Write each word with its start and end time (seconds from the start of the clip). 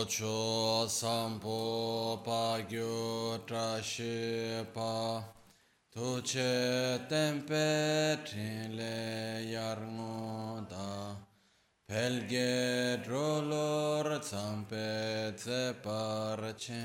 Locho 0.00 0.88
sampo 0.88 2.22
pa 2.24 2.62
gyo 2.66 3.38
tra 3.46 3.82
she 3.82 4.64
pa 4.72 5.22
Tu 5.92 6.22
che 6.22 7.00
tempe 7.06 8.16
trin 8.24 8.76
le 8.78 9.44
yar 9.52 9.76
ngo 9.76 10.64
da. 10.70 11.16
Pelge 11.86 13.02
drolor 13.04 14.22
zampe 14.22 15.34
tse 15.36 15.74
par 15.82 16.54
che 16.56 16.84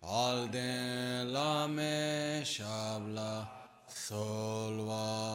Palden 0.00 1.30
la 1.30 1.66
me 1.66 2.40
shabla 2.42 3.46
solvade 3.86 5.34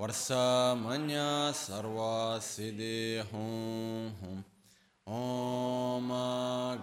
વર્ષમન્ય 0.00 1.52
સર્વ 1.54 1.98
સિદ્ધિ 2.40 3.20
હું 3.22 4.08
હું 4.16 4.38
ઓમ 5.06 6.08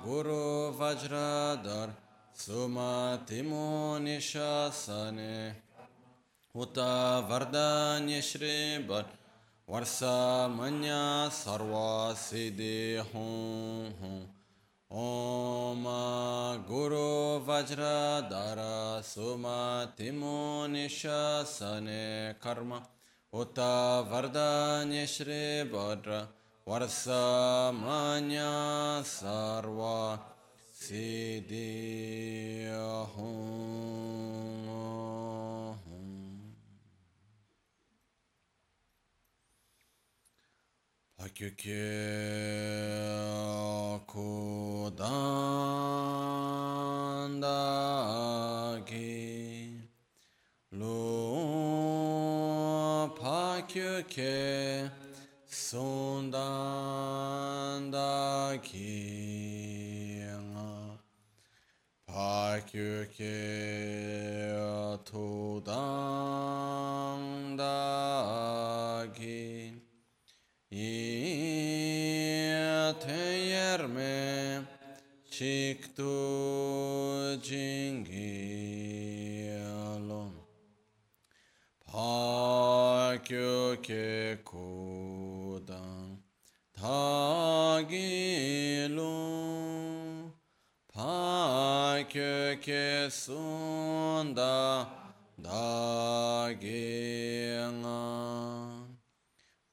ગુરુ 0.03 0.69
વજ્રધર 0.71 1.89
સુમતિમો 2.35 3.97
નિશાસને 3.99 5.55
ઉત 6.55 6.77
વરદાન્ય 7.27 8.21
શ્રી 8.21 8.85
ભર 8.85 9.05
વર્ષમન્ય 9.67 11.01
સર્વ 11.31 11.73
સિદ્ધિ 12.17 13.01
હું 13.03 13.95
હું 13.99 14.21
ઓમ 14.91 15.83
ગુરુ 16.67 17.41
વજ્રધર 17.41 18.61
સુમતિમો 19.03 20.67
નિશાસને 20.67 22.35
કર્મ 22.39 22.71
श्री 25.14 25.42
भद्र 25.72 26.18
वर्षमान्या 26.68 28.50
सर्वा 29.12 29.98
सिद्धि 30.82 31.92
Pakyukye 41.22 41.86
kudandaki 44.10 45.52
pakyukye 53.77 54.89
sundandaki 55.45 56.97
pakyukye 62.07 63.37
tudandaki 65.05 65.77
Yerme 73.51 74.65
Chiktu 75.29 76.13
Jingyalom 77.45 78.47
Pakyo 83.27 83.75
Ke 83.83 84.39
Kudang 84.45 86.15
Tagilum 86.79 87.91
Pakyo 90.95 92.55
Ke 92.63 93.11
Sunda 93.11 94.87
Dagyangam 95.35 95.75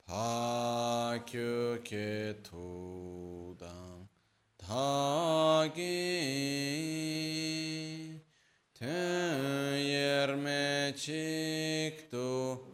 Pakyo 0.03 1.79
Ke 1.85 2.35
Tudang 2.43 4.09
Tagi 4.59 6.03
Ten 8.75 9.79
Yerme 9.79 10.91
Chiktu 10.99 12.74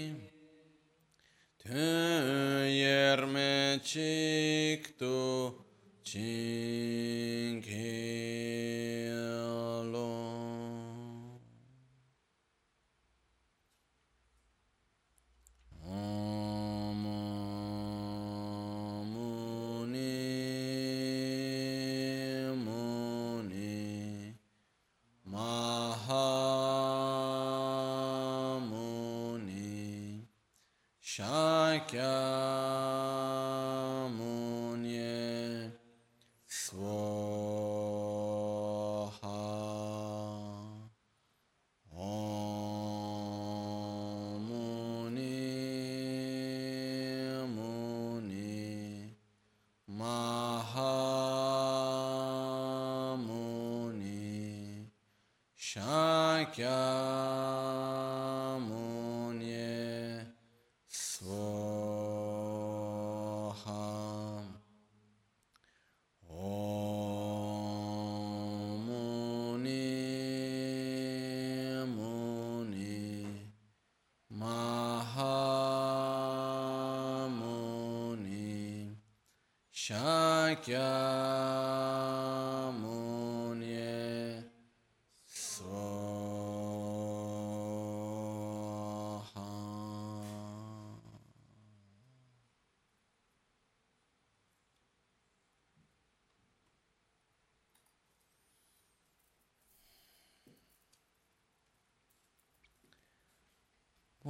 Tön 1.71 2.65
yerme 2.65 3.79
çıktı 3.83 5.05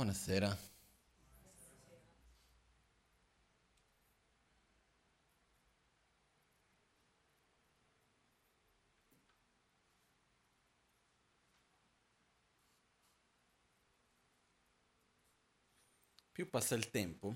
Buonasera. 0.01 0.57
Più 16.31 16.50
passa 16.50 16.74
il 16.74 16.89
tempo, 16.89 17.36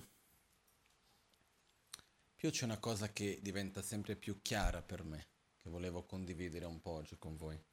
più 2.33 2.49
c'è 2.49 2.65
una 2.65 2.79
cosa 2.79 3.13
che 3.13 3.37
diventa 3.43 3.83
sempre 3.83 4.15
più 4.15 4.41
chiara 4.41 4.81
per 4.81 5.03
me, 5.03 5.27
che 5.57 5.69
volevo 5.69 6.03
condividere 6.03 6.65
un 6.65 6.81
po' 6.81 6.93
oggi 6.93 7.15
con 7.19 7.35
voi. 7.35 7.63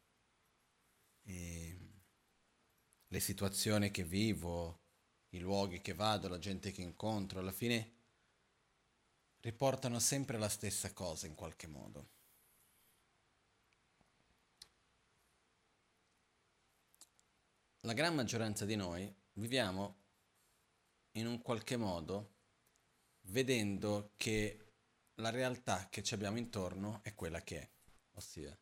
E 1.22 1.78
le 3.12 3.20
situazioni 3.20 3.90
che 3.90 4.04
vivo, 4.04 4.81
i 5.32 5.38
luoghi 5.38 5.80
che 5.80 5.94
vado, 5.94 6.28
la 6.28 6.38
gente 6.38 6.72
che 6.72 6.82
incontro, 6.82 7.40
alla 7.40 7.52
fine 7.52 7.92
riportano 9.40 9.98
sempre 9.98 10.38
la 10.38 10.48
stessa 10.48 10.92
cosa 10.92 11.26
in 11.26 11.34
qualche 11.34 11.66
modo. 11.66 12.08
La 17.80 17.92
gran 17.94 18.14
maggioranza 18.14 18.64
di 18.64 18.76
noi 18.76 19.12
viviamo 19.34 19.96
in 21.12 21.26
un 21.26 21.42
qualche 21.42 21.76
modo 21.76 22.30
vedendo 23.22 24.12
che 24.16 24.58
la 25.16 25.30
realtà 25.30 25.88
che 25.88 26.02
ci 26.02 26.14
abbiamo 26.14 26.38
intorno 26.38 27.00
è 27.02 27.14
quella 27.14 27.42
che 27.42 27.60
è, 27.60 27.68
ossia 28.12 28.56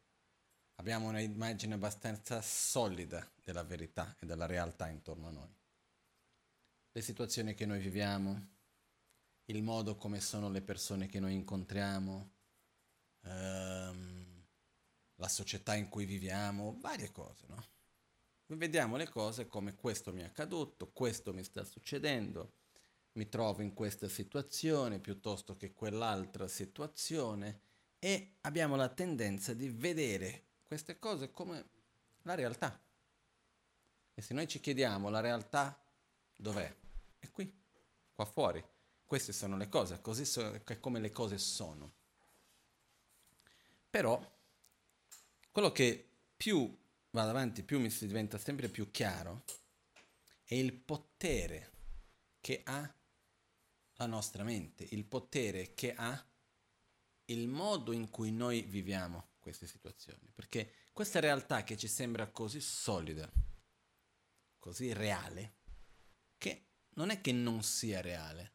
abbiamo 0.76 1.08
un'immagine 1.08 1.74
abbastanza 1.74 2.40
solida 2.40 3.30
della 3.44 3.62
verità 3.62 4.16
e 4.18 4.24
della 4.24 4.46
realtà 4.46 4.88
intorno 4.88 5.28
a 5.28 5.30
noi. 5.30 5.59
Le 6.92 7.02
situazioni 7.02 7.54
che 7.54 7.66
noi 7.66 7.78
viviamo, 7.78 8.48
il 9.44 9.62
modo 9.62 9.96
come 9.96 10.20
sono 10.20 10.50
le 10.50 10.60
persone 10.60 11.06
che 11.06 11.20
noi 11.20 11.34
incontriamo, 11.34 12.32
ehm, 13.22 14.46
la 15.14 15.28
società 15.28 15.74
in 15.76 15.88
cui 15.88 16.04
viviamo, 16.04 16.76
varie 16.80 17.12
cose, 17.12 17.46
no? 17.46 17.64
Vediamo 18.46 18.96
le 18.96 19.08
cose 19.08 19.46
come 19.46 19.76
questo 19.76 20.12
mi 20.12 20.22
è 20.22 20.24
accaduto, 20.24 20.90
questo 20.90 21.32
mi 21.32 21.44
sta 21.44 21.62
succedendo, 21.62 22.54
mi 23.12 23.28
trovo 23.28 23.62
in 23.62 23.72
questa 23.72 24.08
situazione 24.08 24.98
piuttosto 24.98 25.56
che 25.56 25.72
quell'altra 25.72 26.48
situazione 26.48 27.60
e 28.00 28.38
abbiamo 28.40 28.74
la 28.74 28.88
tendenza 28.88 29.54
di 29.54 29.68
vedere 29.68 30.46
queste 30.66 30.98
cose 30.98 31.30
come 31.30 31.68
la 32.22 32.34
realtà. 32.34 32.82
E 34.14 34.22
se 34.22 34.34
noi 34.34 34.48
ci 34.48 34.58
chiediamo 34.58 35.08
la 35.08 35.20
realtà 35.20 35.80
dov'è? 36.34 36.79
È 37.20 37.30
qui, 37.30 37.56
qua 38.12 38.24
fuori. 38.24 38.64
Queste 39.04 39.32
sono 39.32 39.56
le 39.56 39.68
cose, 39.68 40.00
così 40.00 40.24
so, 40.24 40.52
è 40.52 40.80
come 40.80 40.98
le 40.98 41.12
cose 41.12 41.38
sono. 41.38 41.98
Però 43.88 44.38
quello 45.52 45.72
che 45.72 46.08
più 46.36 46.76
vado 47.10 47.30
avanti, 47.30 47.62
più 47.62 47.78
mi 47.78 47.90
si 47.90 48.06
diventa 48.06 48.38
sempre 48.38 48.68
più 48.68 48.90
chiaro 48.90 49.44
è 50.44 50.54
il 50.54 50.72
potere 50.72 51.70
che 52.40 52.62
ha 52.64 52.94
la 53.94 54.06
nostra 54.06 54.42
mente, 54.42 54.86
il 54.90 55.04
potere 55.04 55.74
che 55.74 55.94
ha 55.94 56.26
il 57.26 57.46
modo 57.46 57.92
in 57.92 58.10
cui 58.10 58.32
noi 58.32 58.62
viviamo 58.62 59.30
queste 59.38 59.66
situazioni, 59.66 60.30
perché 60.34 60.72
questa 60.92 61.20
realtà 61.20 61.62
che 61.62 61.76
ci 61.76 61.86
sembra 61.86 62.28
così 62.28 62.60
solida, 62.60 63.30
così 64.58 64.92
reale, 64.92 65.58
che 66.36 66.69
non 67.00 67.08
è 67.08 67.22
che 67.22 67.32
non 67.32 67.62
sia 67.62 68.02
reale, 68.02 68.52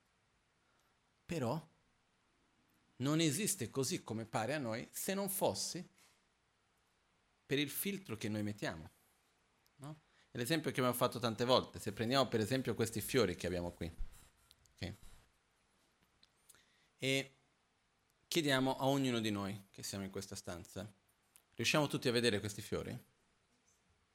però 1.26 1.60
non 2.98 3.20
esiste 3.20 3.72
così 3.72 4.04
come 4.04 4.26
pare 4.26 4.54
a 4.54 4.60
noi 4.60 4.88
se 4.92 5.16
non 5.16 5.30
fosse 5.30 5.90
per 7.44 7.58
il 7.58 7.72
filtro 7.72 8.16
che 8.18 8.30
noi 8.30 8.44
mettiamo. 8.44 8.92
No? 9.78 10.02
L'esempio 10.32 10.70
che 10.70 10.80
abbiamo 10.80 10.96
fatto 10.96 11.18
tante 11.18 11.44
volte, 11.44 11.80
se 11.80 11.92
prendiamo 11.92 12.28
per 12.28 12.40
esempio 12.40 12.76
questi 12.76 13.02
fiori 13.02 13.36
che 13.36 13.48
abbiamo 13.48 13.72
qui, 13.72 13.92
okay? 14.76 14.96
e 17.00 17.36
chiediamo 18.28 18.76
a 18.76 18.86
ognuno 18.86 19.20
di 19.22 19.32
noi 19.32 19.70
che 19.72 19.82
siamo 19.82 20.04
in 20.04 20.12
questa 20.12 20.36
stanza, 20.36 20.88
riusciamo 21.56 21.88
tutti 21.88 22.08
a 22.08 22.12
vedere 22.12 22.40
questi 22.40 22.62
fiori? 22.62 22.96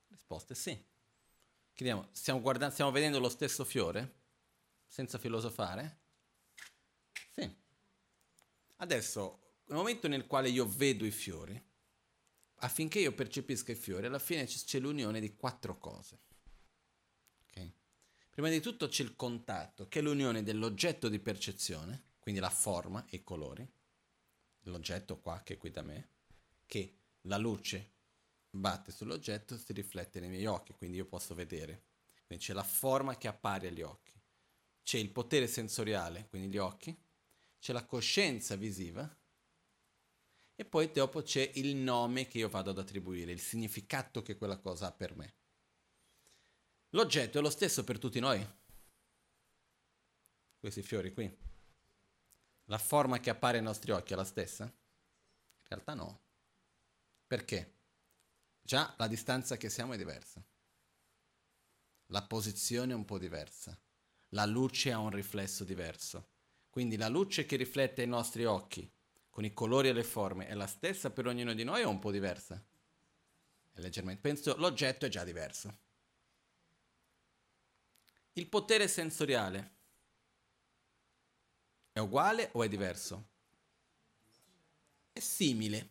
Risposta 0.06 0.52
è 0.52 0.56
sì. 0.56 0.86
Chiediamo, 1.72 2.10
stiamo, 2.12 2.40
guardando, 2.40 2.74
stiamo 2.74 2.92
vedendo 2.92 3.18
lo 3.18 3.28
stesso 3.28 3.64
fiore? 3.64 4.18
Senza 4.90 5.18
filosofare? 5.18 6.00
Sì. 7.30 7.48
Adesso, 8.78 9.52
nel 9.66 9.76
momento 9.78 10.08
nel 10.08 10.26
quale 10.26 10.48
io 10.48 10.66
vedo 10.66 11.04
i 11.04 11.12
fiori, 11.12 11.62
affinché 12.56 12.98
io 12.98 13.12
percepisca 13.12 13.70
i 13.70 13.76
fiori, 13.76 14.06
alla 14.06 14.18
fine 14.18 14.46
c'è 14.46 14.80
l'unione 14.80 15.20
di 15.20 15.36
quattro 15.36 15.78
cose. 15.78 16.18
Okay? 17.46 17.72
Prima 18.30 18.48
di 18.48 18.58
tutto 18.58 18.88
c'è 18.88 19.04
il 19.04 19.14
contatto, 19.14 19.86
che 19.86 20.00
è 20.00 20.02
l'unione 20.02 20.42
dell'oggetto 20.42 21.08
di 21.08 21.20
percezione, 21.20 22.06
quindi 22.18 22.40
la 22.40 22.50
forma 22.50 23.06
e 23.06 23.18
i 23.18 23.22
colori, 23.22 23.64
l'oggetto 24.62 25.20
qua 25.20 25.40
che 25.44 25.54
è 25.54 25.56
qui 25.56 25.70
da 25.70 25.82
me, 25.82 26.08
che 26.66 26.96
la 27.22 27.36
luce 27.36 27.92
batte 28.50 28.90
sull'oggetto 28.90 29.56
si 29.56 29.72
riflette 29.72 30.18
nei 30.18 30.30
miei 30.30 30.46
occhi, 30.46 30.74
quindi 30.74 30.96
io 30.96 31.06
posso 31.06 31.36
vedere. 31.36 31.84
Quindi 32.26 32.44
c'è 32.44 32.54
la 32.54 32.64
forma 32.64 33.16
che 33.16 33.28
appare 33.28 33.68
agli 33.68 33.82
occhi, 33.82 34.19
c'è 34.82 34.98
il 34.98 35.10
potere 35.10 35.46
sensoriale, 35.46 36.28
quindi 36.28 36.48
gli 36.48 36.58
occhi, 36.58 36.96
c'è 37.58 37.72
la 37.72 37.84
coscienza 37.84 38.56
visiva 38.56 39.18
e 40.54 40.64
poi 40.64 40.90
dopo 40.90 41.22
c'è 41.22 41.50
il 41.54 41.76
nome 41.76 42.26
che 42.26 42.38
io 42.38 42.48
vado 42.48 42.70
ad 42.70 42.78
attribuire, 42.78 43.32
il 43.32 43.40
significato 43.40 44.22
che 44.22 44.36
quella 44.36 44.58
cosa 44.58 44.88
ha 44.88 44.92
per 44.92 45.16
me. 45.16 45.34
L'oggetto 46.90 47.38
è 47.38 47.40
lo 47.40 47.50
stesso 47.50 47.84
per 47.84 47.98
tutti 47.98 48.18
noi. 48.20 48.46
Questi 50.58 50.82
fiori 50.82 51.12
qui. 51.12 51.34
La 52.64 52.78
forma 52.78 53.20
che 53.20 53.30
appare 53.30 53.58
ai 53.58 53.62
nostri 53.62 53.92
occhi 53.92 54.12
è 54.12 54.16
la 54.16 54.24
stessa? 54.24 54.64
In 54.64 55.66
realtà 55.68 55.94
no. 55.94 56.24
Perché? 57.26 57.78
Già 58.60 58.94
la 58.98 59.06
distanza 59.06 59.56
che 59.56 59.70
siamo 59.70 59.94
è 59.94 59.96
diversa. 59.96 60.44
La 62.06 62.22
posizione 62.26 62.92
è 62.92 62.96
un 62.96 63.04
po' 63.04 63.18
diversa. 63.18 63.80
La 64.30 64.46
luce 64.46 64.92
ha 64.92 64.98
un 64.98 65.10
riflesso 65.10 65.64
diverso. 65.64 66.28
Quindi 66.70 66.96
la 66.96 67.08
luce 67.08 67.46
che 67.46 67.56
riflette 67.56 68.02
ai 68.02 68.06
nostri 68.06 68.44
occhi, 68.44 68.88
con 69.28 69.44
i 69.44 69.52
colori 69.52 69.88
e 69.88 69.92
le 69.92 70.04
forme, 70.04 70.46
è 70.46 70.54
la 70.54 70.66
stessa 70.66 71.10
per 71.10 71.26
ognuno 71.26 71.52
di 71.52 71.64
noi 71.64 71.82
o 71.82 71.88
un 71.88 71.98
po' 71.98 72.10
diversa? 72.10 72.62
È 73.72 73.80
leggermente. 73.80 74.20
Penso 74.20 74.56
l'oggetto 74.56 75.06
è 75.06 75.08
già 75.08 75.24
diverso. 75.24 75.78
Il 78.34 78.46
potere 78.46 78.86
sensoriale 78.86 79.74
è 81.92 81.98
uguale 81.98 82.50
o 82.52 82.62
è 82.62 82.68
diverso? 82.68 83.28
È 85.12 85.18
simile. 85.18 85.90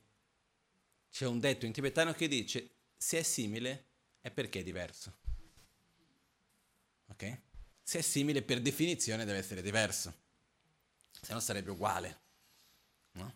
C'è 1.12 1.26
un 1.26 1.40
detto 1.40 1.66
in 1.66 1.74
tibetano 1.74 2.14
che 2.14 2.30
dice 2.30 2.76
se 2.96 3.20
è 3.20 3.24
simile 3.24 3.88
è 4.22 4.32
perché 4.32 4.62
è 4.62 4.64
diverso. 4.64 5.18
Ok? 7.08 7.42
Se 7.90 7.98
è 7.98 8.02
simile 8.04 8.44
per 8.44 8.62
definizione 8.62 9.26
deve 9.26 9.40
essere 9.40 9.64
diverso, 9.64 10.14
se 11.10 11.34
no 11.34 11.40
sarebbe 11.40 11.72
uguale. 11.72 12.20
No? 13.14 13.36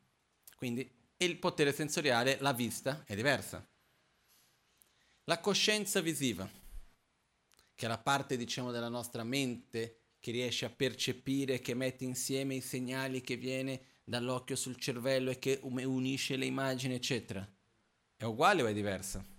Quindi 0.56 0.88
il 1.18 1.40
potere 1.40 1.74
sensoriale, 1.74 2.38
la 2.40 2.54
vista, 2.54 3.02
è 3.08 3.16
diversa. 3.16 3.68
La 5.24 5.40
coscienza 5.40 6.02
visiva, 6.02 6.48
che 7.74 7.86
è 7.86 7.90
la 7.90 7.98
parte, 7.98 8.38
diciamo, 8.38 8.70
della 8.70 8.90
nostra 8.90 9.24
mente 9.24 10.02
che 10.20 10.30
riesce 10.30 10.66
a 10.66 10.70
percepire, 10.70 11.60
che 11.60 11.74
mette 11.74 12.04
insieme 12.04 12.54
i 12.54 12.62
segnali 12.62 13.22
che 13.22 13.38
viene 13.38 13.82
dall'occhio 14.04 14.56
sul 14.56 14.78
cervello 14.78 15.32
e 15.32 15.40
che 15.40 15.62
unisce 15.64 16.36
le 16.36 16.46
immagini, 16.46 16.94
eccetera. 16.94 17.44
È 18.16 18.24
uguale 18.24 18.62
o 18.62 18.68
è 18.68 18.74
diverso? 18.74 19.33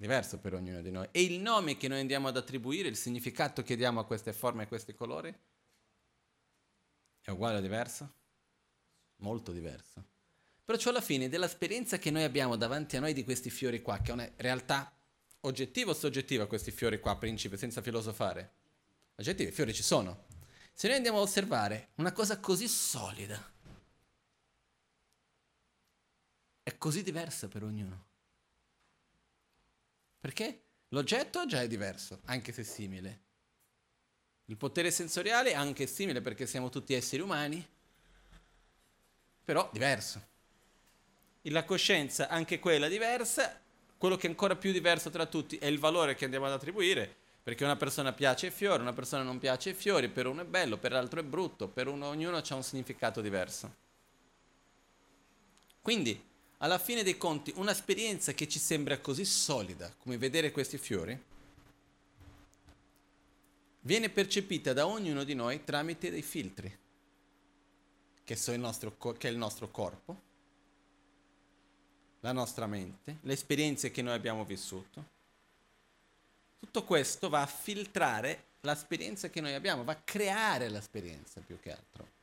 Diverso 0.00 0.38
per 0.38 0.54
ognuno 0.54 0.80
di 0.80 0.90
noi. 0.90 1.06
E 1.10 1.22
il 1.22 1.40
nome 1.40 1.76
che 1.76 1.86
noi 1.86 2.00
andiamo 2.00 2.28
ad 2.28 2.38
attribuire, 2.38 2.88
il 2.88 2.96
significato 2.96 3.62
che 3.62 3.76
diamo 3.76 4.00
a 4.00 4.06
queste 4.06 4.32
forme 4.32 4.62
e 4.62 4.64
a 4.64 4.68
questi 4.68 4.94
colori, 4.94 5.28
è 7.20 7.28
uguale 7.28 7.58
o 7.58 7.60
diverso? 7.60 8.14
Molto 9.16 9.52
diverso. 9.52 10.02
Perciò 10.64 10.88
alla 10.88 11.02
fine 11.02 11.28
dell'esperienza 11.28 11.98
che 11.98 12.10
noi 12.10 12.22
abbiamo 12.22 12.56
davanti 12.56 12.96
a 12.96 13.00
noi 13.00 13.12
di 13.12 13.24
questi 13.24 13.50
fiori 13.50 13.82
qua, 13.82 13.98
che 13.98 14.10
è 14.10 14.14
una 14.14 14.32
realtà 14.36 14.90
oggettiva 15.40 15.90
o 15.90 15.94
soggettiva 15.94 16.46
questi 16.46 16.70
fiori 16.70 16.98
qua, 16.98 17.18
principe, 17.18 17.58
senza 17.58 17.82
filosofare? 17.82 18.54
Aggettivi, 19.16 19.50
i 19.50 19.52
fiori 19.52 19.74
ci 19.74 19.82
sono. 19.82 20.24
Se 20.72 20.86
noi 20.86 20.96
andiamo 20.96 21.18
a 21.18 21.20
osservare 21.20 21.90
una 21.96 22.12
cosa 22.12 22.40
così 22.40 22.68
solida, 22.68 23.52
è 26.62 26.78
così 26.78 27.02
diversa 27.02 27.48
per 27.48 27.64
ognuno. 27.64 28.08
Perché? 30.20 30.64
L'oggetto 30.88 31.46
già 31.46 31.62
è 31.62 31.68
diverso, 31.68 32.20
anche 32.26 32.52
se 32.52 32.62
simile. 32.62 33.20
Il 34.46 34.56
potere 34.56 34.90
sensoriale 34.90 35.52
è 35.52 35.54
anche 35.54 35.86
simile 35.86 36.20
perché 36.20 36.46
siamo 36.46 36.68
tutti 36.68 36.92
esseri 36.92 37.22
umani, 37.22 37.66
però 39.44 39.70
diverso. 39.72 40.28
E 41.40 41.50
la 41.50 41.64
coscienza, 41.64 42.28
anche 42.28 42.58
quella 42.58 42.88
diversa, 42.88 43.58
quello 43.96 44.16
che 44.16 44.26
è 44.26 44.30
ancora 44.30 44.56
più 44.56 44.72
diverso 44.72 45.08
tra 45.08 45.26
tutti 45.26 45.56
è 45.56 45.66
il 45.66 45.78
valore 45.78 46.14
che 46.14 46.24
andiamo 46.24 46.46
ad 46.46 46.52
attribuire, 46.52 47.16
perché 47.42 47.64
una 47.64 47.76
persona 47.76 48.12
piace 48.12 48.48
i 48.48 48.50
fiori, 48.50 48.82
una 48.82 48.92
persona 48.92 49.22
non 49.22 49.38
piace 49.38 49.70
i 49.70 49.74
fiori, 49.74 50.08
per 50.08 50.26
uno 50.26 50.42
è 50.42 50.44
bello, 50.44 50.76
per 50.76 50.92
l'altro 50.92 51.20
è 51.20 51.24
brutto, 51.24 51.68
per 51.68 51.86
uno 51.86 52.08
ognuno 52.08 52.36
ha 52.36 52.54
un 52.54 52.62
significato 52.62 53.20
diverso. 53.20 53.74
Quindi, 55.80 56.29
alla 56.62 56.78
fine 56.78 57.02
dei 57.02 57.16
conti, 57.16 57.52
un'esperienza 57.56 58.32
che 58.32 58.48
ci 58.48 58.58
sembra 58.58 58.98
così 58.98 59.24
solida 59.24 59.94
come 59.98 60.18
vedere 60.18 60.50
questi 60.50 60.76
fiori, 60.76 61.18
viene 63.80 64.10
percepita 64.10 64.72
da 64.72 64.86
ognuno 64.86 65.24
di 65.24 65.34
noi 65.34 65.64
tramite 65.64 66.10
dei 66.10 66.22
filtri, 66.22 66.78
che, 68.24 68.52
il 68.52 68.60
nostro, 68.60 68.96
che 68.98 69.28
è 69.28 69.30
il 69.30 69.38
nostro 69.38 69.70
corpo, 69.70 70.28
la 72.20 72.32
nostra 72.32 72.66
mente, 72.66 73.18
le 73.22 73.32
esperienze 73.32 73.90
che 73.90 74.02
noi 74.02 74.12
abbiamo 74.12 74.44
vissuto. 74.44 75.18
Tutto 76.58 76.84
questo 76.84 77.30
va 77.30 77.40
a 77.40 77.46
filtrare 77.46 78.48
l'esperienza 78.60 79.30
che 79.30 79.40
noi 79.40 79.54
abbiamo, 79.54 79.82
va 79.82 79.92
a 79.92 80.02
creare 80.04 80.68
l'esperienza 80.68 81.40
più 81.40 81.58
che 81.58 81.72
altro. 81.72 82.18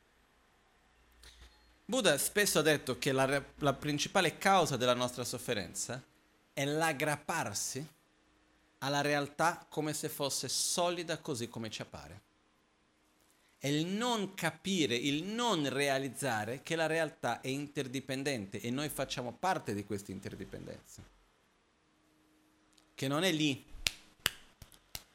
Buddha 1.90 2.18
spesso 2.18 2.60
ha 2.60 2.64
detto 2.64 3.00
che 3.00 3.14
la, 3.14 3.42
la 3.60 3.74
principale 3.74 4.38
causa 4.38 4.76
della 4.76 4.94
nostra 4.94 5.24
sofferenza 5.24 6.04
è 6.52 6.66
l'aggrapparsi 6.66 7.88
alla 8.80 9.00
realtà 9.00 9.66
come 9.70 9.94
se 9.94 10.10
fosse 10.10 10.50
solida 10.50 11.20
così 11.20 11.48
come 11.48 11.70
ci 11.70 11.82
appare. 11.82 12.22
È 13.58 13.68
il 13.68 13.86
non 13.86 14.34
capire, 14.34 14.96
il 14.96 15.24
non 15.24 15.70
realizzare 15.70 16.62
che 16.62 16.76
la 16.76 16.88
realtà 16.88 17.40
è 17.40 17.48
interdipendente 17.48 18.60
e 18.60 18.70
noi 18.70 18.90
facciamo 18.90 19.32
parte 19.32 19.74
di 19.74 19.86
questa 19.86 20.12
interdipendenza. 20.12 21.02
Che 22.94 23.08
non 23.08 23.24
è 23.24 23.32
lì, 23.32 23.64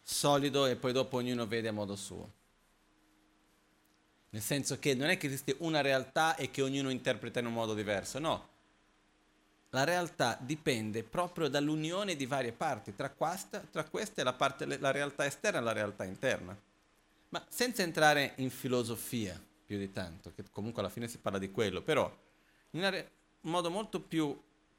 solido 0.02 0.64
e 0.64 0.76
poi 0.76 0.92
dopo 0.92 1.18
ognuno 1.18 1.46
vede 1.46 1.68
a 1.68 1.72
modo 1.72 1.96
suo. 1.96 2.40
Nel 4.32 4.42
senso 4.42 4.78
che 4.78 4.94
non 4.94 5.10
è 5.10 5.18
che 5.18 5.26
esiste 5.26 5.56
una 5.58 5.82
realtà 5.82 6.36
e 6.36 6.50
che 6.50 6.62
ognuno 6.62 6.88
interpreta 6.88 7.40
in 7.40 7.46
un 7.46 7.52
modo 7.52 7.74
diverso, 7.74 8.18
no. 8.18 8.48
La 9.70 9.84
realtà 9.84 10.38
dipende 10.40 11.02
proprio 11.02 11.48
dall'unione 11.48 12.16
di 12.16 12.24
varie 12.24 12.52
parti, 12.52 12.94
tra, 12.94 13.10
questa, 13.10 13.60
tra 13.60 13.84
queste 13.84 14.22
la, 14.22 14.32
parte, 14.32 14.64
la 14.78 14.90
realtà 14.90 15.26
esterna 15.26 15.58
e 15.58 15.62
la 15.62 15.72
realtà 15.72 16.04
interna. 16.04 16.58
Ma 17.28 17.44
senza 17.48 17.82
entrare 17.82 18.32
in 18.36 18.48
filosofia 18.48 19.38
più 19.66 19.76
di 19.76 19.92
tanto, 19.92 20.32
che 20.34 20.44
comunque 20.50 20.80
alla 20.80 20.90
fine 20.90 21.08
si 21.08 21.18
parla 21.18 21.38
di 21.38 21.50
quello, 21.50 21.82
però 21.82 22.10
in 22.70 22.82
un 22.82 23.04
modo 23.50 23.70
molto 23.70 24.00
più 24.00 24.38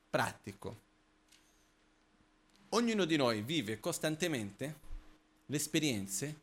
pratico. 0.09 0.81
Ognuno 2.69 3.05
di 3.05 3.17
noi 3.17 3.41
vive 3.41 3.79
costantemente 3.79 4.75
le 5.45 5.55
esperienze 5.55 6.39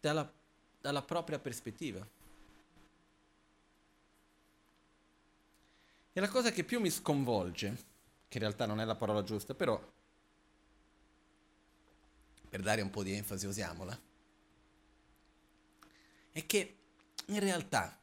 dalla 0.00 0.30
dalla 0.80 1.02
propria 1.02 1.38
prospettiva. 1.38 2.06
E 6.12 6.20
la 6.20 6.28
cosa 6.28 6.50
che 6.50 6.64
più 6.64 6.80
mi 6.80 6.90
sconvolge, 6.90 7.76
che 8.28 8.38
in 8.38 8.42
realtà 8.42 8.66
non 8.66 8.80
è 8.80 8.84
la 8.84 8.96
parola 8.96 9.22
giusta, 9.22 9.54
però 9.54 9.80
per 12.48 12.62
dare 12.62 12.80
un 12.80 12.90
po' 12.90 13.02
di 13.02 13.12
enfasi 13.12 13.46
usiamola, 13.46 13.98
è 16.32 16.46
che 16.46 16.78
in 17.26 17.38
realtà 17.38 17.96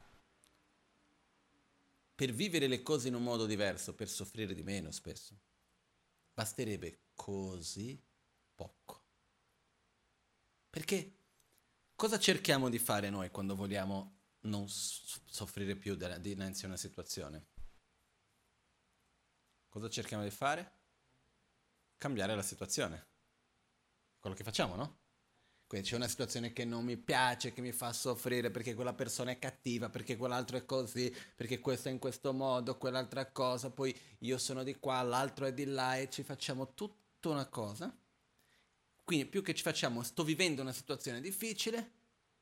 per 2.14 2.32
vivere 2.32 2.66
le 2.66 2.82
cose 2.82 3.08
in 3.08 3.14
un 3.14 3.22
modo 3.22 3.46
diverso, 3.46 3.94
per 3.94 4.08
soffrire 4.08 4.54
di 4.54 4.62
meno 4.62 4.90
spesso, 4.90 5.38
basterebbe 6.34 6.98
così 7.14 8.00
poco. 8.54 9.02
Perché 10.70 11.17
Cosa 11.98 12.16
cerchiamo 12.16 12.68
di 12.68 12.78
fare 12.78 13.10
noi 13.10 13.28
quando 13.32 13.56
vogliamo 13.56 14.20
non 14.42 14.68
soffrire 14.68 15.74
più 15.74 15.96
dinanzi 15.96 16.64
a 16.64 16.68
una 16.68 16.76
situazione? 16.76 17.48
Cosa 19.68 19.88
cerchiamo 19.88 20.22
di 20.22 20.30
fare? 20.30 20.74
Cambiare 21.96 22.36
la 22.36 22.42
situazione. 22.42 23.08
Quello 24.20 24.36
che 24.36 24.44
facciamo, 24.44 24.76
no? 24.76 25.00
Quindi 25.66 25.88
c'è 25.88 25.96
una 25.96 26.06
situazione 26.06 26.52
che 26.52 26.64
non 26.64 26.84
mi 26.84 26.96
piace, 26.96 27.52
che 27.52 27.62
mi 27.62 27.72
fa 27.72 27.92
soffrire 27.92 28.52
perché 28.52 28.74
quella 28.74 28.94
persona 28.94 29.32
è 29.32 29.40
cattiva, 29.40 29.90
perché 29.90 30.16
quell'altro 30.16 30.56
è 30.56 30.64
così, 30.64 31.12
perché 31.34 31.58
questo 31.58 31.88
è 31.88 31.90
in 31.90 31.98
questo 31.98 32.32
modo, 32.32 32.78
quell'altra 32.78 33.32
cosa, 33.32 33.72
poi 33.72 33.92
io 34.20 34.38
sono 34.38 34.62
di 34.62 34.78
qua, 34.78 35.02
l'altro 35.02 35.46
è 35.46 35.52
di 35.52 35.64
là 35.64 35.96
e 35.96 36.08
ci 36.08 36.22
facciamo 36.22 36.74
tutta 36.74 37.30
una 37.30 37.48
cosa 37.48 37.92
quindi 39.08 39.24
più 39.24 39.40
che 39.40 39.54
ci 39.54 39.62
facciamo, 39.62 40.02
sto 40.02 40.22
vivendo 40.22 40.60
una 40.60 40.74
situazione 40.74 41.22
difficile, 41.22 41.92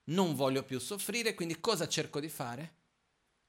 non 0.07 0.35
voglio 0.35 0.65
più 0.65 0.81
soffrire, 0.81 1.37
quindi 1.37 1.61
cosa 1.61 1.87
cerco 1.87 2.19
di 2.19 2.29
fare? 2.29 2.75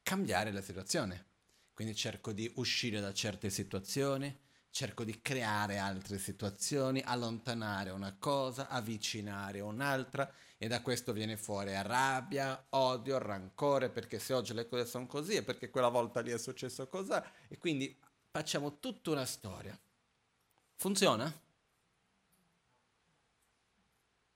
Cambiare 0.03 0.51
la 0.51 0.61
situazione. 0.61 1.25
Quindi 1.73 1.95
cerco 1.95 2.31
di 2.31 2.51
uscire 2.57 2.99
da 2.99 3.11
certe 3.13 3.49
situazioni, 3.49 4.39
cerco 4.69 5.03
di 5.03 5.19
creare 5.19 5.79
altre 5.79 6.19
situazioni, 6.19 7.01
allontanare 7.03 7.89
una 7.89 8.15
cosa, 8.19 8.67
avvicinare 8.67 9.61
un'altra 9.61 10.31
e 10.55 10.67
da 10.67 10.83
questo 10.83 11.11
viene 11.11 11.37
fuori 11.37 11.71
rabbia, 11.81 12.67
odio, 12.69 13.17
rancore, 13.17 13.89
perché 13.89 14.19
se 14.19 14.33
oggi 14.33 14.53
le 14.53 14.67
cose 14.67 14.85
sono 14.85 15.07
così 15.07 15.37
è 15.37 15.43
perché 15.43 15.71
quella 15.71 15.89
volta 15.89 16.21
lì 16.21 16.29
è 16.29 16.37
successo 16.37 16.87
così 16.87 17.19
e 17.47 17.57
quindi 17.57 17.97
facciamo 18.29 18.77
tutta 18.77 19.09
una 19.09 19.25
storia. 19.25 19.75
Funziona? 20.75 21.45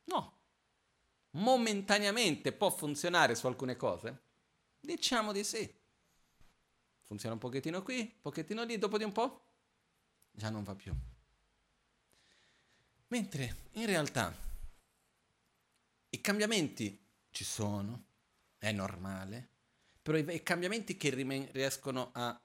No. 0.06 0.40
Momentaneamente 1.32 2.52
può 2.52 2.70
funzionare 2.70 3.36
su 3.36 3.48
alcune 3.48 3.76
cose? 3.76 4.22
Diciamo 4.80 5.32
di 5.32 5.44
sì. 5.44 5.80
Funziona 7.04 7.36
un 7.36 7.40
pochettino 7.40 7.82
qui, 7.84 8.00
un 8.00 8.22
pochettino 8.22 8.64
lì, 8.64 8.78
dopo 8.78 8.98
di 8.98 9.04
un 9.04 9.12
po' 9.12 9.46
già 10.32 10.50
non 10.50 10.64
va 10.64 10.76
più. 10.76 10.94
Mentre 13.08 13.56
in 13.74 13.86
realtà 13.86 14.34
i 16.10 16.22
cambiamenti 16.22 17.06
ci 17.30 17.44
sono, 17.44 18.06
è 18.58 18.72
normale, 18.72 19.50
però 20.02 20.18
i, 20.18 20.44
cambiamenti 20.44 20.98
che 20.98 21.10
riescono 21.52 22.12
a 22.14 22.42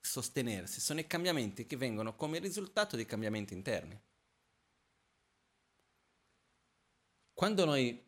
sostenersi 0.00 0.80
sono 0.80 1.00
i 1.00 1.06
cambiamenti 1.06 1.66
che 1.66 1.76
vengono 1.76 2.14
come 2.14 2.38
risultato 2.38 2.96
di 2.96 3.04
cambiamenti 3.04 3.54
interni. 3.54 4.00
Quando 7.36 7.66
noi 7.66 8.02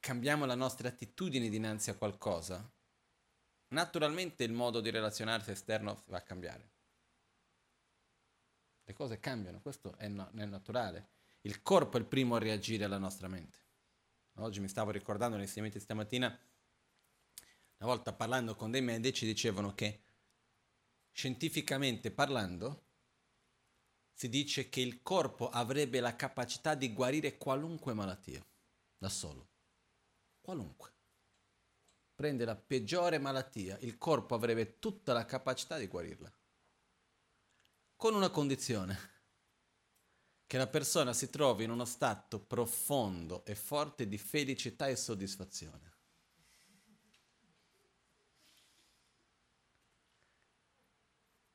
cambiamo 0.00 0.44
la 0.44 0.56
nostra 0.56 0.88
attitudine 0.88 1.48
dinanzi 1.48 1.90
a 1.90 1.94
qualcosa, 1.94 2.68
naturalmente 3.68 4.42
il 4.42 4.50
modo 4.50 4.80
di 4.80 4.90
relazionarsi 4.90 5.52
esterno 5.52 6.02
va 6.06 6.16
a 6.16 6.22
cambiare. 6.22 6.70
Le 8.82 8.92
cose 8.92 9.20
cambiano, 9.20 9.60
questo 9.60 9.96
è, 9.98 10.08
no, 10.08 10.32
è 10.34 10.44
naturale. 10.46 11.10
Il 11.42 11.62
corpo 11.62 11.96
è 11.96 12.00
il 12.00 12.06
primo 12.06 12.34
a 12.34 12.40
reagire 12.40 12.82
alla 12.82 12.98
nostra 12.98 13.28
mente. 13.28 13.56
Oggi 14.38 14.58
mi 14.58 14.66
stavo 14.66 14.90
ricordando 14.90 15.36
insegnamenti 15.36 15.78
stamattina, 15.78 16.26
una 16.26 17.88
volta 17.88 18.12
parlando 18.12 18.56
con 18.56 18.72
dei 18.72 18.82
medici 18.82 19.26
dicevano 19.26 19.74
che 19.74 20.02
scientificamente 21.12 22.10
parlando 22.10 22.83
si 24.14 24.28
dice 24.28 24.68
che 24.68 24.80
il 24.80 25.02
corpo 25.02 25.50
avrebbe 25.50 25.98
la 26.00 26.14
capacità 26.14 26.74
di 26.74 26.92
guarire 26.92 27.36
qualunque 27.36 27.92
malattia, 27.92 28.44
da 28.96 29.08
solo. 29.08 29.50
Qualunque. 30.40 30.92
Prende 32.14 32.44
la 32.44 32.54
peggiore 32.54 33.18
malattia, 33.18 33.76
il 33.80 33.98
corpo 33.98 34.36
avrebbe 34.36 34.78
tutta 34.78 35.12
la 35.12 35.24
capacità 35.24 35.76
di 35.78 35.88
guarirla. 35.88 36.32
Con 37.96 38.14
una 38.14 38.30
condizione, 38.30 38.96
che 40.46 40.58
la 40.58 40.68
persona 40.68 41.12
si 41.12 41.28
trovi 41.30 41.64
in 41.64 41.70
uno 41.70 41.84
stato 41.84 42.38
profondo 42.38 43.44
e 43.44 43.56
forte 43.56 44.06
di 44.06 44.18
felicità 44.18 44.86
e 44.86 44.94
soddisfazione. 44.94 45.93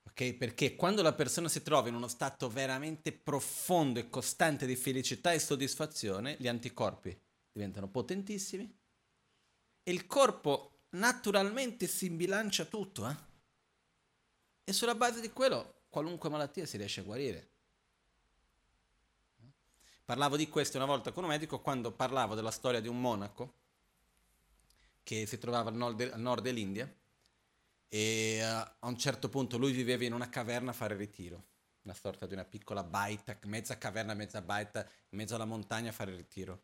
Okay? 0.10 0.34
Perché 0.34 0.76
quando 0.76 1.02
la 1.02 1.14
persona 1.14 1.48
si 1.48 1.62
trova 1.62 1.88
in 1.88 1.96
uno 1.96 2.08
stato 2.08 2.50
veramente 2.50 3.12
profondo 3.12 4.00
e 4.00 4.10
costante 4.10 4.66
di 4.66 4.76
felicità 4.76 5.32
e 5.32 5.40
soddisfazione, 5.40 6.36
gli 6.40 6.48
anticorpi 6.48 7.18
diventano 7.52 7.90
potentissimi 7.90 8.78
e 9.84 9.92
il 9.92 10.06
corpo 10.06 10.84
naturalmente 10.92 11.88
si 11.88 12.10
bilancia 12.10 12.66
tutto. 12.66 13.08
Eh? 13.10 13.16
E 14.64 14.74
sulla 14.74 14.96
base 14.96 15.22
di 15.22 15.32
quello 15.32 15.82
qualunque 15.90 16.30
malattia 16.30 16.66
si 16.66 16.78
riesce 16.78 17.02
a 17.02 17.04
guarire. 17.04 17.48
Parlavo 20.06 20.38
di 20.38 20.48
questo 20.48 20.78
una 20.78 20.86
volta 20.86 21.12
con 21.12 21.24
un 21.24 21.30
medico 21.30 21.60
quando 21.60 21.92
parlavo 21.92 22.34
della 22.34 22.52
storia 22.52 22.80
di 22.80 22.88
un 22.88 23.00
monaco 23.00 23.54
che 25.04 25.26
si 25.26 25.38
trovava 25.38 25.70
al 25.70 25.76
nord, 25.76 26.02
al 26.02 26.20
nord 26.20 26.44
dell'India 26.44 26.92
e 27.90 28.40
uh, 28.42 28.46
a 28.80 28.88
un 28.88 28.98
certo 28.98 29.28
punto 29.28 29.58
lui 29.58 29.72
viveva 29.72 30.06
in 30.06 30.14
una 30.14 30.30
caverna 30.30 30.70
a 30.70 30.74
fare 30.74 30.96
ritiro, 30.96 31.48
una 31.82 31.94
sorta 31.94 32.28
di 32.28 32.34
una 32.34 32.46
piccola 32.46 32.84
baita, 32.84 33.38
mezza 33.46 33.78
caverna, 33.78 34.14
mezza 34.14 34.42
baita, 34.42 34.88
in 35.10 35.18
mezzo 35.18 35.36
alla 35.36 35.46
montagna 35.46 35.90
a 35.90 35.94
fare 35.94 36.16
ritiro. 36.16 36.62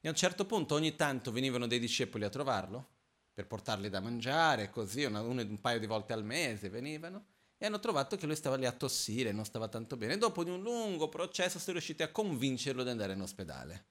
E 0.00 0.08
a 0.08 0.10
un 0.10 0.16
certo 0.16 0.44
punto 0.44 0.74
ogni 0.74 0.96
tanto 0.96 1.32
venivano 1.32 1.66
dei 1.66 1.78
discepoli 1.78 2.24
a 2.24 2.28
trovarlo 2.28 2.88
per 3.32 3.46
portarli 3.46 3.88
da 3.88 4.00
mangiare, 4.00 4.68
così 4.68 5.04
una, 5.04 5.20
un, 5.20 5.38
un 5.38 5.60
paio 5.60 5.78
di 5.78 5.86
volte 5.86 6.12
al 6.12 6.24
mese 6.24 6.68
venivano 6.68 7.26
e 7.56 7.66
hanno 7.66 7.80
trovato 7.80 8.16
che 8.16 8.26
lui 8.26 8.36
stava 8.36 8.56
lì 8.56 8.66
a 8.66 8.72
tossire, 8.72 9.32
non 9.32 9.44
stava 9.44 9.68
tanto 9.68 9.96
bene. 9.96 10.14
E 10.14 10.18
dopo 10.18 10.44
di 10.44 10.50
un 10.50 10.60
lungo 10.60 11.08
processo 11.08 11.58
sono 11.58 11.72
riusciti 11.72 12.02
a 12.02 12.10
convincerlo 12.10 12.82
di 12.82 12.90
andare 12.90 13.14
in 13.14 13.20
ospedale. 13.20 13.86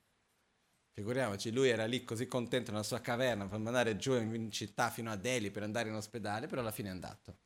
Figuriamoci, 0.95 1.51
lui 1.51 1.69
era 1.69 1.85
lì 1.85 2.03
così 2.03 2.27
contento 2.27 2.69
nella 2.69 2.83
sua 2.83 3.01
caverna 3.01 3.47
per 3.47 3.55
andare 3.55 3.95
giù 3.95 4.13
in 4.13 4.51
città 4.51 4.91
fino 4.91 5.09
a 5.09 5.15
Delhi 5.15 5.49
per 5.49 5.63
andare 5.63 5.89
in 5.89 5.95
ospedale, 5.95 6.45
però 6.45 6.61
alla 6.61 6.71
fine 6.71 6.89
è 6.89 6.91
andato. 6.91 7.39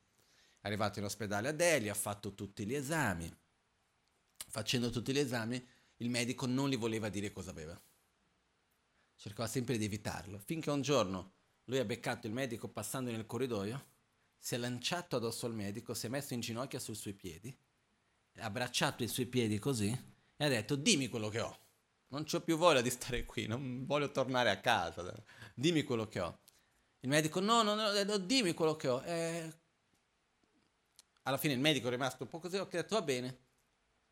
È 0.60 0.66
arrivato 0.66 0.98
in 0.98 1.06
ospedale 1.06 1.48
a 1.48 1.52
Delhi, 1.52 1.88
ha 1.88 1.94
fatto 1.94 2.34
tutti 2.34 2.66
gli 2.66 2.74
esami. 2.74 3.34
Facendo 4.48 4.90
tutti 4.90 5.14
gli 5.14 5.18
esami, 5.18 5.66
il 5.96 6.10
medico 6.10 6.44
non 6.44 6.68
gli 6.68 6.76
voleva 6.76 7.08
dire 7.08 7.32
cosa 7.32 7.50
aveva. 7.50 7.80
Cercava 9.16 9.48
sempre 9.48 9.78
di 9.78 9.86
evitarlo, 9.86 10.38
finché 10.38 10.70
un 10.70 10.82
giorno 10.82 11.32
lui 11.64 11.78
ha 11.78 11.86
beccato 11.86 12.26
il 12.26 12.34
medico 12.34 12.68
passando 12.68 13.10
nel 13.10 13.24
corridoio, 13.24 13.86
si 14.36 14.56
è 14.56 14.58
lanciato 14.58 15.16
addosso 15.16 15.46
al 15.46 15.54
medico, 15.54 15.94
si 15.94 16.04
è 16.04 16.10
messo 16.10 16.34
in 16.34 16.40
ginocchio 16.40 16.78
sui 16.78 16.94
suoi 16.94 17.14
piedi, 17.14 17.56
ha 18.36 18.44
abbracciato 18.44 19.02
i 19.02 19.08
suoi 19.08 19.26
piedi 19.26 19.58
così 19.58 19.88
e 20.36 20.44
ha 20.44 20.48
detto 20.48 20.76
dimmi 20.76 21.08
quello 21.08 21.30
che 21.30 21.40
ho 21.40 21.66
non 22.08 22.24
ho 22.30 22.40
più 22.40 22.56
voglia 22.56 22.80
di 22.80 22.90
stare 22.90 23.24
qui, 23.24 23.46
non 23.46 23.84
voglio 23.84 24.10
tornare 24.10 24.50
a 24.50 24.60
casa, 24.60 25.12
dimmi 25.54 25.82
quello 25.82 26.06
che 26.08 26.20
ho. 26.20 26.40
Il 27.00 27.08
medico, 27.08 27.40
no, 27.40 27.62
no, 27.62 27.74
no, 27.74 28.16
dimmi 28.18 28.54
quello 28.54 28.76
che 28.76 28.88
ho. 28.88 29.02
Eh... 29.04 29.52
Alla 31.22 31.36
fine 31.36 31.52
il 31.52 31.60
medico 31.60 31.88
è 31.88 31.90
rimasto 31.90 32.22
un 32.22 32.28
po' 32.30 32.38
così, 32.38 32.56
ho 32.56 32.66
detto, 32.70 32.94
va 32.94 33.02
bene, 33.02 33.38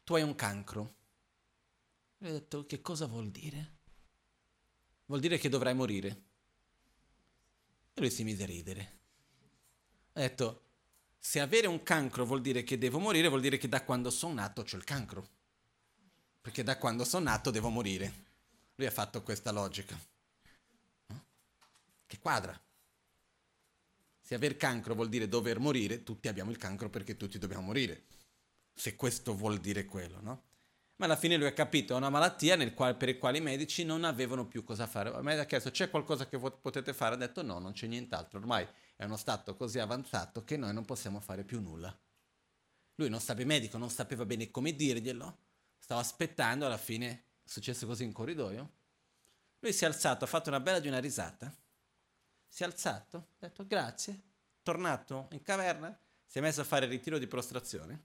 tu 0.05 0.15
hai 0.15 0.23
un 0.23 0.35
cancro. 0.35 0.95
E 2.19 2.29
ho 2.29 2.33
detto, 2.33 2.67
che 2.67 2.81
cosa 2.81 3.07
vuol 3.07 3.31
dire? 3.31 3.75
Vuol 5.07 5.21
dire 5.21 5.39
che 5.39 5.49
dovrai 5.49 5.75
morire. 5.75 6.25
E 7.95 8.01
lui 8.01 8.11
si 8.11 8.25
mise 8.25 8.43
a 8.43 8.47
ridere. 8.47 8.99
Ha 10.13 10.21
detto, 10.21 10.65
se 11.19 11.41
avere 11.41 11.67
un 11.67 11.83
cancro 11.83 12.27
vuol 12.27 12.43
dire 12.43 12.63
che 12.63 12.77
devo 12.77 12.99
morire, 12.99 13.29
vuol 13.29 13.41
dire 13.41 13.57
che 13.57 13.69
da 13.69 13.83
quando 13.85 14.11
sono 14.11 14.35
nato 14.35 14.63
c'ho 14.63 14.77
il 14.77 14.85
cancro 14.85 15.36
perché 16.47 16.63
da 16.63 16.79
quando 16.79 17.03
sono 17.03 17.25
nato 17.25 17.51
devo 17.51 17.71
morire. 17.71 18.13
Lui 18.77 18.87
ha 18.87 18.93
fatto 18.93 19.21
questa 19.21 19.51
logica. 19.51 19.99
Che 22.07 22.19
quadra. 22.21 22.57
Se 24.21 24.37
aver 24.37 24.57
cancro 24.57 24.95
vuol 24.95 25.09
dire 25.09 25.27
dover 25.27 25.59
morire, 25.59 26.05
tutti 26.05 26.29
abbiamo 26.29 26.53
il 26.53 26.57
cancro 26.57 26.89
perché 26.89 27.17
tutti 27.17 27.41
dobbiamo 27.41 27.65
morire. 27.65 28.05
Se 28.73 28.95
questo 28.95 29.35
vuol 29.35 29.59
dire 29.59 29.87
quello, 29.87 30.21
no? 30.21 30.43
Ma 30.99 31.07
alla 31.07 31.17
fine 31.17 31.37
lui 31.37 31.49
ha 31.49 31.53
capito, 31.53 31.95
è 31.95 31.97
una 31.97 32.11
malattia 32.11 32.57
quale, 32.75 32.95
per 32.95 33.09
la 33.09 33.19
quale 33.19 33.39
i 33.39 33.43
medici 33.43 33.85
non 33.85 34.05
avevano 34.05 34.47
più 34.47 34.63
cosa 34.63 34.87
fare. 34.87 35.13
A 35.13 35.23
me 35.23 35.37
ha 35.37 35.47
chiesto, 35.47 35.73
c'è 35.73 35.91
qualcosa 35.91 36.29
che 36.29 36.39
potete 36.39 36.95
fare? 36.95 37.17
Ha 37.17 37.19
detto 37.19 37.43
no, 37.43 37.59
non 37.59 37.73
c'è 37.73 37.89
nient'altro. 37.89 38.39
Ormai 38.39 38.65
è 38.95 39.03
uno 39.03 39.17
stato 39.17 39.57
così 39.57 39.81
avanzato 39.81 40.45
che 40.45 40.57
noi 40.57 40.73
non 40.73 40.85
possiamo 40.85 41.19
fare 41.19 41.43
più 41.43 41.61
nulla. 41.61 41.93
Lui 42.95 43.09
non 43.09 43.19
sapeva 43.19 43.49
medico, 43.49 43.79
non 43.79 43.91
sapeva 43.91 44.25
bene 44.25 44.49
come 44.53 44.77
dirglielo 44.77 45.39
Stavo 45.87 46.01
aspettando, 46.01 46.67
alla 46.67 46.79
fine 46.79 47.09
è 47.45 47.49
successo 47.49 47.87
così 47.87 48.03
in 48.03 48.13
corridoio. 48.13 48.73
Lui 49.61 49.73
si 49.73 49.85
è 49.85 49.87
alzato, 49.87 50.25
ha 50.25 50.27
fatto 50.27 50.49
una 50.49 50.59
bella 50.59 50.81
di 50.81 50.89
una 50.89 50.99
risata. 50.99 51.57
Si 52.49 52.65
è 52.65 52.67
alzato, 52.67 53.17
ha 53.19 53.47
detto 53.47 53.65
grazie, 53.69 54.21
tornato 54.65 55.29
in 55.31 55.43
caverna, 55.43 55.97
si 56.25 56.39
è 56.39 56.41
messo 56.41 56.63
a 56.63 56.65
fare 56.65 56.87
il 56.87 56.91
ritiro 56.91 57.19
di 57.19 57.29
prostrazione. 57.29 58.05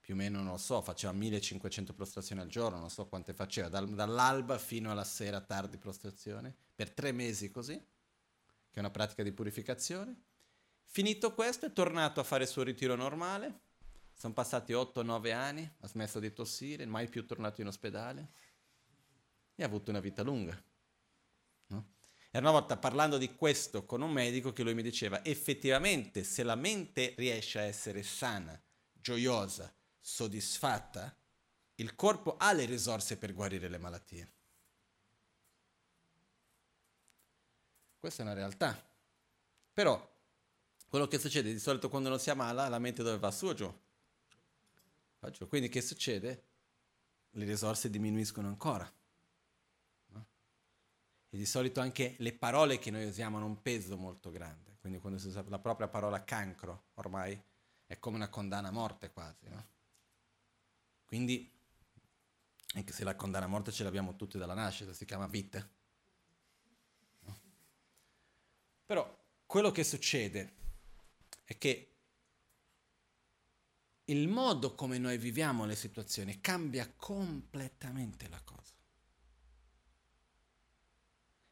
Più 0.00 0.12
o 0.12 0.16
meno, 0.18 0.42
non 0.42 0.52
lo 0.52 0.58
so, 0.58 0.82
faceva 0.82 1.14
1500 1.14 1.94
prostrazioni 1.94 2.42
al 2.42 2.48
giorno, 2.48 2.78
non 2.78 2.90
so 2.90 3.06
quante 3.06 3.32
faceva, 3.32 3.70
dall'alba 3.70 4.58
fino 4.58 4.90
alla 4.90 5.04
sera 5.04 5.40
tardi 5.40 5.78
prostrazione, 5.78 6.54
per 6.74 6.90
tre 6.90 7.12
mesi 7.12 7.50
così, 7.50 7.72
che 7.72 8.76
è 8.76 8.80
una 8.80 8.90
pratica 8.90 9.22
di 9.22 9.32
purificazione. 9.32 10.14
Finito 10.84 11.32
questo 11.32 11.64
è 11.64 11.72
tornato 11.72 12.20
a 12.20 12.22
fare 12.22 12.42
il 12.42 12.50
suo 12.50 12.64
ritiro 12.64 12.96
normale, 12.96 13.60
sono 14.14 14.32
passati 14.32 14.72
8-9 14.72 15.32
anni, 15.32 15.70
ha 15.80 15.86
smesso 15.86 16.20
di 16.20 16.32
tossire, 16.32 16.86
mai 16.86 17.08
più 17.08 17.26
tornato 17.26 17.60
in 17.60 17.66
ospedale 17.66 18.32
e 19.54 19.62
ha 19.62 19.66
avuto 19.66 19.90
una 19.90 20.00
vita 20.00 20.22
lunga. 20.22 20.60
No? 21.68 21.94
Era 22.30 22.48
una 22.48 22.58
volta 22.58 22.76
parlando 22.76 23.18
di 23.18 23.34
questo 23.34 23.84
con 23.84 24.00
un 24.00 24.12
medico 24.12 24.52
che 24.52 24.62
lui 24.62 24.74
mi 24.74 24.82
diceva, 24.82 25.24
effettivamente 25.24 26.24
se 26.24 26.42
la 26.42 26.54
mente 26.54 27.14
riesce 27.16 27.58
a 27.58 27.62
essere 27.62 28.02
sana, 28.02 28.60
gioiosa, 28.92 29.72
soddisfatta, 30.00 31.16
il 31.76 31.94
corpo 31.94 32.36
ha 32.36 32.52
le 32.52 32.64
risorse 32.64 33.16
per 33.16 33.32
guarire 33.34 33.68
le 33.68 33.78
malattie. 33.78 34.32
Questa 37.98 38.22
è 38.22 38.24
una 38.24 38.34
realtà. 38.34 38.90
Però 39.72 40.10
quello 40.88 41.06
che 41.06 41.18
succede 41.18 41.52
di 41.52 41.58
solito 41.58 41.88
quando 41.88 42.08
non 42.08 42.18
si 42.18 42.30
ammala, 42.30 42.68
la 42.68 42.78
mente 42.78 43.02
dove 43.02 43.18
va 43.18 43.30
su 43.30 43.46
o 43.46 43.54
giù? 43.54 43.72
Quindi 45.48 45.68
che 45.68 45.80
succede? 45.80 46.44
Le 47.30 47.44
risorse 47.44 47.88
diminuiscono 47.88 48.48
ancora. 48.48 48.92
No? 50.06 50.26
E 51.30 51.36
di 51.36 51.46
solito 51.46 51.80
anche 51.80 52.16
le 52.18 52.32
parole 52.32 52.78
che 52.78 52.90
noi 52.90 53.06
usiamo 53.06 53.36
hanno 53.36 53.46
un 53.46 53.62
peso 53.62 53.96
molto 53.96 54.30
grande. 54.30 54.76
Quindi 54.80 54.98
quando 54.98 55.18
si 55.18 55.28
usa 55.28 55.44
la 55.46 55.60
propria 55.60 55.86
parola 55.86 56.24
cancro, 56.24 56.86
ormai 56.94 57.40
è 57.86 57.98
come 58.00 58.16
una 58.16 58.28
condanna 58.28 58.68
a 58.68 58.72
morte 58.72 59.12
quasi. 59.12 59.48
No? 59.48 59.66
Quindi, 61.04 61.50
anche 62.74 62.92
se 62.92 63.04
la 63.04 63.14
condanna 63.14 63.44
a 63.44 63.48
morte 63.48 63.70
ce 63.70 63.84
l'abbiamo 63.84 64.16
tutti 64.16 64.38
dalla 64.38 64.54
nascita, 64.54 64.92
si 64.92 65.04
chiama 65.04 65.28
vite. 65.28 65.70
No? 67.20 67.40
Però 68.86 69.24
quello 69.46 69.70
che 69.70 69.84
succede 69.84 70.54
è 71.44 71.56
che 71.58 71.91
il 74.12 74.28
modo 74.28 74.74
come 74.74 74.98
noi 74.98 75.16
viviamo 75.16 75.64
le 75.64 75.74
situazioni 75.74 76.40
cambia 76.40 76.90
completamente 76.94 78.28
la 78.28 78.40
cosa. 78.44 78.60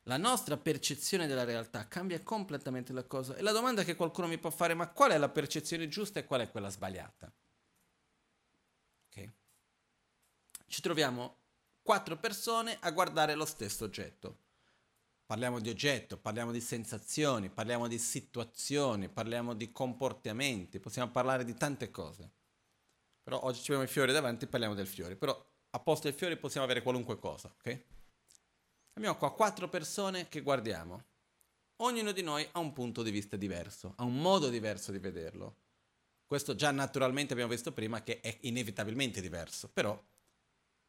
La 0.05 0.17
nostra 0.17 0.57
percezione 0.57 1.27
della 1.27 1.45
realtà 1.45 1.87
cambia 1.89 2.21
completamente 2.23 2.93
la 2.93 3.05
cosa. 3.05 3.37
E 3.37 3.43
la 3.43 3.53
domanda 3.53 3.85
che 3.85 3.95
qualcuno 3.97 4.27
mi 4.27 4.39
può 4.39 4.51
fare, 4.51 4.75
ma 4.75 4.89
qual 4.89 5.13
è 5.13 5.19
la 5.19 5.29
percezione 5.29 5.89
giusta 5.89 6.21
e 6.21 6.25
qual 6.25 6.41
è 6.41 6.51
quella 6.51 6.69
sbagliata? 6.69 7.33
Okay. 9.09 9.31
Ci 10.67 10.81
troviamo 10.81 11.37
quattro 11.83 12.17
persone 12.17 12.77
a 12.81 12.91
guardare 12.91 13.35
lo 13.35 13.45
stesso 13.45 13.85
oggetto. 13.85 14.39
Parliamo 15.27 15.61
di 15.61 15.69
oggetto, 15.69 16.19
parliamo 16.19 16.51
di 16.51 16.61
sensazioni, 16.61 17.51
parliamo 17.51 17.87
di 17.87 17.99
situazioni, 17.99 19.09
parliamo 19.09 19.55
di 19.55 19.71
comportamenti, 19.71 20.81
possiamo 20.81 21.11
parlare 21.13 21.45
di 21.45 21.55
tante 21.55 21.91
cose. 21.93 22.39
Però 23.23 23.43
oggi 23.45 23.61
abbiamo 23.61 23.83
i 23.83 23.89
fiori 23.89 24.13
davanti 24.13 24.45
e 24.45 24.49
parliamo 24.49 24.75
del 24.75 24.87
fiore. 24.87 25.17
Però 25.17 25.49
a 25.71 25.81
posto 25.81 26.09
del 26.09 26.17
fiore 26.17 26.37
possiamo 26.37 26.65
avere 26.65 26.83
qualunque 26.83 27.19
cosa, 27.19 27.49
ok? 27.49 27.85
Abbiamo 28.95 29.17
qua 29.17 29.33
quattro 29.33 29.69
persone 29.69 30.29
che 30.29 30.41
guardiamo. 30.41 31.05
Ognuno 31.77 32.13
di 32.13 32.23
noi 32.23 32.47
ha 32.53 32.59
un 32.59 32.73
punto 32.73 33.03
di 33.03 33.11
vista 33.11 33.37
diverso, 33.37 33.95
ha 33.97 34.05
un 34.05 34.21
modo 34.21 34.49
diverso 34.49 34.93
di 34.93 34.99
vederlo. 34.99 35.57
Questo 36.27 36.55
già 36.55 36.71
naturalmente 36.71 37.33
abbiamo 37.33 37.51
visto 37.51 37.73
prima 37.73 38.03
che 38.03 38.21
è 38.21 38.39
inevitabilmente 38.43 39.21
diverso, 39.21 39.69
però 39.69 39.99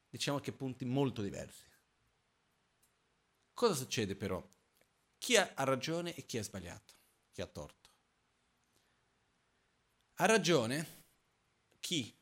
diciamo 0.09 0.39
che 0.39 0.51
punti 0.51 0.85
molto 0.85 1.21
diversi. 1.21 1.69
Cosa 3.53 3.73
succede 3.73 4.15
però? 4.15 4.45
Chi 5.17 5.37
ha 5.37 5.53
ragione 5.57 6.13
e 6.15 6.25
chi 6.25 6.37
ha 6.37 6.43
sbagliato? 6.43 6.93
Chi 7.31 7.41
ha 7.41 7.45
torto? 7.45 7.89
Ha 10.15 10.25
ragione 10.25 11.03
chi 11.79 12.13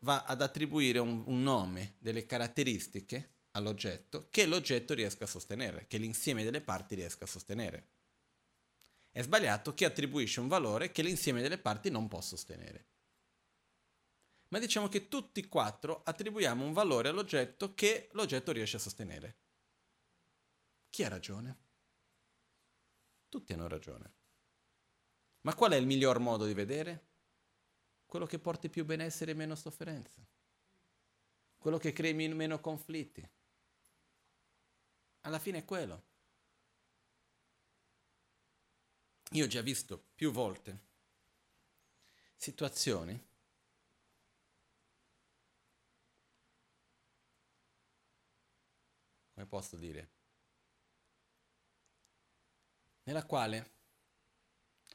va 0.00 0.24
ad 0.24 0.42
attribuire 0.42 0.98
un, 0.98 1.22
un 1.26 1.42
nome, 1.42 1.96
delle 1.98 2.26
caratteristiche 2.26 3.36
all'oggetto 3.52 4.28
che 4.30 4.46
l'oggetto 4.46 4.94
riesca 4.94 5.24
a 5.24 5.28
sostenere, 5.28 5.86
che 5.86 5.98
l'insieme 5.98 6.44
delle 6.44 6.60
parti 6.60 6.94
riesca 6.94 7.24
a 7.24 7.28
sostenere. 7.28 7.90
È 9.10 9.22
sbagliato 9.22 9.74
chi 9.74 9.84
attribuisce 9.84 10.40
un 10.40 10.48
valore 10.48 10.90
che 10.90 11.02
l'insieme 11.02 11.42
delle 11.42 11.58
parti 11.58 11.90
non 11.90 12.08
può 12.08 12.20
sostenere. 12.20 12.88
Ma 14.48 14.58
diciamo 14.58 14.88
che 14.88 15.08
tutti 15.08 15.40
e 15.40 15.48
quattro 15.48 16.02
attribuiamo 16.02 16.64
un 16.64 16.72
valore 16.72 17.08
all'oggetto 17.08 17.74
che 17.74 18.08
l'oggetto 18.12 18.52
riesce 18.52 18.76
a 18.76 18.80
sostenere. 18.80 19.38
Chi 20.88 21.04
ha 21.04 21.08
ragione? 21.08 21.58
Tutti 23.28 23.52
hanno 23.52 23.68
ragione. 23.68 24.14
Ma 25.42 25.54
qual 25.54 25.72
è 25.72 25.76
il 25.76 25.86
miglior 25.86 26.18
modo 26.18 26.44
di 26.44 26.52
vedere? 26.54 27.11
Quello 28.12 28.26
che 28.26 28.38
porti 28.38 28.68
più 28.68 28.84
benessere 28.84 29.30
e 29.30 29.34
meno 29.34 29.54
sofferenza. 29.54 30.20
quello 31.56 31.78
che 31.78 31.94
crea 31.94 32.12
meno 32.12 32.60
conflitti. 32.60 33.26
Alla 35.22 35.38
fine 35.38 35.60
è 35.60 35.64
quello. 35.64 36.02
Io 39.30 39.44
ho 39.46 39.48
già 39.48 39.62
visto 39.62 40.10
più 40.14 40.30
volte 40.30 40.90
situazioni 42.36 43.18
come 49.32 49.46
posso 49.46 49.76
dire 49.76 50.10
nella 53.04 53.24
quale 53.24 53.80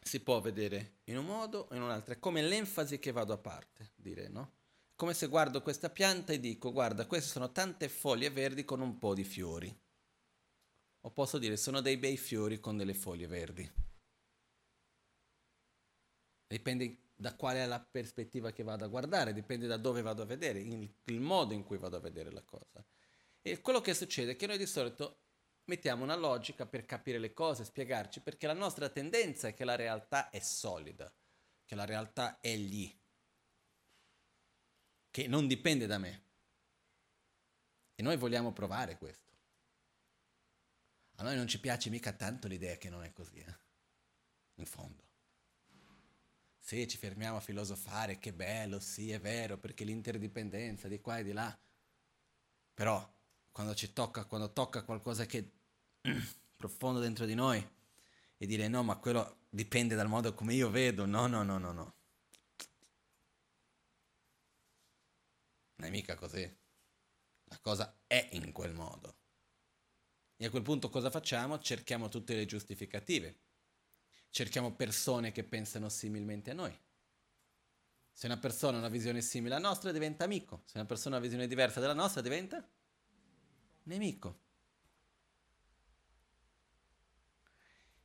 si 0.08 0.22
può 0.22 0.39
vedere 0.39 1.00
in 1.06 1.17
un 1.17 1.26
modo 1.26 1.67
o 1.70 1.76
in 1.76 1.82
un 1.82 1.91
altro, 1.91 2.13
è 2.13 2.20
come 2.20 2.41
l'enfasi 2.41 2.98
che 2.98 3.12
vado 3.12 3.34
a 3.34 3.38
parte, 3.38 3.91
dire, 3.96 4.30
no? 4.30 4.54
Come 4.96 5.13
se 5.13 5.28
guardo 5.28 5.62
questa 5.62 5.89
pianta 5.89 6.34
e 6.34 6.39
dico, 6.39 6.72
guarda, 6.72 7.06
queste 7.06 7.30
sono 7.30 7.52
tante 7.52 7.89
foglie 7.89 8.32
verdi 8.32 8.65
con 8.65 8.82
un 8.82 8.98
po' 8.98 9.13
di 9.13 9.24
fiori. 9.24 9.78
O 11.02 11.12
posso 11.12 11.38
dire, 11.38 11.56
sono 11.58 11.82
dei 11.82 11.98
bei 11.98 12.17
fiori 12.17 12.60
con 12.60 12.78
delle 12.78 12.96
foglie 12.96 13.28
verdi. 13.28 13.70
Dipende 16.48 16.98
da 17.13 17.36
qual 17.36 17.58
è 17.58 17.65
la 17.65 17.80
prospettiva 17.80 18.52
che 18.52 18.63
vado 18.63 18.86
a 18.86 18.88
guardare, 18.88 19.34
dipende 19.34 19.67
da 19.67 19.78
dove 19.78 20.02
vado 20.02 20.24
a 20.24 20.26
vedere, 20.26 20.60
il 20.60 21.20
modo 21.20 21.54
in 21.54 21.63
cui 21.63 21.78
vado 21.78 21.98
a 21.98 22.00
vedere 22.00 22.32
la 22.32 22.43
cosa. 22.43 22.84
E 23.41 23.62
quello 23.62 23.82
che 23.82 23.93
succede 23.93 24.32
è 24.32 24.36
che 24.36 24.48
noi 24.48 24.58
di 24.58 24.65
solito 24.65 25.27
mettiamo 25.67 26.03
una 26.03 26.15
logica 26.15 26.65
per 26.65 26.86
capire 26.86 27.19
le 27.19 27.34
cose, 27.34 27.65
spiegarci, 27.65 28.21
perché 28.21 28.47
la 28.47 28.53
nostra 28.53 28.89
tendenza 28.89 29.47
è 29.47 29.53
che 29.53 29.65
la 29.65 29.75
realtà 29.75 30.30
è 30.30 30.39
solida, 30.39 31.13
che 31.65 31.75
la 31.75 31.86
realtà 31.86 32.39
è 32.39 32.56
lì, 32.56 32.97
che 35.12 35.27
non 35.27 35.47
dipende 35.47 35.86
da 35.86 35.97
me. 35.97 36.23
E 37.95 38.03
noi 38.03 38.17
vogliamo 38.17 38.53
provare 38.53 38.97
questo. 38.97 39.25
A 41.15 41.23
noi 41.23 41.36
non 41.36 41.47
ci 41.47 41.60
piace 41.60 41.89
mica 41.89 42.13
tanto 42.13 42.47
l'idea 42.47 42.77
che 42.77 42.89
non 42.89 43.03
è 43.03 43.12
così, 43.12 43.39
eh? 43.39 43.58
in 44.56 44.65
fondo. 44.65 45.06
Sì, 46.60 46.88
ci 46.88 46.97
fermiamo 46.97 47.38
a 47.38 47.41
filosofare, 47.41 48.19
che 48.19 48.34
bello, 48.34 48.80
sì, 48.80 49.12
è 49.12 49.19
vero, 49.19 49.58
perché 49.58 49.84
l'interdipendenza 49.84 50.88
di 50.88 50.99
qua 51.01 51.17
e 51.17 51.23
di 51.23 51.32
là. 51.32 51.58
Però 52.73 53.15
quando 53.51 53.73
ci 53.73 53.91
tocca, 53.91 54.25
quando 54.25 54.53
tocca 54.53 54.84
qualcosa 54.84 55.25
che 55.25 55.57
profondo 56.56 57.00
dentro 57.00 57.26
di 57.26 57.34
noi 57.34 57.65
e 58.38 58.46
dire 58.46 58.67
no, 58.67 58.84
ma 58.84 58.98
quello 58.98 59.46
dipende 59.50 59.96
dal 59.96 60.08
modo 60.08 60.34
come 60.34 60.54
io 60.54 60.70
vedo, 60.70 61.06
no, 61.06 61.28
no, 61.28 61.43
no, 61.43 61.58
no, 61.58 61.72
no. 61.72 61.96
Non 65.76 65.88
è 65.88 65.91
mica 65.91 66.15
così. 66.15 66.41
La 67.46 67.60
cosa 67.62 68.00
è 68.08 68.30
in 68.32 68.52
quel 68.52 68.74
modo. 68.74 69.15
E 70.36 70.46
a 70.46 70.50
quel 70.50 70.63
punto 70.63 70.89
cosa 70.89 71.10
facciamo? 71.10 71.60
Cerchiamo 71.60 72.10
tutte 72.10 72.36
le 72.36 72.46
giustificative 72.46 73.46
cerchiamo 74.38 74.72
persone 74.72 75.32
che 75.32 75.43
pensano 75.43 75.89
similmente 75.89 76.52
a 76.52 76.54
noi. 76.54 76.80
Se 78.12 78.26
una 78.26 78.38
persona 78.38 78.78
ha 78.78 78.80
una 78.80 78.89
visione 78.89 79.22
simile 79.22 79.56
alla 79.56 79.67
nostra 79.67 79.91
diventa 79.91 80.24
amico, 80.24 80.62
se 80.65 80.78
una 80.78 80.86
persona 80.86 81.15
ha 81.15 81.17
una 81.17 81.28
visione 81.28 81.48
diversa 81.48 81.80
dalla 81.80 81.93
nostra 81.93 82.22
diventa 82.22 82.67
nemico. 83.84 84.46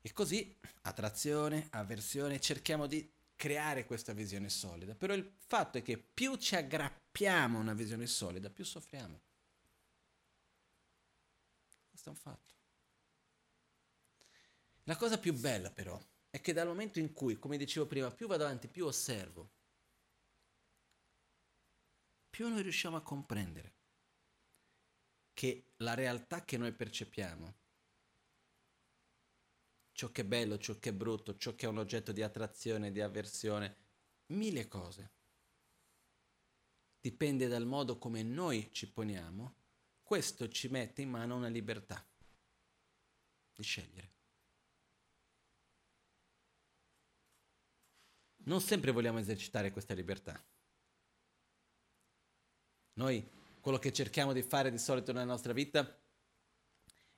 E 0.03 0.13
così, 0.13 0.59
attrazione, 0.83 1.69
avversione, 1.71 2.41
cerchiamo 2.41 2.87
di 2.87 3.09
creare 3.37 3.87
questa 3.87 4.13
visione 4.13 4.49
solida. 4.49 4.95
Però 4.95 5.15
il 5.15 5.33
fatto 5.47 5.79
è 5.79 5.83
che 5.83 5.97
più 5.97 6.37
ci 6.37 6.57
aggrappiamo 6.57 7.59
a 7.59 7.61
una 7.61 7.75
visione 7.75 8.07
solida, 8.07 8.51
più 8.51 8.65
soffriamo. 8.65 9.21
Questo 11.89 12.09
è 12.09 12.13
un 12.13 12.19
fatto. 12.19 12.53
La 14.85 14.97
cosa 14.97 15.19
più 15.19 15.33
bella 15.33 15.71
però 15.71 16.01
è 16.29 16.41
che 16.41 16.53
dal 16.53 16.67
momento 16.67 16.99
in 16.99 17.13
cui, 17.13 17.39
come 17.39 17.57
dicevo 17.57 17.87
prima, 17.87 18.11
più 18.11 18.27
vado 18.27 18.45
avanti, 18.45 18.67
più 18.67 18.87
osservo, 18.87 19.51
più 22.29 22.49
noi 22.49 22.63
riusciamo 22.63 22.97
a 22.97 23.03
comprendere 23.03 23.75
che 25.33 25.73
la 25.77 25.95
realtà 25.95 26.45
che 26.45 26.57
noi 26.57 26.73
percepiamo, 26.73 27.55
ciò 30.03 30.11
che 30.11 30.23
è 30.23 30.25
bello, 30.25 30.59
ciò 30.59 30.81
che 30.81 30.89
è 30.89 30.93
brutto, 30.93 31.37
ciò 31.37 31.55
che 31.55 31.67
è 31.67 31.69
un 31.69 31.79
oggetto 31.79 32.11
di 32.11 32.23
attrazione, 32.23 32.91
di 32.91 33.01
avversione, 33.01 33.77
mille 34.33 34.67
cose, 34.67 35.13
dipende 37.01 37.47
dal 37.47 37.67
modo 37.67 37.99
come 37.99 38.25
noi 38.25 38.69
ci 38.73 38.91
poniamo, 38.91 39.55
questo 40.03 40.49
ci 40.49 40.67
mette 40.67 41.03
in 41.03 41.11
mano 41.11 41.37
una 41.37 41.47
libertà 41.47 42.05
di 43.55 43.63
scegliere. 43.63 44.11
non 48.45 48.61
sempre 48.61 48.91
vogliamo 48.91 49.21
esercitare 49.21 49.71
questa 49.71 49.95
libertà. 49.95 50.45
Noi 52.95 53.25
quello 53.61 53.79
che 53.79 53.93
cerchiamo 53.93 54.33
di 54.33 54.43
fare 54.43 54.69
di 54.69 54.79
solito 54.79 55.13
nella 55.13 55.25
nostra 55.27 55.53
vita 55.53 55.97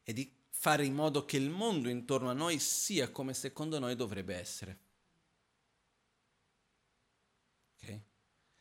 è 0.03 0.13
di 0.13 0.44
fare 0.65 0.87
in 0.87 0.95
modo 0.95 1.27
che 1.27 1.37
il 1.37 1.51
mondo 1.51 1.91
intorno 1.91 2.31
a 2.31 2.33
noi 2.33 2.59
sia 2.59 3.11
come 3.11 3.35
secondo 3.35 3.79
noi 3.79 3.97
dovrebbe 3.97 4.35
essere. 4.35 4.79
Okay? 7.77 8.03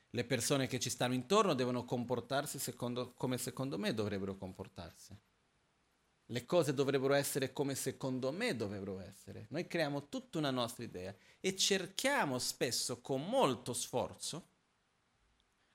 Le 0.10 0.26
persone 0.26 0.68
che 0.68 0.82
ci 0.82 0.90
stanno 0.90 1.14
intorno 1.14 1.54
devono 1.54 1.86
comportarsi 1.86 2.60
secondo, 2.60 3.14
come 3.14 3.38
secondo 3.38 3.78
me 3.78 3.94
dovrebbero 3.94 4.36
comportarsi 4.36 5.18
le 6.26 6.46
cose 6.46 6.74
dovrebbero 6.74 7.14
essere 7.14 7.54
come 7.54 7.76
secondo 7.76 8.32
me 8.32 8.56
dovrebbero 8.56 9.00
essere. 9.00 9.46
Noi 9.50 9.68
creiamo 9.68 10.10
tutta 10.10 10.40
una 10.40 10.52
nostra 10.52 10.84
idea 10.84 11.16
e 11.40 11.56
cerchiamo 11.56 12.38
spesso 12.40 13.00
con 13.00 13.24
molto 13.26 13.72
sforzo, 13.74 14.48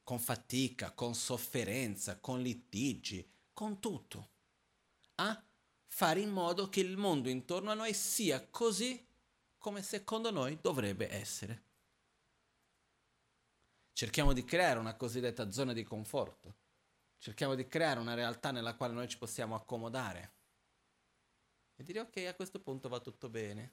con 0.03 0.19
fatica, 0.19 0.91
con 0.91 1.15
sofferenza, 1.15 2.19
con 2.19 2.41
litigi, 2.43 3.27
con 3.53 3.79
tutto, 3.79 4.29
a 5.17 5.43
fare 5.99 6.21
in 6.21 6.31
modo 6.31 6.69
che 6.69 6.79
il 6.79 6.97
mondo 6.97 7.29
intorno 7.29 7.73
a 7.73 7.75
noi 7.75 7.93
sia 7.93 8.47
così 8.47 9.05
come 9.59 9.83
secondo 9.83 10.31
noi 10.31 10.57
dovrebbe 10.61 11.11
essere. 11.11 11.63
Cerchiamo 13.93 14.33
di 14.33 14.45
creare 14.45 14.79
una 14.79 14.95
cosiddetta 14.95 15.51
zona 15.51 15.73
di 15.73 15.83
conforto. 15.83 16.55
Cerchiamo 17.19 17.57
di 17.57 17.67
creare 17.67 17.99
una 17.99 18.15
realtà 18.15 18.53
nella 18.53 18.77
quale 18.77 18.93
noi 18.93 19.09
ci 19.09 19.19
possiamo 19.19 19.57
accomodare 19.57 20.35
e 21.75 21.83
dire 21.83 21.99
ok, 21.99 22.17
a 22.29 22.35
questo 22.37 22.61
punto 22.61 22.89
va 22.89 23.01
tutto 23.01 23.29
bene. 23.29 23.73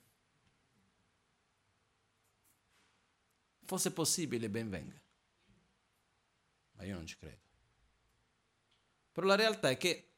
Fosse 3.66 3.94
possibile, 3.94 4.50
ben 4.50 4.72
venga. 4.72 5.00
Ma 6.72 6.86
io 6.86 6.96
non 6.96 7.06
ci 7.06 7.18
credo. 7.18 7.44
Però 9.12 9.28
la 9.28 9.36
realtà 9.36 9.70
è 9.70 9.78
che 9.78 10.15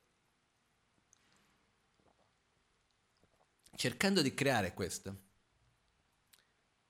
cercando 3.78 4.24
di 4.24 4.34
creare 4.34 4.74
questo, 4.74 5.16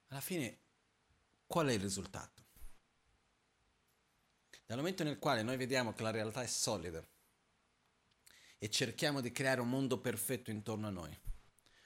alla 0.07 0.21
fine 0.21 0.57
qual 1.45 1.67
è 1.67 1.73
il 1.73 1.81
risultato? 1.81 2.45
Dal 4.65 4.77
momento 4.77 5.03
nel 5.03 5.19
quale 5.19 5.43
noi 5.43 5.57
vediamo 5.57 5.93
che 5.93 6.01
la 6.01 6.11
realtà 6.11 6.41
è 6.41 6.47
solida, 6.47 7.05
e 8.57 8.69
cerchiamo 8.69 9.19
di 9.21 9.31
creare 9.31 9.61
un 9.61 9.69
mondo 9.69 9.99
perfetto 9.99 10.49
intorno 10.49 10.87
a 10.87 10.91
noi. 10.91 11.15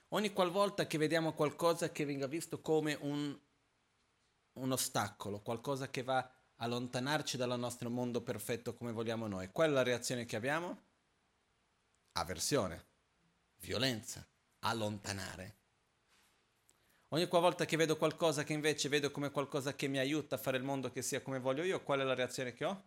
Ogni 0.09 0.31
qualvolta 0.33 0.85
che 0.85 0.97
vediamo 0.97 1.33
qualcosa 1.33 1.91
che 1.91 2.05
venga 2.05 2.27
visto 2.27 2.61
come 2.61 2.93
un, 3.01 3.37
un 4.53 4.71
ostacolo, 4.71 5.41
qualcosa 5.41 5.89
che 5.89 6.03
va 6.03 6.19
a 6.19 6.31
allontanarci 6.57 7.37
dal 7.37 7.57
nostro 7.59 7.89
mondo 7.89 8.21
perfetto 8.21 8.75
come 8.75 8.91
vogliamo 8.91 9.27
noi, 9.27 9.51
qual 9.51 9.69
è 9.69 9.73
la 9.73 9.83
reazione 9.83 10.25
che 10.25 10.35
abbiamo? 10.35 10.79
Aversione, 12.13 12.85
violenza, 13.57 14.25
allontanare. 14.61 15.55
Ogni 17.09 17.27
qualvolta 17.27 17.65
che 17.65 17.77
vedo 17.77 17.97
qualcosa 17.97 18.43
che 18.43 18.53
invece 18.53 18.87
vedo 18.89 19.11
come 19.11 19.31
qualcosa 19.31 19.75
che 19.75 19.87
mi 19.87 19.97
aiuta 19.97 20.35
a 20.35 20.37
fare 20.37 20.57
il 20.57 20.63
mondo 20.63 20.91
che 20.91 21.01
sia 21.01 21.21
come 21.21 21.39
voglio 21.39 21.63
io, 21.63 21.83
qual 21.83 21.99
è 21.99 22.03
la 22.03 22.13
reazione 22.13 22.53
che 22.53 22.65
ho? 22.65 22.83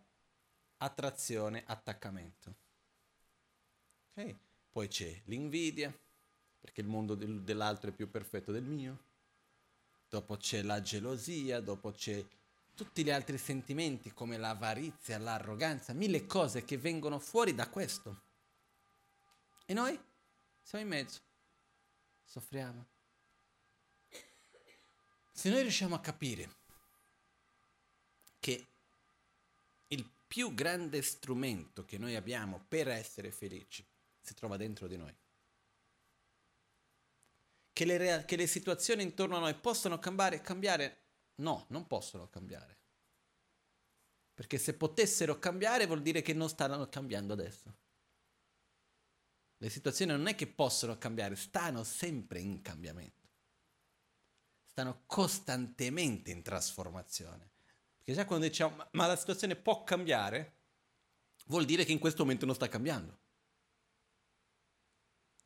Attrazione, 0.78 1.62
attaccamento. 1.66 2.54
Okay? 4.12 4.37
Poi 4.72 4.88
c'è 4.88 5.20
l'invidia, 5.26 5.94
perché 6.60 6.80
il 6.80 6.87
mondo 6.87 7.14
del, 7.14 7.42
dell'altro 7.42 7.90
è 7.90 7.92
più 7.92 8.10
perfetto 8.10 8.50
del 8.50 8.64
mio. 8.64 8.98
Dopo 10.08 10.37
c'è 10.37 10.62
la 10.62 10.80
gelosia, 10.80 11.60
dopo 11.60 11.92
c'è 11.92 12.24
tutti 12.74 13.04
gli 13.04 13.10
altri 13.10 13.37
sentimenti 13.37 14.12
come 14.12 14.37
l'avarizia, 14.37 15.18
l'arroganza, 15.18 15.92
mille 15.92 16.26
cose 16.26 16.64
che 16.64 16.78
vengono 16.78 17.18
fuori 17.18 17.54
da 17.54 17.68
questo. 17.68 18.22
E 19.66 19.74
noi 19.74 19.98
siamo 20.62 20.84
in 20.84 20.90
mezzo, 20.90 21.20
soffriamo. 22.24 22.87
Se 25.32 25.50
noi 25.50 25.62
riusciamo 25.62 25.94
a 25.94 26.00
capire 26.00 26.62
che 28.38 28.68
più 30.34 30.52
grande 30.52 31.00
strumento 31.00 31.84
che 31.84 31.96
noi 31.96 32.16
abbiamo 32.16 32.64
per 32.66 32.88
essere 32.88 33.30
felici 33.30 33.87
si 34.20 34.34
trova 34.34 34.56
dentro 34.56 34.88
di 34.88 34.96
noi. 34.96 35.14
Che 37.72 37.84
le, 37.84 37.96
rea- 37.96 38.24
che 38.24 38.34
le 38.34 38.48
situazioni 38.48 39.04
intorno 39.04 39.37
a 39.37 39.38
noi 39.38 39.54
possono 39.54 40.00
cambiare, 40.00 40.40
cambiare? 40.40 41.02
No, 41.37 41.66
non 41.68 41.87
possono 41.87 42.28
cambiare. 42.28 42.78
Perché 44.34 44.58
se 44.58 44.74
potessero 44.74 45.38
cambiare 45.38 45.87
vuol 45.87 46.02
dire 46.02 46.20
che 46.20 46.32
non 46.32 46.48
stanno 46.48 46.88
cambiando 46.88 47.32
adesso. 47.32 47.72
Le 49.64 49.70
situazioni 49.70 50.12
non 50.12 50.27
è 50.27 50.35
che 50.35 50.46
possono 50.46 50.98
cambiare, 50.98 51.37
stanno 51.37 51.85
sempre 51.85 52.38
in 52.38 52.61
cambiamento. 52.61 53.31
Stanno 54.62 55.05
costantemente 55.07 56.31
in 56.31 56.42
trasformazione. 56.42 57.50
Perché 57.96 58.12
già 58.12 58.27
quando 58.27 58.46
diciamo 58.46 58.77
ma, 58.77 58.88
ma 58.92 59.07
la 59.07 59.16
situazione 59.16 59.57
può 59.57 59.83
cambiare, 59.83 60.57
vuol 61.46 61.64
dire 61.64 61.87
che 61.87 61.92
in 61.92 61.98
questo 61.98 62.24
momento 62.24 62.44
non 62.44 62.55
sta 62.55 62.68
cambiando. 62.68 63.18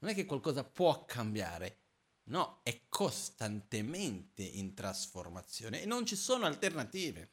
Non 0.00 0.10
è 0.10 0.14
che 0.16 0.24
qualcosa 0.24 0.64
può 0.64 1.04
cambiare, 1.04 1.82
no, 2.24 2.58
è 2.64 2.88
costantemente 2.88 4.42
in 4.42 4.74
trasformazione 4.74 5.80
e 5.80 5.86
non 5.86 6.04
ci 6.04 6.16
sono 6.16 6.44
alternative. 6.44 7.30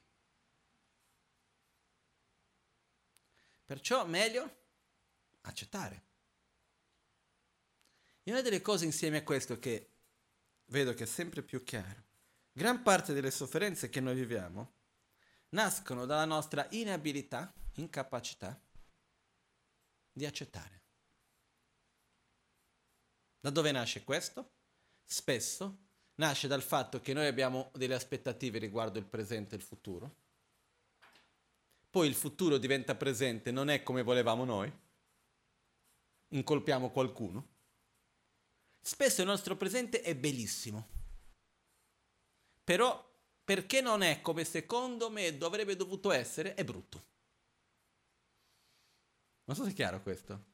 Perciò 3.66 4.06
meglio 4.06 4.58
accettare. 5.42 6.14
E 8.28 8.32
una 8.32 8.42
delle 8.42 8.60
cose 8.60 8.86
insieme 8.86 9.18
a 9.18 9.24
questo 9.24 9.60
che 9.60 9.92
vedo 10.70 10.96
che 10.96 11.04
è 11.04 11.06
sempre 11.06 11.44
più 11.44 11.64
chiaro, 11.64 12.04
gran 12.52 12.82
parte 12.82 13.14
delle 13.14 13.30
sofferenze 13.30 13.88
che 13.88 14.00
noi 14.00 14.16
viviamo 14.16 14.74
nascono 15.50 16.08
dalla 16.08 16.26
nostra 16.26 16.66
inabilità, 16.72 17.54
incapacità 17.74 18.60
di 20.12 20.26
accettare. 20.26 20.82
Da 23.40 23.52
dove 23.52 23.72
nasce 23.72 24.04
questo? 24.04 24.54
Spesso 25.04 25.78
nasce 26.16 26.48
dal 26.48 26.64
fatto 26.64 27.02
che 27.02 27.14
noi 27.14 27.28
abbiamo 27.28 27.70
delle 27.76 27.94
aspettative 27.94 28.58
riguardo 28.58 28.98
il 28.98 29.06
presente 29.06 29.54
e 29.54 29.60
il 29.60 29.64
futuro. 29.64 30.16
Poi 31.92 32.08
il 32.08 32.16
futuro 32.16 32.58
diventa 32.58 32.96
presente, 32.96 33.52
non 33.52 33.70
è 33.70 33.84
come 33.84 34.02
volevamo 34.02 34.46
noi. 34.46 34.74
Incolpiamo 36.30 36.90
qualcuno. 36.90 37.54
Spesso 38.88 39.22
il 39.22 39.28
nostro 39.28 39.56
presente 39.56 40.02
è 40.02 40.16
bellissimo. 40.16 40.88
Però 42.64 43.04
perché 43.44 43.82
non 43.82 44.04
è 44.04 44.22
come 44.22 44.44
secondo 44.44 45.10
me 45.10 45.36
dovrebbe 45.40 45.76
dovuto 45.76 46.12
essere, 46.12 46.54
è 46.54 46.64
brutto. 46.64 47.04
Non 49.46 49.56
so 49.56 49.64
se 49.64 49.72
è 49.72 49.74
chiaro 49.74 50.04
questo. 50.04 50.54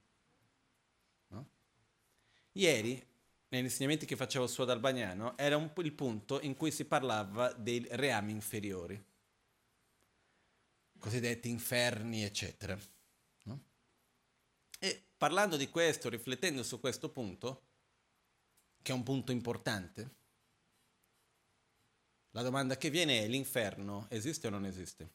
Ieri, 2.54 3.06
negli 3.50 3.66
insegnamenti 3.66 4.06
che 4.06 4.16
facevo 4.16 4.48
su 4.48 4.62
ad 4.62 4.70
Albagnano, 4.70 5.38
era 5.38 5.58
un 5.58 5.74
il 5.76 5.92
punto 5.92 6.40
in 6.40 6.56
cui 6.56 6.72
si 6.72 6.86
parlava 6.86 7.52
dei 7.52 7.86
reami 7.92 8.32
inferiori, 8.32 9.02
cosiddetti 10.98 11.50
inferni, 11.50 12.24
eccetera. 12.24 12.78
No? 13.44 13.64
E 14.80 15.04
parlando 15.18 15.58
di 15.58 15.70
questo, 15.70 16.08
riflettendo 16.08 16.64
su 16.64 16.80
questo 16.80 17.10
punto, 17.10 17.71
che 18.82 18.92
è 18.92 18.96
un 18.96 19.04
punto 19.04 19.32
importante, 19.32 20.16
la 22.32 22.42
domanda 22.42 22.78
che 22.78 22.90
viene 22.90 23.24
è 23.24 23.28
l'inferno 23.28 24.08
esiste 24.10 24.48
o 24.48 24.50
non 24.50 24.66
esiste? 24.66 25.12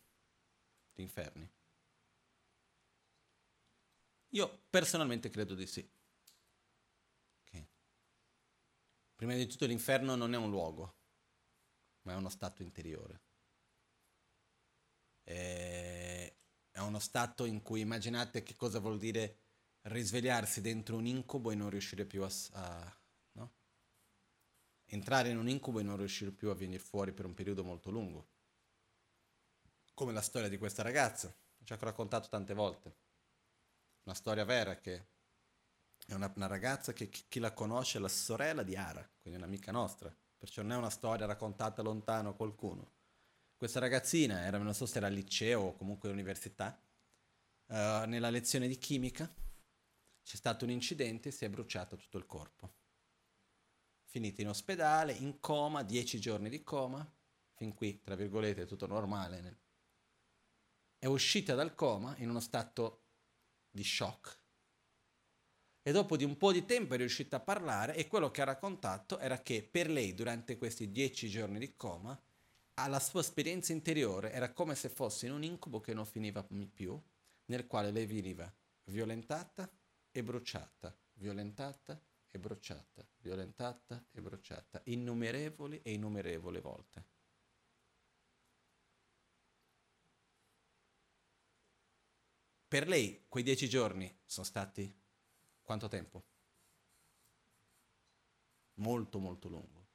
Gli 0.95 1.03
inferni. 1.03 1.51
Io 4.31 4.63
personalmente 4.69 5.31
credo 5.31 5.55
di 5.55 5.67
sì. 5.67 5.89
Prima 9.17 9.35
di 9.35 9.47
tutto 9.47 9.65
l'inferno 9.65 10.15
non 10.15 10.35
è 10.35 10.37
un 10.37 10.51
luogo, 10.51 10.95
ma 12.03 12.13
è 12.13 12.17
uno 12.17 12.29
stato 12.29 12.63
interiore. 12.63 13.21
È 15.23 16.35
uno 16.77 16.99
stato 16.99 17.47
in 17.47 17.63
cui 17.63 17.81
immaginate 17.81 18.43
che 18.43 18.55
cosa 18.55 18.79
vuol 18.79 18.99
dire 18.99 19.39
risvegliarsi 19.83 20.61
dentro 20.61 20.97
un 20.97 21.07
incubo 21.07 21.51
e 21.51 21.55
non 21.55 21.71
riuscire 21.71 22.05
più 22.05 22.25
a... 22.25 22.31
a? 22.53 23.01
Entrare 24.87 25.31
in 25.31 25.39
un 25.39 25.49
incubo 25.49 25.81
e 25.81 25.83
non 25.83 25.97
riuscire 25.97 26.31
più 26.31 26.49
a 26.49 26.55
venire 26.55 26.83
fuori 26.83 27.13
per 27.13 27.25
un 27.27 27.35
periodo 27.35 27.65
molto 27.65 27.91
lungo. 27.91 28.29
Come 29.95 30.13
la 30.13 30.21
storia 30.21 30.49
di 30.49 30.59
questa 30.59 30.83
ragazza, 30.83 31.35
ci 31.65 31.73
ha 31.73 31.79
raccontato 31.81 32.29
tante 32.29 32.55
volte. 32.55 32.95
Una 34.05 34.15
storia 34.15 34.45
vera 34.45 34.79
che 34.79 35.07
è 36.07 36.15
una, 36.15 36.33
una 36.37 36.47
ragazza 36.47 36.93
che 36.93 37.09
chi, 37.09 37.41
la 37.41 37.53
conosce 37.53 37.99
è 37.99 38.01
la 38.01 38.09
sorella 38.09 38.63
di 38.63 38.77
Ara, 38.77 39.09
quindi 39.21 39.41
un'amica 39.41 39.73
nostra, 39.73 40.15
perciò 40.39 40.63
non 40.63 40.73
è 40.73 40.77
una 40.77 40.91
storia 40.91 41.27
raccontata 41.27 41.83
lontano 41.83 42.31
a 42.31 42.35
qualcuno. 42.35 42.93
Questa 43.57 43.81
ragazzina 43.81 44.45
era, 44.45 44.59
non 44.59 44.75
so 44.75 44.87
se 44.87 44.99
era 44.99 45.09
al 45.09 45.15
liceo 45.15 45.63
o 45.63 45.77
comunque 45.77 46.09
all'università, 46.09 46.79
uh, 47.67 47.75
nella 48.07 48.31
lezione 48.31 48.69
di 48.69 48.79
chimica 48.79 49.29
c'è 50.23 50.37
stato 50.37 50.65
un 50.65 50.71
incidente 50.71 51.31
e 51.31 51.33
si 51.33 51.45
è 51.45 51.49
bruciato 51.49 51.97
tutto 51.97 52.19
il 52.19 52.27
corpo. 52.27 52.85
Finita 54.17 54.41
in 54.41 54.49
ospedale, 54.49 55.13
in 55.13 55.41
coma, 55.41 55.83
dieci 55.83 56.19
giorni 56.19 56.49
di 56.49 56.63
coma, 56.63 57.07
fin 57.53 57.75
qui, 57.75 58.01
tra 58.01 58.15
virgolette, 58.15 58.65
tutto 58.65 58.87
normale. 58.87 59.59
È 60.97 61.05
uscita 61.05 61.55
dal 61.55 61.75
coma 61.75 62.17
in 62.21 62.31
uno 62.31 62.41
stato 62.41 63.03
di 63.71 63.85
shock, 63.85 64.41
e 65.83 65.93
dopo 65.93 66.17
di 66.17 66.25
un 66.25 66.39
po' 66.39 66.51
di 66.51 66.65
tempo 66.65 66.95
è 66.95 66.97
riuscita 66.97 67.37
a 67.37 67.41
parlare 67.41 67.95
e 67.95 68.09
quello 68.09 68.31
che 68.31 68.41
ha 68.41 68.47
raccontato 68.47 69.19
era 69.19 69.43
che 69.43 69.63
per 69.63 69.91
lei 69.91 70.15
durante 70.15 70.57
questi 70.57 70.91
dieci 70.91 71.29
giorni 71.29 71.59
di 71.59 71.77
coma 71.77 72.19
la 72.89 73.01
sua 73.01 73.21
esperienza 73.21 73.75
interiore 73.75 74.33
era 74.33 74.51
come 74.51 74.75
se 74.77 74.89
fosse 74.89 75.27
in 75.27 75.33
un 75.33 75.43
incubo 75.43 75.83
che 75.83 75.93
non 75.93 76.07
finiva 76.07 76.43
più, 76.43 76.99
nel 77.51 77.67
quale 77.67 77.91
lei 77.91 78.07
veniva 78.07 78.51
violentata 78.85 79.71
e 80.11 80.23
bruciata, 80.23 80.97
violentata 81.13 82.01
e 82.37 82.39
bruciata, 82.39 83.07
violentata 83.19 84.07
e 84.13 84.21
bruciata, 84.21 84.81
innumerevoli 84.85 85.83
e 85.83 85.93
innumerevoli 85.93 86.61
volte. 86.61 87.05
Per 92.69 92.89
lei 92.89 93.25
quei 93.29 93.43
dieci 93.43 93.69
giorni 93.69 94.15
sono 94.25 94.45
stati 94.45 94.95
quanto 95.63 95.89
tempo? 95.89 96.25
Molto, 98.75 99.19
molto 99.19 99.49
lungo. 99.49 99.87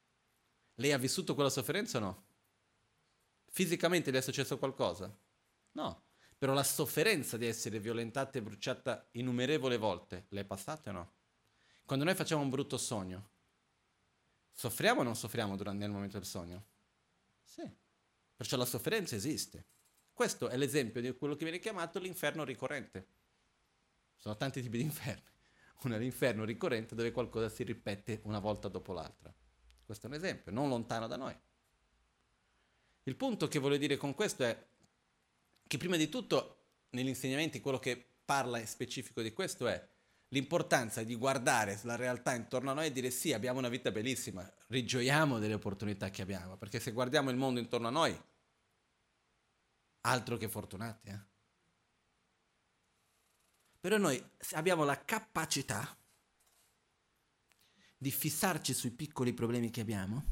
Lei 0.76 0.92
ha 0.92 0.98
vissuto 0.98 1.36
quella 1.36 1.50
sofferenza 1.50 1.98
o 1.98 2.02
no? 2.02 2.26
Fisicamente 3.50 4.10
le 4.10 4.18
è 4.18 4.22
successo 4.22 4.58
qualcosa? 4.58 5.16
No. 5.74 6.06
Però 6.38 6.54
la 6.54 6.64
sofferenza 6.64 7.38
di 7.38 7.46
essere 7.46 7.80
violentata 7.80 8.40
e 8.40 8.42
bruciata 8.42 9.08
innumerevoli 9.12 9.78
volte 9.78 10.26
le 10.30 10.42
è 10.42 10.46
passata 10.46 10.90
o 10.90 10.94
no? 10.94 11.14
Quando 11.86 12.06
noi 12.06 12.16
facciamo 12.16 12.42
un 12.42 12.50
brutto 12.50 12.78
sogno, 12.78 13.30
soffriamo 14.52 15.02
o 15.02 15.04
non 15.04 15.16
soffriamo 15.16 15.56
durante, 15.56 15.82
nel 15.82 15.92
momento 15.92 16.18
del 16.18 16.26
sogno? 16.26 16.66
Sì. 17.44 17.70
Perciò 18.36 18.58
la 18.58 18.66
sofferenza 18.66 19.16
esiste. 19.16 19.66
Questo 20.14 20.50
è 20.50 20.58
l'esempio 20.58 21.02
di 21.02 21.12
quello 21.18 21.36
che 21.36 21.44
viene 21.44 21.60
chiamato 21.60 22.00
l'inferno 22.00 22.44
ricorrente. 22.44 23.08
Sono 24.16 24.38
tanti 24.38 24.62
tipi 24.62 24.78
di 24.78 24.84
inferni 24.84 25.30
un 25.84 25.94
all'inferno 25.94 26.44
ricorrente 26.44 26.96
dove 26.96 27.12
qualcosa 27.12 27.50
si 27.50 27.64
ripete 27.64 28.22
una 28.24 28.40
volta 28.40 28.68
dopo 28.68 28.94
l'altra. 28.94 29.34
Questo 29.84 30.06
è 30.06 30.10
un 30.10 30.16
esempio, 30.16 30.52
non 30.52 30.70
lontano 30.70 31.08
da 31.08 31.16
noi. 31.16 31.36
Il 33.04 33.16
punto 33.16 33.48
che 33.48 33.60
voglio 33.60 33.78
dire 33.78 33.98
con 33.98 34.14
questo 34.14 34.44
è 34.44 34.68
che 35.66 35.78
prima 35.78 35.96
di 35.96 36.10
tutto 36.10 36.58
negli 36.92 37.08
insegnamenti 37.08 37.62
quello 37.62 37.80
che 37.80 38.06
parla 38.24 38.64
specifico 38.66 39.22
di 39.22 39.34
questo 39.34 39.68
è 39.68 39.90
l'importanza 40.32 41.04
di 41.04 41.16
guardare 41.16 41.80
la 41.84 41.96
realtà 41.96 42.34
intorno 42.34 42.72
a 42.72 42.74
noi 42.74 42.88
e 42.88 42.92
dire 42.92 43.12
sì, 43.12 43.34
abbiamo 43.34 43.60
una 43.60 43.70
vita 43.70 43.92
bellissima, 43.92 44.50
rigioiamo 44.68 45.40
delle 45.40 45.56
opportunità 45.56 46.10
che 46.10 46.22
abbiamo, 46.22 46.58
perché 46.58 46.80
se 46.80 46.92
guardiamo 46.92 47.30
il 47.30 47.38
mondo 47.38 47.60
intorno 47.60 47.88
a 47.88 47.92
noi, 47.92 48.18
altro 50.02 50.38
che 50.38 50.48
fortunati, 50.48 51.10
eh? 51.10 51.30
Però 53.82 53.98
noi 53.98 54.24
abbiamo 54.52 54.84
la 54.84 55.04
capacità 55.04 55.98
di 57.98 58.12
fissarci 58.12 58.74
sui 58.74 58.92
piccoli 58.92 59.34
problemi 59.34 59.72
che 59.72 59.82
abbiamo 59.82 60.24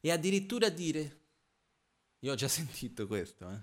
e 0.00 0.10
addirittura 0.10 0.70
dire, 0.70 1.20
io 2.20 2.32
ho 2.32 2.34
già 2.34 2.48
sentito 2.48 3.06
questo, 3.06 3.50
eh? 3.50 3.60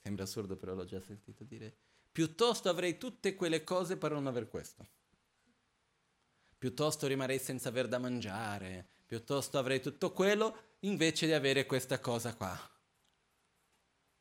sembra 0.00 0.24
assurdo 0.24 0.56
però 0.56 0.74
l'ho 0.74 0.84
già 0.84 1.00
sentito 1.00 1.44
dire, 1.44 1.78
piuttosto 2.14 2.68
avrei 2.68 2.96
tutte 2.96 3.34
quelle 3.34 3.64
cose 3.64 3.96
per 3.96 4.12
non 4.12 4.28
aver 4.28 4.48
questo. 4.48 4.86
Piuttosto 6.56 7.08
rimarrei 7.08 7.40
senza 7.40 7.70
aver 7.70 7.88
da 7.88 7.98
mangiare, 7.98 8.86
piuttosto 9.04 9.58
avrei 9.58 9.80
tutto 9.80 10.12
quello 10.12 10.76
invece 10.80 11.26
di 11.26 11.32
avere 11.32 11.66
questa 11.66 11.98
cosa 11.98 12.36
qua. 12.36 12.56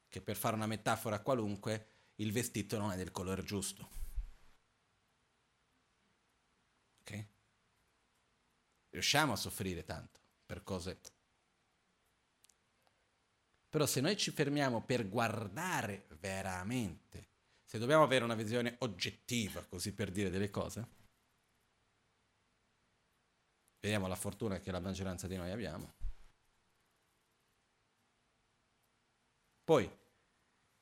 Che 0.09 0.21
per 0.21 0.35
fare 0.35 0.55
una 0.55 0.65
metafora 0.65 1.19
qualunque 1.19 1.89
il 2.15 2.31
vestito 2.31 2.79
non 2.79 2.91
è 2.91 2.95
del 2.95 3.11
colore 3.11 3.43
giusto. 3.43 3.89
Ok? 7.01 7.25
Riusciamo 8.89 9.33
a 9.33 9.37
soffrire 9.37 9.83
tanto 9.83 10.19
per 10.47 10.63
cose 10.63 10.99
però 13.73 13.87
se 13.87 14.01
noi 14.01 14.15
ci 14.15 14.29
fermiamo 14.29 14.83
per 14.83 15.09
guardare 15.09 16.05
veramente, 16.19 17.32
se 17.73 17.79
dobbiamo 17.79 18.03
avere 18.03 18.23
una 18.23 18.35
visione 18.35 18.75
oggettiva, 18.81 19.65
così 19.65 19.95
per 19.95 20.11
dire 20.11 20.29
delle 20.29 20.51
cose, 20.51 20.87
vediamo 23.79 24.05
la 24.05 24.15
fortuna 24.15 24.59
che 24.59 24.69
la 24.69 24.79
maggioranza 24.79 25.25
di 25.25 25.37
noi 25.37 25.49
abbiamo. 25.49 25.95
Poi 29.63 29.89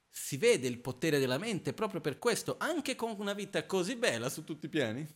si 0.10 0.36
vede 0.36 0.68
il 0.68 0.80
potere 0.80 1.18
della 1.18 1.38
mente 1.38 1.72
proprio 1.72 2.02
per 2.02 2.20
questo, 2.20 2.58
anche 2.60 2.96
con 2.96 3.16
una 3.18 3.32
vita 3.32 3.66
così 3.66 3.96
bella 3.96 4.28
su 4.28 4.44
tutti 4.44 4.66
i 4.66 4.70
piani, 4.70 5.08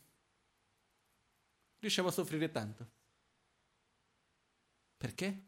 riusciamo 1.80 2.08
a 2.08 2.12
soffrire 2.12 2.52
tanto. 2.52 2.90
Perché? 4.96 5.44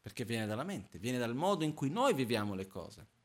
perché 0.00 0.24
viene 0.24 0.46
dalla 0.46 0.64
mente, 0.64 0.98
viene 0.98 1.18
dal 1.18 1.36
modo 1.36 1.62
in 1.62 1.72
cui 1.72 1.88
noi 1.88 2.14
viviamo 2.14 2.54
le 2.54 2.66
cose. 2.66 3.18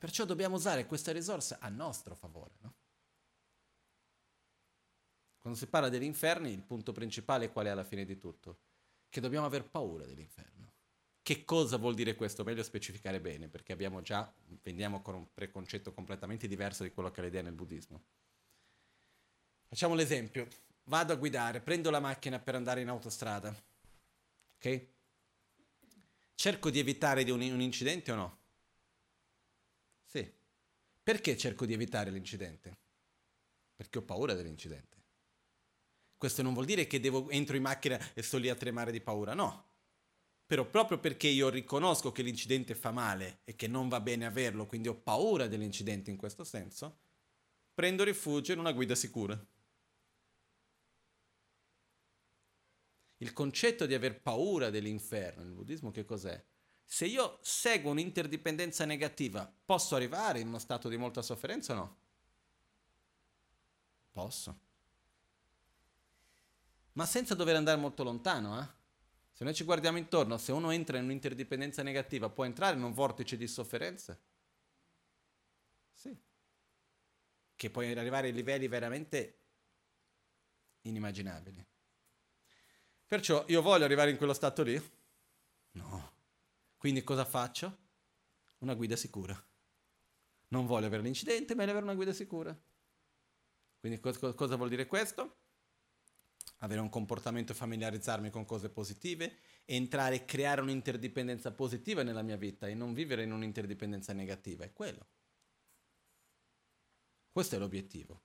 Perciò 0.00 0.24
dobbiamo 0.24 0.56
usare 0.56 0.86
questa 0.86 1.12
risorsa 1.12 1.58
a 1.60 1.68
nostro 1.68 2.14
favore. 2.14 2.54
No? 2.60 2.74
Quando 5.36 5.58
si 5.58 5.66
parla 5.66 5.90
degli 5.90 6.04
inferni, 6.04 6.50
il 6.50 6.62
punto 6.62 6.92
principale 6.92 7.44
è 7.44 7.52
qual 7.52 7.66
è 7.66 7.68
alla 7.68 7.84
fine 7.84 8.06
di 8.06 8.16
tutto? 8.16 8.60
Che 9.10 9.20
dobbiamo 9.20 9.44
aver 9.44 9.68
paura 9.68 10.06
dell'inferno. 10.06 10.72
Che 11.20 11.44
cosa 11.44 11.76
vuol 11.76 11.94
dire 11.94 12.14
questo? 12.14 12.44
Meglio 12.44 12.62
specificare 12.62 13.20
bene, 13.20 13.48
perché 13.48 13.74
abbiamo 13.74 14.00
già, 14.00 14.32
veniamo 14.62 15.02
con 15.02 15.14
un 15.14 15.26
preconcetto 15.34 15.92
completamente 15.92 16.48
diverso 16.48 16.82
di 16.82 16.92
quello 16.92 17.10
che 17.10 17.20
è 17.20 17.24
l'idea 17.24 17.42
nel 17.42 17.52
buddismo. 17.52 18.02
Facciamo 19.68 19.92
l'esempio. 19.92 20.48
Vado 20.84 21.12
a 21.12 21.16
guidare, 21.16 21.60
prendo 21.60 21.90
la 21.90 22.00
macchina 22.00 22.38
per 22.38 22.54
andare 22.54 22.80
in 22.80 22.88
autostrada 22.88 23.54
Ok? 24.56 24.86
Cerco 26.34 26.70
di 26.70 26.78
evitare 26.78 27.22
un, 27.30 27.40
un 27.40 27.60
incidente 27.60 28.12
o 28.12 28.14
no? 28.14 28.39
Perché 31.02 31.36
cerco 31.36 31.66
di 31.66 31.72
evitare 31.72 32.10
l'incidente? 32.10 32.78
Perché 33.74 33.98
ho 33.98 34.02
paura 34.02 34.34
dell'incidente. 34.34 34.98
Questo 36.16 36.42
non 36.42 36.52
vuol 36.52 36.66
dire 36.66 36.86
che 36.86 37.00
devo, 37.00 37.30
entro 37.30 37.56
in 37.56 37.62
macchina 37.62 37.98
e 38.12 38.22
sto 38.22 38.36
lì 38.36 38.48
a 38.48 38.54
tremare 38.54 38.92
di 38.92 39.00
paura, 39.00 39.34
no. 39.34 39.68
Però 40.44 40.68
proprio 40.68 40.98
perché 40.98 41.28
io 41.28 41.48
riconosco 41.48 42.12
che 42.12 42.22
l'incidente 42.22 42.74
fa 42.74 42.90
male 42.90 43.40
e 43.44 43.54
che 43.56 43.68
non 43.68 43.88
va 43.88 44.00
bene 44.00 44.26
averlo, 44.26 44.66
quindi 44.66 44.88
ho 44.88 44.96
paura 44.96 45.46
dell'incidente 45.46 46.10
in 46.10 46.16
questo 46.16 46.44
senso, 46.44 47.00
prendo 47.72 48.04
rifugio 48.04 48.52
in 48.52 48.58
una 48.58 48.72
guida 48.72 48.94
sicura. 48.94 49.42
il 53.22 53.32
concetto 53.32 53.86
di 53.86 53.94
aver 53.94 54.20
paura 54.20 54.70
dell'inferno 54.70 55.42
nel 55.42 55.52
buddismo 55.52 55.90
che 55.90 56.04
cos'è? 56.04 56.42
Se 56.92 57.06
io 57.06 57.38
seguo 57.40 57.92
un'interdipendenza 57.92 58.84
negativa, 58.84 59.48
posso 59.64 59.94
arrivare 59.94 60.40
in 60.40 60.48
uno 60.48 60.58
stato 60.58 60.88
di 60.88 60.96
molta 60.96 61.22
sofferenza 61.22 61.72
o 61.72 61.76
no? 61.76 61.96
Posso. 64.10 64.58
Ma 66.94 67.06
senza 67.06 67.36
dover 67.36 67.54
andare 67.54 67.78
molto 67.78 68.02
lontano, 68.02 68.60
eh? 68.60 68.66
Se 69.30 69.44
noi 69.44 69.54
ci 69.54 69.62
guardiamo 69.62 69.98
intorno, 69.98 70.36
se 70.36 70.50
uno 70.50 70.72
entra 70.72 70.98
in 70.98 71.04
un'interdipendenza 71.04 71.84
negativa, 71.84 72.28
può 72.28 72.44
entrare 72.44 72.76
in 72.76 72.82
un 72.82 72.92
vortice 72.92 73.36
di 73.36 73.46
sofferenza? 73.46 74.18
Sì. 75.94 76.20
Che 77.54 77.70
può 77.70 77.82
arrivare 77.82 78.30
a 78.30 78.32
livelli 78.32 78.66
veramente 78.66 79.38
inimmaginabili. 80.80 81.64
Perciò 83.06 83.44
io 83.46 83.62
voglio 83.62 83.84
arrivare 83.84 84.10
in 84.10 84.16
quello 84.16 84.34
stato 84.34 84.64
lì? 84.64 84.90
No. 85.74 86.18
Quindi 86.80 87.04
cosa 87.04 87.26
faccio? 87.26 87.88
Una 88.60 88.72
guida 88.72 88.96
sicura. 88.96 89.38
Non 90.48 90.64
voglio 90.64 90.86
avere 90.86 91.02
l'incidente, 91.02 91.54
ma 91.54 91.60
voglio 91.60 91.72
avere 91.72 91.84
una 91.84 91.94
guida 91.94 92.14
sicura. 92.14 92.58
Quindi 93.78 94.00
cosa, 94.00 94.32
cosa 94.32 94.56
vuol 94.56 94.70
dire 94.70 94.86
questo? 94.86 95.40
Avere 96.60 96.80
un 96.80 96.88
comportamento, 96.88 97.52
familiarizzarmi 97.52 98.30
con 98.30 98.46
cose 98.46 98.70
positive, 98.70 99.40
entrare 99.66 100.14
e 100.14 100.24
creare 100.24 100.62
un'interdipendenza 100.62 101.52
positiva 101.52 102.02
nella 102.02 102.22
mia 102.22 102.38
vita 102.38 102.66
e 102.66 102.72
non 102.72 102.94
vivere 102.94 103.24
in 103.24 103.32
un'interdipendenza 103.32 104.14
negativa. 104.14 104.64
È 104.64 104.72
quello. 104.72 105.06
Questo 107.30 107.56
è 107.56 107.58
l'obiettivo 107.58 108.22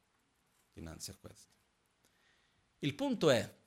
dinanzi 0.71 1.09
a 1.09 1.17
questo. 1.19 1.51
Il 2.79 2.95
punto 2.95 3.29
è, 3.29 3.63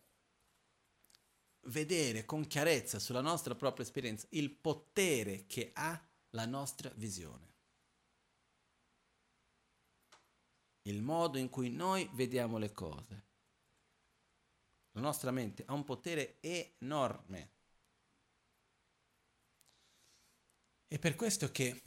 vedere 1.62 2.24
con 2.24 2.46
chiarezza 2.46 2.98
sulla 2.98 3.20
nostra 3.20 3.54
propria 3.54 3.84
esperienza 3.84 4.26
il 4.30 4.50
potere 4.50 5.46
che 5.46 5.70
ha 5.74 6.00
la 6.30 6.46
nostra 6.46 6.90
visione. 6.94 7.46
Il 10.82 11.02
modo 11.02 11.38
in 11.38 11.48
cui 11.50 11.70
noi 11.70 12.08
vediamo 12.12 12.58
le 12.58 12.72
cose. 12.72 13.26
La 14.92 15.00
nostra 15.00 15.30
mente 15.30 15.64
ha 15.66 15.74
un 15.74 15.84
potere 15.84 16.38
enorme. 16.40 17.50
E 20.88 20.98
per 20.98 21.14
questo 21.14 21.50
che 21.52 21.82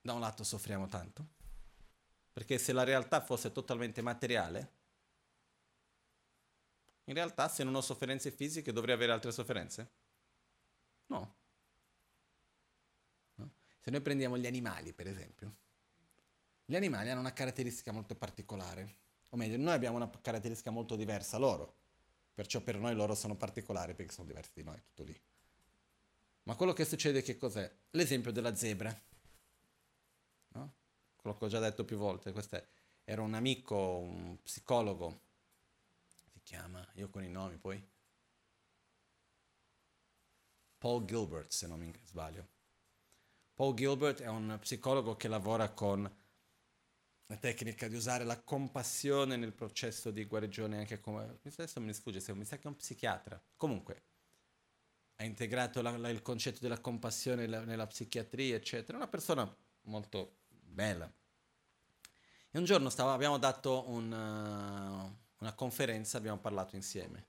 da 0.00 0.12
un 0.12 0.20
lato 0.20 0.44
soffriamo 0.44 0.86
tanto, 0.86 1.26
perché 2.32 2.58
se 2.58 2.72
la 2.72 2.84
realtà 2.84 3.20
fosse 3.20 3.50
totalmente 3.50 4.02
materiale, 4.02 4.83
in 7.04 7.14
realtà, 7.14 7.48
se 7.48 7.64
non 7.64 7.74
ho 7.74 7.80
sofferenze 7.80 8.30
fisiche, 8.30 8.72
dovrei 8.72 8.94
avere 8.94 9.12
altre 9.12 9.30
sofferenze? 9.30 9.90
No. 11.06 11.34
no. 13.34 13.50
Se 13.80 13.90
noi 13.90 14.00
prendiamo 14.00 14.38
gli 14.38 14.46
animali, 14.46 14.92
per 14.92 15.08
esempio, 15.08 15.54
gli 16.64 16.74
animali 16.76 17.10
hanno 17.10 17.20
una 17.20 17.32
caratteristica 17.32 17.92
molto 17.92 18.14
particolare, 18.14 18.96
o 19.30 19.36
meglio, 19.36 19.58
noi 19.58 19.74
abbiamo 19.74 19.96
una 19.96 20.10
caratteristica 20.20 20.70
molto 20.70 20.96
diversa 20.96 21.36
loro, 21.36 21.74
perciò 22.32 22.60
per 22.60 22.78
noi 22.78 22.94
loro 22.94 23.14
sono 23.14 23.36
particolari 23.36 23.94
perché 23.94 24.12
sono 24.12 24.26
diversi 24.26 24.52
di 24.54 24.62
noi, 24.62 24.80
tutto 24.82 25.02
lì. 25.02 25.20
Ma 26.44 26.56
quello 26.56 26.72
che 26.72 26.84
succede 26.84 27.22
che 27.22 27.36
cos'è? 27.36 27.70
L'esempio 27.90 28.30
della 28.30 28.54
zebra. 28.54 28.98
No? 30.48 30.74
Quello 31.16 31.36
che 31.36 31.44
ho 31.44 31.48
già 31.48 31.58
detto 31.58 31.84
più 31.84 31.96
volte, 31.96 32.32
questo 32.32 32.56
è, 32.56 32.66
era 33.04 33.20
un 33.20 33.34
amico, 33.34 33.76
un 33.76 34.38
psicologo 34.42 35.20
chiama? 36.44 36.86
Io 36.94 37.10
con 37.10 37.24
i 37.24 37.28
nomi 37.28 37.56
poi. 37.56 37.82
Paul 40.78 41.04
Gilbert, 41.04 41.50
se 41.50 41.66
non 41.66 41.80
mi 41.80 41.92
sbaglio. 42.04 42.48
Paul 43.54 43.74
Gilbert 43.74 44.20
è 44.20 44.28
un 44.28 44.56
psicologo 44.60 45.16
che 45.16 45.28
lavora 45.28 45.70
con 45.70 46.02
la 47.26 47.36
tecnica 47.36 47.88
di 47.88 47.96
usare 47.96 48.24
la 48.24 48.40
compassione 48.42 49.36
nel 49.36 49.54
processo 49.54 50.10
di 50.10 50.24
guarigione 50.24 50.78
anche 50.78 51.00
come... 51.00 51.40
Adesso 51.42 51.80
mi 51.80 51.94
sfugge, 51.94 52.34
mi 52.34 52.44
sa 52.44 52.58
che 52.58 52.64
è 52.64 52.68
un 52.68 52.76
psichiatra. 52.76 53.42
Comunque, 53.56 54.04
ha 55.16 55.24
integrato 55.24 55.80
la, 55.80 55.96
la, 55.96 56.10
il 56.10 56.22
concetto 56.22 56.58
della 56.60 56.80
compassione 56.80 57.46
la, 57.46 57.64
nella 57.64 57.86
psichiatria, 57.86 58.56
eccetera. 58.56 58.98
Una 58.98 59.08
persona 59.08 59.56
molto 59.82 60.40
bella. 60.48 61.10
E 62.50 62.58
un 62.58 62.64
giorno 62.64 62.90
stavo, 62.90 63.10
abbiamo 63.10 63.38
dato 63.38 63.88
un... 63.88 65.22
Una 65.44 65.52
conferenza 65.52 66.16
abbiamo 66.16 66.38
parlato 66.38 66.74
insieme. 66.74 67.26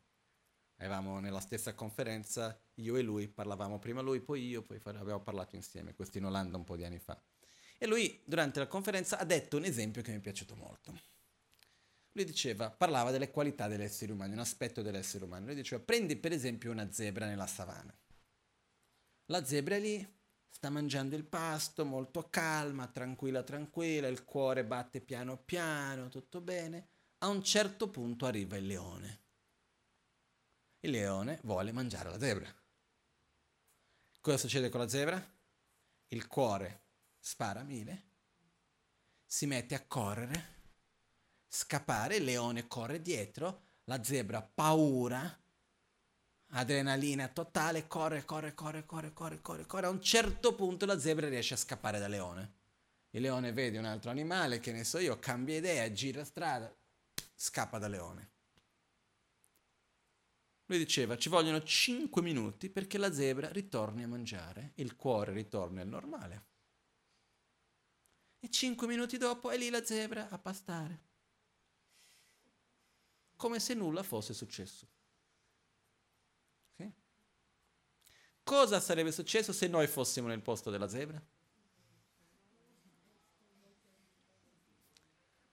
Eravamo 0.77 1.19
nella 1.19 1.41
stessa 1.41 1.73
conferenza, 1.73 2.57
io 2.75 2.95
e 2.95 3.01
lui, 3.01 3.27
parlavamo 3.27 3.77
prima 3.77 3.99
lui, 3.99 4.21
poi 4.21 4.47
io, 4.47 4.61
poi 4.61 4.79
abbiamo 4.85 5.19
parlato 5.19 5.57
insieme, 5.57 5.93
questo 5.93 6.17
in 6.17 6.23
Olanda 6.23 6.55
un 6.55 6.63
po' 6.63 6.77
di 6.77 6.85
anni 6.85 6.97
fa. 6.97 7.21
E 7.77 7.85
lui, 7.85 8.21
durante 8.23 8.59
la 8.59 8.67
conferenza, 8.67 9.19
ha 9.19 9.25
detto 9.25 9.57
un 9.57 9.65
esempio 9.65 10.01
che 10.01 10.11
mi 10.11 10.19
è 10.19 10.21
piaciuto 10.21 10.55
molto. 10.55 10.97
Lui 12.13 12.23
diceva, 12.23 12.71
parlava 12.71 13.11
delle 13.11 13.31
qualità 13.31 13.67
degli 13.67 13.81
esseri 13.81 14.13
umani, 14.13 14.31
un 14.31 14.39
aspetto 14.39 14.81
dell'essere 14.81 15.25
umano. 15.25 15.47
Lui 15.47 15.55
diceva, 15.55 15.83
prendi 15.83 16.15
per 16.15 16.31
esempio 16.31 16.71
una 16.71 16.89
zebra 16.89 17.25
nella 17.25 17.47
savana. 17.47 17.93
La 19.25 19.43
zebra 19.43 19.75
è 19.75 19.79
lì, 19.81 20.17
sta 20.49 20.69
mangiando 20.69 21.17
il 21.17 21.25
pasto, 21.25 21.83
molto 21.83 22.29
calma, 22.29 22.87
tranquilla, 22.87 23.43
tranquilla, 23.43 24.07
il 24.07 24.23
cuore 24.23 24.63
batte 24.63 25.01
piano 25.01 25.35
piano, 25.35 26.07
tutto 26.07 26.39
bene 26.39 26.93
a 27.25 27.27
un 27.27 27.43
certo 27.43 27.89
punto 27.89 28.27
arriva 28.27 28.55
il 28.55 28.67
leone. 28.67 29.21
Il 30.81 30.91
leone 30.91 31.39
vuole 31.41 31.71
mangiare 31.71 32.11
la 32.11 32.19
zebra. 32.19 32.53
Cosa 34.21 34.37
succede 34.37 34.69
con 34.69 34.79
la 34.79 34.87
zebra? 34.87 35.33
Il 36.09 36.27
cuore 36.27 36.83
spara 37.19 37.61
a 37.61 37.63
mille, 37.63 38.03
si 39.25 39.47
mette 39.47 39.73
a 39.73 39.83
correre, 39.87 40.53
scappare, 41.47 42.17
il 42.17 42.25
leone 42.25 42.67
corre 42.67 43.01
dietro, 43.01 43.63
la 43.85 44.03
zebra 44.03 44.43
paura, 44.43 45.41
adrenalina 46.49 47.27
totale, 47.29 47.87
corre, 47.87 48.23
corre, 48.23 48.53
corre, 48.53 48.85
corre, 48.85 49.13
corre, 49.13 49.41
corre, 49.41 49.65
corre. 49.65 49.87
A 49.87 49.89
un 49.89 50.01
certo 50.01 50.53
punto 50.53 50.85
la 50.85 50.99
zebra 50.99 51.27
riesce 51.27 51.55
a 51.55 51.57
scappare 51.57 51.97
da 51.97 52.07
leone. 52.07 52.53
Il 53.09 53.21
leone 53.21 53.51
vede 53.51 53.79
un 53.79 53.85
altro 53.85 54.11
animale, 54.11 54.59
che 54.59 54.71
ne 54.71 54.83
so 54.83 54.99
io, 54.99 55.17
cambia 55.17 55.57
idea, 55.57 55.91
gira 55.91 56.23
strada, 56.23 56.71
scappa 57.35 57.77
da 57.77 57.87
leone. 57.87 58.31
Lui 60.67 60.77
diceva, 60.79 61.15
ci 61.17 61.29
vogliono 61.29 61.61
5 61.61 62.21
minuti 62.23 62.69
perché 62.69 62.97
la 62.97 63.13
zebra 63.13 63.51
ritorni 63.51 64.03
a 64.03 64.07
mangiare, 64.07 64.71
il 64.75 64.95
cuore 64.95 65.31
ritorni 65.31 65.79
al 65.79 65.87
normale. 65.87 66.45
E 68.39 68.49
5 68.49 68.87
minuti 68.87 69.17
dopo 69.17 69.51
è 69.51 69.57
lì 69.57 69.69
la 69.69 69.83
zebra 69.83 70.29
a 70.29 70.39
pastare. 70.39 71.03
Come 73.35 73.59
se 73.59 73.73
nulla 73.75 74.01
fosse 74.01 74.33
successo. 74.33 74.87
Okay? 76.73 76.93
Cosa 78.43 78.79
sarebbe 78.79 79.11
successo 79.11 79.51
se 79.51 79.67
noi 79.67 79.87
fossimo 79.87 80.27
nel 80.27 80.41
posto 80.41 80.71
della 80.71 80.87
zebra? 80.87 81.23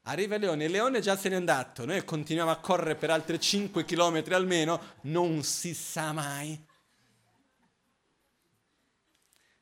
Arriva 0.07 0.35
il 0.35 0.41
leone, 0.41 0.65
il 0.65 0.71
leone 0.71 1.01
già 1.01 1.17
se 1.17 1.29
n'è 1.29 1.37
andato, 1.37 1.85
noi 1.85 2.05
continuiamo 2.05 2.51
a 2.51 2.57
correre 2.57 2.97
per 2.97 3.11
altri 3.11 3.39
5 3.39 3.85
km 3.85 4.25
almeno, 4.33 4.81
non 5.03 5.45
si 5.45 5.75
sa 5.75 6.13
mai. 6.13 6.61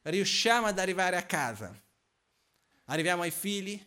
Riusciamo 0.02 0.66
ad 0.66 0.78
arrivare 0.78 1.16
a 1.16 1.24
casa. 1.24 1.78
Arriviamo 2.86 3.22
ai 3.22 3.30
figli. 3.30 3.78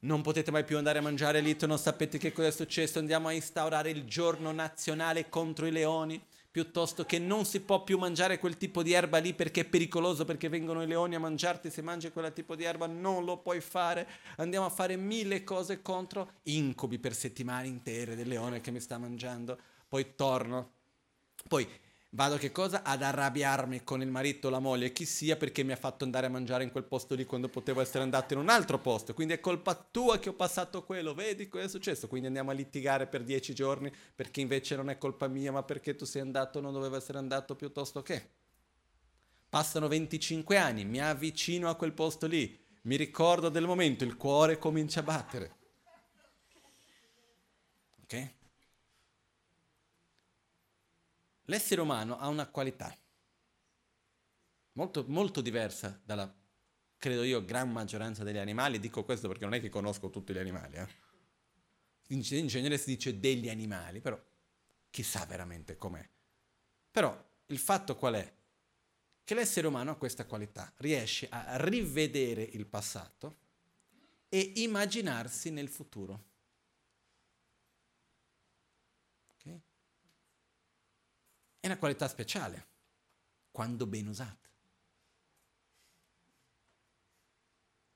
Non 0.00 0.20
potete 0.20 0.50
mai 0.50 0.64
più 0.64 0.76
andare 0.76 0.98
a 0.98 1.02
mangiare 1.02 1.40
lì, 1.40 1.56
non 1.62 1.78
sapete 1.78 2.18
che 2.18 2.32
cosa 2.32 2.48
è 2.48 2.52
successo, 2.52 2.98
andiamo 2.98 3.28
a 3.28 3.32
instaurare 3.32 3.88
il 3.88 4.04
giorno 4.04 4.52
nazionale 4.52 5.30
contro 5.30 5.66
i 5.66 5.72
leoni 5.72 6.22
piuttosto 6.54 7.04
che 7.04 7.18
non 7.18 7.44
si 7.44 7.62
può 7.62 7.82
più 7.82 7.98
mangiare 7.98 8.38
quel 8.38 8.56
tipo 8.56 8.84
di 8.84 8.92
erba 8.92 9.18
lì 9.18 9.34
perché 9.34 9.62
è 9.62 9.64
pericoloso, 9.64 10.24
perché 10.24 10.48
vengono 10.48 10.84
i 10.84 10.86
leoni 10.86 11.16
a 11.16 11.18
mangiarti, 11.18 11.68
se 11.68 11.82
mangi 11.82 12.12
quel 12.12 12.32
tipo 12.32 12.54
di 12.54 12.62
erba 12.62 12.86
non 12.86 13.24
lo 13.24 13.38
puoi 13.38 13.60
fare, 13.60 14.06
andiamo 14.36 14.64
a 14.64 14.70
fare 14.70 14.94
mille 14.94 15.42
cose 15.42 15.82
contro 15.82 16.34
incubi 16.44 17.00
per 17.00 17.12
settimane 17.12 17.66
intere 17.66 18.14
del 18.14 18.28
leone 18.28 18.60
che 18.60 18.70
mi 18.70 18.78
sta 18.78 18.98
mangiando, 18.98 19.58
poi 19.88 20.14
torno, 20.14 20.74
poi 21.48 21.68
Vado 22.14 22.36
che 22.36 22.52
cosa? 22.52 22.84
Ad 22.84 23.02
arrabbiarmi 23.02 23.82
con 23.82 24.00
il 24.00 24.08
marito, 24.08 24.48
la 24.48 24.60
moglie, 24.60 24.92
chi 24.92 25.04
sia, 25.04 25.36
perché 25.36 25.64
mi 25.64 25.72
ha 25.72 25.76
fatto 25.76 26.04
andare 26.04 26.26
a 26.26 26.30
mangiare 26.30 26.62
in 26.62 26.70
quel 26.70 26.84
posto 26.84 27.16
lì 27.16 27.24
quando 27.24 27.48
potevo 27.48 27.80
essere 27.80 28.04
andato 28.04 28.34
in 28.34 28.38
un 28.38 28.48
altro 28.50 28.78
posto. 28.78 29.14
Quindi 29.14 29.34
è 29.34 29.40
colpa 29.40 29.74
tua 29.74 30.20
che 30.20 30.28
ho 30.28 30.32
passato 30.34 30.84
quello, 30.84 31.12
vedi 31.12 31.48
cosa 31.48 31.64
è 31.64 31.68
successo? 31.68 32.06
Quindi 32.06 32.28
andiamo 32.28 32.52
a 32.52 32.54
litigare 32.54 33.08
per 33.08 33.24
dieci 33.24 33.52
giorni 33.52 33.92
perché 34.14 34.40
invece 34.40 34.76
non 34.76 34.90
è 34.90 34.96
colpa 34.96 35.26
mia, 35.26 35.50
ma 35.50 35.64
perché 35.64 35.96
tu 35.96 36.04
sei 36.04 36.20
andato, 36.20 36.60
non 36.60 36.72
dovevo 36.72 36.94
essere 36.94 37.18
andato 37.18 37.56
piuttosto 37.56 38.00
che. 38.02 38.30
Passano 39.48 39.88
25 39.88 40.56
anni, 40.56 40.84
mi 40.84 41.00
avvicino 41.00 41.68
a 41.68 41.74
quel 41.74 41.94
posto 41.94 42.28
lì, 42.28 42.56
mi 42.82 42.94
ricordo 42.94 43.48
del 43.48 43.66
momento, 43.66 44.04
il 44.04 44.16
cuore 44.16 44.56
comincia 44.56 45.00
a 45.00 45.02
battere. 45.02 45.56
Ok? 48.04 48.43
L'essere 51.44 51.80
umano 51.80 52.18
ha 52.18 52.28
una 52.28 52.46
qualità 52.46 52.96
molto, 54.72 55.04
molto 55.08 55.40
diversa 55.40 56.00
dalla, 56.04 56.32
credo 56.96 57.22
io, 57.22 57.44
gran 57.44 57.70
maggioranza 57.70 58.24
degli 58.24 58.38
animali. 58.38 58.80
Dico 58.80 59.04
questo 59.04 59.28
perché 59.28 59.44
non 59.44 59.54
è 59.54 59.60
che 59.60 59.68
conosco 59.68 60.10
tutti 60.10 60.32
gli 60.32 60.38
animali. 60.38 60.76
Eh? 60.76 60.88
In, 62.08 62.24
in 62.30 62.46
genere 62.46 62.78
si 62.78 62.90
dice 62.94 63.18
degli 63.18 63.48
animali, 63.48 64.00
però 64.00 64.20
chissà 64.90 65.24
veramente 65.26 65.76
com'è. 65.76 66.06
Però 66.90 67.32
il 67.46 67.58
fatto 67.58 67.96
qual 67.96 68.14
è? 68.14 68.32
Che 69.24 69.34
l'essere 69.34 69.66
umano 69.66 69.92
ha 69.92 69.96
questa 69.96 70.26
qualità, 70.26 70.72
riesce 70.76 71.28
a 71.30 71.56
rivedere 71.66 72.42
il 72.42 72.66
passato 72.66 73.36
e 74.28 74.52
immaginarsi 74.56 75.50
nel 75.50 75.68
futuro. 75.68 76.32
È 81.64 81.66
una 81.66 81.78
qualità 81.78 82.06
speciale, 82.08 82.66
quando 83.50 83.86
ben 83.86 84.06
usata. 84.06 84.50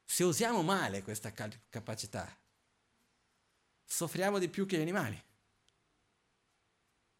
Se 0.06 0.24
usiamo 0.24 0.62
male 0.62 1.02
questa 1.02 1.34
capacità, 1.68 2.34
soffriamo 3.84 4.38
di 4.38 4.48
più 4.48 4.64
che 4.64 4.78
gli 4.78 4.80
animali. 4.80 5.22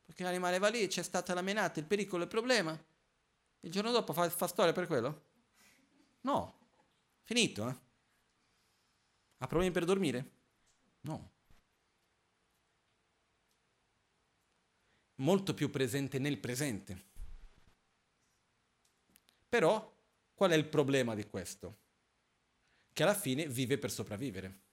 Perché 0.06 0.22
l'animale 0.22 0.58
va 0.58 0.70
lì, 0.70 0.86
c'è 0.86 1.02
stata 1.02 1.34
la 1.34 1.42
menata, 1.42 1.80
il 1.80 1.84
pericolo, 1.84 2.22
il 2.22 2.30
problema. 2.30 2.72
Il 3.60 3.70
giorno 3.70 3.90
dopo 3.90 4.14
fa, 4.14 4.30
fa 4.30 4.46
storia 4.46 4.72
per 4.72 4.86
quello? 4.86 5.26
No, 6.22 6.58
finito. 7.24 7.68
Eh? 7.68 7.76
Ha 9.36 9.46
problemi 9.46 9.70
per 9.70 9.84
dormire? 9.84 10.30
No. 11.02 11.30
Molto 15.18 15.54
più 15.54 15.70
presente 15.70 16.18
nel 16.18 16.38
presente. 16.38 17.06
Però 19.48 19.96
qual 20.34 20.50
è 20.50 20.56
il 20.56 20.66
problema 20.66 21.14
di 21.14 21.26
questo? 21.26 21.76
Che 22.92 23.02
alla 23.02 23.14
fine 23.14 23.46
vive 23.46 23.78
per 23.78 23.90
sopravvivere. 23.90 24.66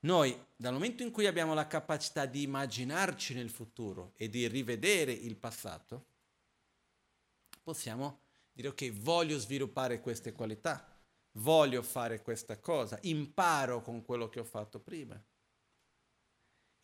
Noi, 0.00 0.36
dal 0.56 0.72
momento 0.72 1.04
in 1.04 1.12
cui 1.12 1.26
abbiamo 1.26 1.54
la 1.54 1.68
capacità 1.68 2.26
di 2.26 2.42
immaginarci 2.42 3.34
nel 3.34 3.50
futuro 3.50 4.12
e 4.16 4.28
di 4.28 4.48
rivedere 4.48 5.12
il 5.12 5.36
passato, 5.36 6.06
possiamo 7.62 8.20
dire 8.52 8.68
ok, 8.68 8.90
voglio 8.92 9.38
sviluppare 9.38 10.00
queste 10.00 10.32
qualità, 10.32 10.84
voglio 11.32 11.82
fare 11.82 12.20
questa 12.20 12.58
cosa, 12.58 12.98
imparo 13.02 13.80
con 13.80 14.04
quello 14.04 14.28
che 14.28 14.40
ho 14.40 14.44
fatto 14.44 14.80
prima. 14.80 15.22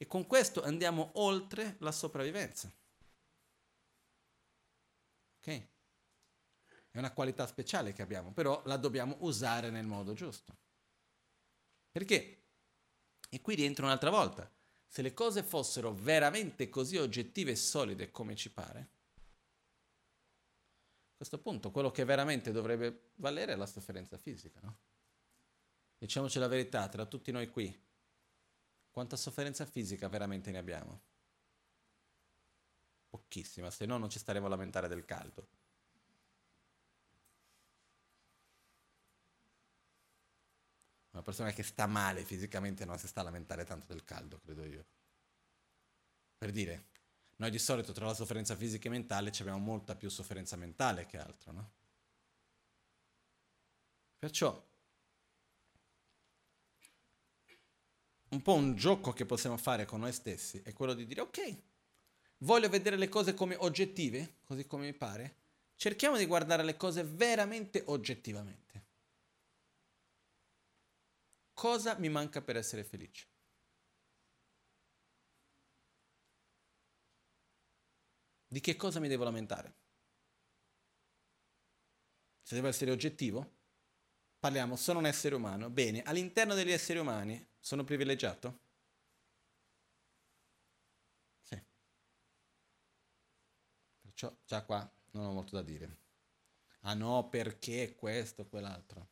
E 0.00 0.06
con 0.06 0.26
questo 0.26 0.62
andiamo 0.62 1.10
oltre 1.14 1.76
la 1.80 1.90
sopravvivenza. 1.90 2.72
Ok? 5.38 5.68
È 6.90 6.98
una 6.98 7.12
qualità 7.12 7.46
speciale 7.46 7.92
che 7.92 8.02
abbiamo, 8.02 8.32
però 8.32 8.62
la 8.64 8.76
dobbiamo 8.76 9.16
usare 9.20 9.70
nel 9.70 9.86
modo 9.86 10.14
giusto. 10.14 10.56
Perché? 11.90 12.44
E 13.28 13.40
qui 13.40 13.56
rientro 13.56 13.84
un'altra 13.84 14.10
volta. 14.10 14.50
Se 14.86 15.02
le 15.02 15.12
cose 15.12 15.42
fossero 15.42 15.92
veramente 15.92 16.68
così 16.68 16.96
oggettive 16.96 17.50
e 17.50 17.56
solide 17.56 18.12
come 18.12 18.36
ci 18.36 18.50
pare, 18.50 18.90
a 21.10 21.16
questo 21.16 21.40
punto 21.40 21.72
quello 21.72 21.90
che 21.90 22.04
veramente 22.04 22.52
dovrebbe 22.52 23.10
valere 23.16 23.52
è 23.52 23.56
la 23.56 23.66
sofferenza 23.66 24.16
fisica, 24.16 24.60
no? 24.60 24.78
Diciamoci 25.98 26.38
la 26.38 26.46
verità, 26.46 26.88
tra 26.88 27.04
tutti 27.04 27.32
noi 27.32 27.50
qui, 27.50 27.86
quanta 28.98 29.16
sofferenza 29.16 29.64
fisica 29.64 30.08
veramente 30.08 30.50
ne 30.50 30.58
abbiamo? 30.58 31.02
Pochissima, 33.08 33.70
se 33.70 33.86
no 33.86 33.96
non 33.96 34.10
ci 34.10 34.18
staremo 34.18 34.46
a 34.46 34.48
lamentare 34.48 34.88
del 34.88 35.04
caldo. 35.04 35.48
Una 41.12 41.22
persona 41.22 41.52
che 41.52 41.62
sta 41.62 41.86
male 41.86 42.24
fisicamente 42.24 42.84
non 42.84 42.98
si 42.98 43.06
sta 43.06 43.20
a 43.20 43.24
lamentare 43.24 43.64
tanto 43.64 43.86
del 43.86 44.02
caldo, 44.02 44.40
credo 44.40 44.64
io. 44.64 44.84
Per 46.36 46.50
dire, 46.50 46.88
noi 47.36 47.50
di 47.50 47.58
solito 47.60 47.92
tra 47.92 48.06
la 48.06 48.14
sofferenza 48.14 48.56
fisica 48.56 48.88
e 48.88 48.90
mentale 48.90 49.30
abbiamo 49.30 49.58
molta 49.58 49.94
più 49.94 50.08
sofferenza 50.08 50.56
mentale 50.56 51.06
che 51.06 51.18
altro, 51.18 51.52
no? 51.52 51.72
Perciò 54.18 54.67
un 58.30 58.42
po' 58.42 58.54
un 58.54 58.74
gioco 58.74 59.12
che 59.12 59.24
possiamo 59.24 59.56
fare 59.56 59.84
con 59.84 60.00
noi 60.00 60.12
stessi 60.12 60.60
è 60.62 60.72
quello 60.72 60.94
di 60.94 61.06
dire 61.06 61.20
ok, 61.22 61.56
voglio 62.38 62.68
vedere 62.68 62.96
le 62.96 63.08
cose 63.08 63.34
come 63.34 63.56
oggettive, 63.56 64.38
così 64.44 64.66
come 64.66 64.86
mi 64.86 64.94
pare, 64.94 65.36
cerchiamo 65.76 66.16
di 66.16 66.26
guardare 66.26 66.62
le 66.62 66.76
cose 66.76 67.04
veramente 67.04 67.82
oggettivamente. 67.86 68.86
Cosa 71.54 71.98
mi 71.98 72.08
manca 72.08 72.40
per 72.40 72.56
essere 72.56 72.84
felice? 72.84 73.26
Di 78.46 78.60
che 78.60 78.76
cosa 78.76 79.00
mi 79.00 79.08
devo 79.08 79.24
lamentare? 79.24 79.74
Se 82.42 82.54
devo 82.54 82.68
essere 82.68 82.90
oggettivo, 82.90 83.57
parliamo, 84.38 84.76
sono 84.76 84.98
un 84.98 85.06
essere 85.06 85.34
umano. 85.34 85.70
Bene, 85.70 86.02
all'interno 86.02 86.54
degli 86.54 86.70
esseri 86.72 86.98
umani 86.98 87.46
sono 87.58 87.84
privilegiato? 87.84 88.60
Sì. 91.42 91.60
Perciò 94.00 94.34
già 94.44 94.64
qua 94.64 94.90
non 95.12 95.26
ho 95.26 95.32
molto 95.32 95.54
da 95.56 95.62
dire. 95.62 95.98
Ah 96.80 96.94
no, 96.94 97.28
perché 97.28 97.94
questo, 97.96 98.46
quell'altro. 98.46 99.08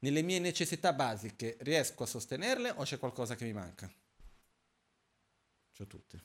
Nelle 0.00 0.22
mie 0.22 0.38
necessità 0.38 0.92
basiche 0.92 1.56
riesco 1.60 2.04
a 2.04 2.06
sostenerle 2.06 2.70
o 2.70 2.84
c'è 2.84 2.98
qualcosa 2.98 3.34
che 3.34 3.44
mi 3.44 3.52
manca? 3.52 3.92
C'ho 5.72 5.86
tutte. 5.86 6.24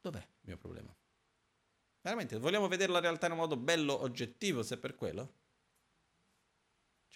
Dov'è 0.00 0.18
il 0.18 0.40
mio 0.42 0.58
problema? 0.58 0.94
Veramente, 2.00 2.36
vogliamo 2.38 2.66
vedere 2.66 2.90
la 2.90 2.98
realtà 3.00 3.26
in 3.26 3.32
un 3.32 3.38
modo 3.38 3.56
bello, 3.56 4.00
oggettivo, 4.02 4.62
se 4.64 4.76
per 4.78 4.96
quello? 4.96 5.41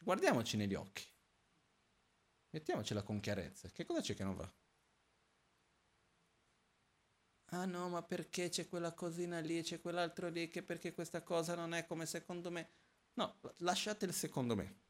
Guardiamoci 0.02 0.56
negli 0.56 0.74
occhi. 0.74 1.04
Mettiamocela 2.50 3.02
con 3.02 3.20
chiarezza. 3.20 3.68
Che 3.68 3.84
cosa 3.84 4.00
c'è 4.00 4.14
che 4.14 4.24
non 4.24 4.36
va? 4.36 4.52
Ah 7.50 7.64
no, 7.64 7.88
ma 7.88 8.02
perché 8.02 8.48
c'è 8.48 8.68
quella 8.68 8.92
cosina 8.92 9.38
lì 9.38 9.62
c'è 9.62 9.80
quell'altro 9.80 10.28
lì? 10.28 10.48
Che 10.48 10.62
perché 10.62 10.92
questa 10.92 11.22
cosa 11.22 11.54
non 11.54 11.74
è 11.74 11.86
come 11.86 12.04
secondo 12.04 12.50
me? 12.50 12.70
No, 13.14 13.38
lasciate 13.58 14.04
il 14.04 14.12
secondo 14.12 14.56
me. 14.56 14.80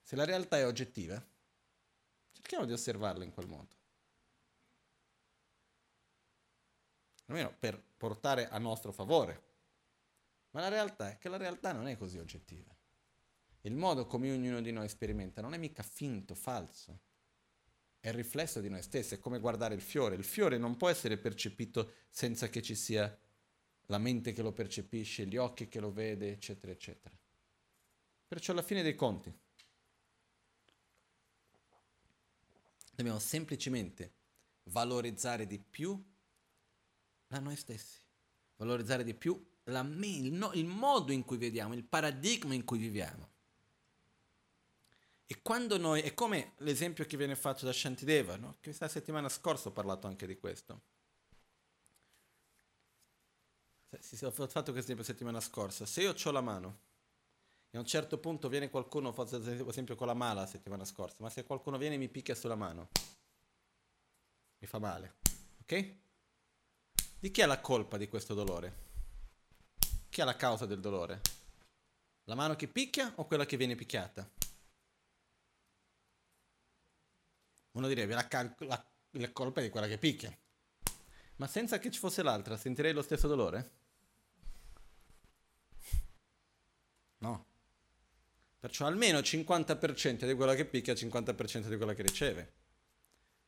Se 0.00 0.16
la 0.16 0.24
realtà 0.24 0.56
è 0.56 0.66
oggettiva, 0.66 1.22
cerchiamo 2.32 2.64
di 2.64 2.72
osservarla 2.72 3.24
in 3.24 3.32
quel 3.32 3.46
modo. 3.46 3.76
Almeno 7.26 7.54
per 7.58 7.78
portare 7.96 8.48
a 8.48 8.58
nostro 8.58 8.90
favore. 8.90 9.46
Ma 10.50 10.60
la 10.60 10.68
realtà 10.68 11.10
è 11.10 11.18
che 11.18 11.28
la 11.28 11.36
realtà 11.36 11.72
non 11.72 11.86
è 11.86 11.96
così 11.98 12.18
oggettiva. 12.18 12.77
Il 13.62 13.74
modo 13.74 14.06
come 14.06 14.30
ognuno 14.32 14.60
di 14.60 14.70
noi 14.70 14.88
sperimenta 14.88 15.40
non 15.40 15.54
è 15.54 15.58
mica 15.58 15.82
finto, 15.82 16.34
falso. 16.34 17.00
È 18.00 18.08
il 18.08 18.14
riflesso 18.14 18.60
di 18.60 18.68
noi 18.68 18.82
stessi, 18.82 19.14
è 19.14 19.18
come 19.18 19.40
guardare 19.40 19.74
il 19.74 19.80
fiore. 19.80 20.14
Il 20.14 20.24
fiore 20.24 20.56
non 20.56 20.76
può 20.76 20.88
essere 20.88 21.18
percepito 21.18 21.94
senza 22.08 22.48
che 22.48 22.62
ci 22.62 22.74
sia 22.74 23.18
la 23.86 23.98
mente 23.98 24.32
che 24.32 24.42
lo 24.42 24.52
percepisce, 24.52 25.26
gli 25.26 25.36
occhi 25.36 25.68
che 25.68 25.80
lo 25.80 25.92
vede, 25.92 26.30
eccetera, 26.30 26.70
eccetera. 26.70 27.16
Perciò 28.28 28.52
alla 28.52 28.62
fine 28.62 28.82
dei 28.82 28.94
conti 28.94 29.36
dobbiamo 32.94 33.18
semplicemente 33.18 34.12
valorizzare 34.64 35.46
di 35.46 35.58
più 35.58 36.00
la 37.28 37.38
noi 37.40 37.56
stessi, 37.56 38.00
valorizzare 38.56 39.04
di 39.04 39.14
più 39.14 39.42
la, 39.64 39.80
il, 39.80 40.32
no, 40.32 40.52
il 40.52 40.66
modo 40.66 41.12
in 41.12 41.24
cui 41.24 41.36
vediamo, 41.36 41.74
il 41.74 41.84
paradigma 41.84 42.54
in 42.54 42.64
cui 42.64 42.78
viviamo. 42.78 43.36
E 45.30 45.42
quando 45.42 45.76
noi, 45.76 46.00
è 46.00 46.14
come 46.14 46.54
l'esempio 46.58 47.04
che 47.04 47.18
viene 47.18 47.36
fatto 47.36 47.66
da 47.66 47.72
Shantideva, 47.72 48.36
no? 48.36 48.52
che 48.54 48.68
questa 48.68 48.88
settimana 48.88 49.28
scorsa 49.28 49.68
ho 49.68 49.72
parlato 49.72 50.06
anche 50.06 50.26
di 50.26 50.38
questo. 50.38 50.80
Sì, 54.00 54.24
ho 54.24 54.30
fatto 54.30 54.48
questo 54.48 54.78
esempio 54.78 54.96
la 54.96 55.04
settimana 55.04 55.40
scorsa. 55.40 55.84
Se 55.84 56.00
io 56.00 56.14
ho 56.22 56.30
la 56.30 56.40
mano 56.40 56.80
e 57.68 57.76
a 57.76 57.80
un 57.80 57.86
certo 57.86 58.16
punto 58.16 58.48
viene 58.48 58.70
qualcuno, 58.70 59.12
fatto 59.12 59.36
esempio 59.68 59.96
con 59.96 60.06
la 60.06 60.14
mala 60.14 60.40
la 60.40 60.46
settimana 60.46 60.86
scorsa, 60.86 61.16
ma 61.18 61.28
se 61.28 61.44
qualcuno 61.44 61.76
viene 61.76 61.96
e 61.96 61.98
mi 61.98 62.08
picchia 62.08 62.34
sulla 62.34 62.56
mano, 62.56 62.88
mi 64.60 64.66
fa 64.66 64.78
male, 64.78 65.16
ok? 65.60 65.94
Di 67.18 67.30
chi 67.30 67.42
è 67.42 67.46
la 67.46 67.60
colpa 67.60 67.98
di 67.98 68.08
questo 68.08 68.32
dolore? 68.32 68.86
Chi 70.08 70.22
è 70.22 70.24
la 70.24 70.36
causa 70.36 70.64
del 70.64 70.80
dolore? 70.80 71.20
La 72.24 72.34
mano 72.34 72.56
che 72.56 72.66
picchia 72.66 73.12
o 73.16 73.26
quella 73.26 73.44
che 73.44 73.58
viene 73.58 73.74
picchiata? 73.74 74.37
Uno 77.72 77.88
direbbe 77.88 78.14
la, 78.14 78.26
cal- 78.26 78.54
la, 78.60 78.84
la 79.10 79.32
colpa 79.32 79.60
è 79.60 79.64
di 79.64 79.70
quella 79.70 79.86
che 79.86 79.98
picchia. 79.98 80.36
Ma 81.36 81.46
senza 81.46 81.78
che 81.78 81.90
ci 81.90 81.98
fosse 81.98 82.22
l'altra, 82.22 82.56
sentirei 82.56 82.92
lo 82.92 83.02
stesso 83.02 83.28
dolore? 83.28 83.70
No. 87.18 87.46
Perciò 88.58 88.86
almeno 88.86 89.18
50% 89.18 90.26
di 90.26 90.34
quella 90.34 90.54
che 90.54 90.64
picchia, 90.64 90.94
50% 90.94 91.68
di 91.68 91.76
quella 91.76 91.94
che 91.94 92.02
riceve. 92.02 92.52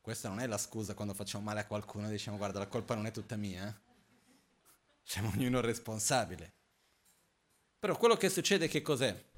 Questa 0.01 0.29
non 0.29 0.41
è 0.41 0.47
la 0.47 0.59
scusa 0.59 0.95
quando 0.95 1.15
facciamo 1.15 1.45
male 1.45 1.61
a 1.61 1.67
qualcuno 1.67 2.09
e 2.09 2.11
diciamo 2.11 2.37
guarda 2.37 2.59
la 2.61 2.69
colpa 2.69 2.95
non 2.95 3.07
è 3.07 3.11
tutta 3.11 3.37
mia. 3.37 3.69
Eh? 3.69 3.75
Siamo 5.03 5.31
ognuno 5.31 5.61
responsabile. 5.61 6.55
Però 7.79 7.97
quello 7.97 8.17
che 8.17 8.29
succede 8.29 8.69
che 8.69 8.83
cos'è? 8.83 9.30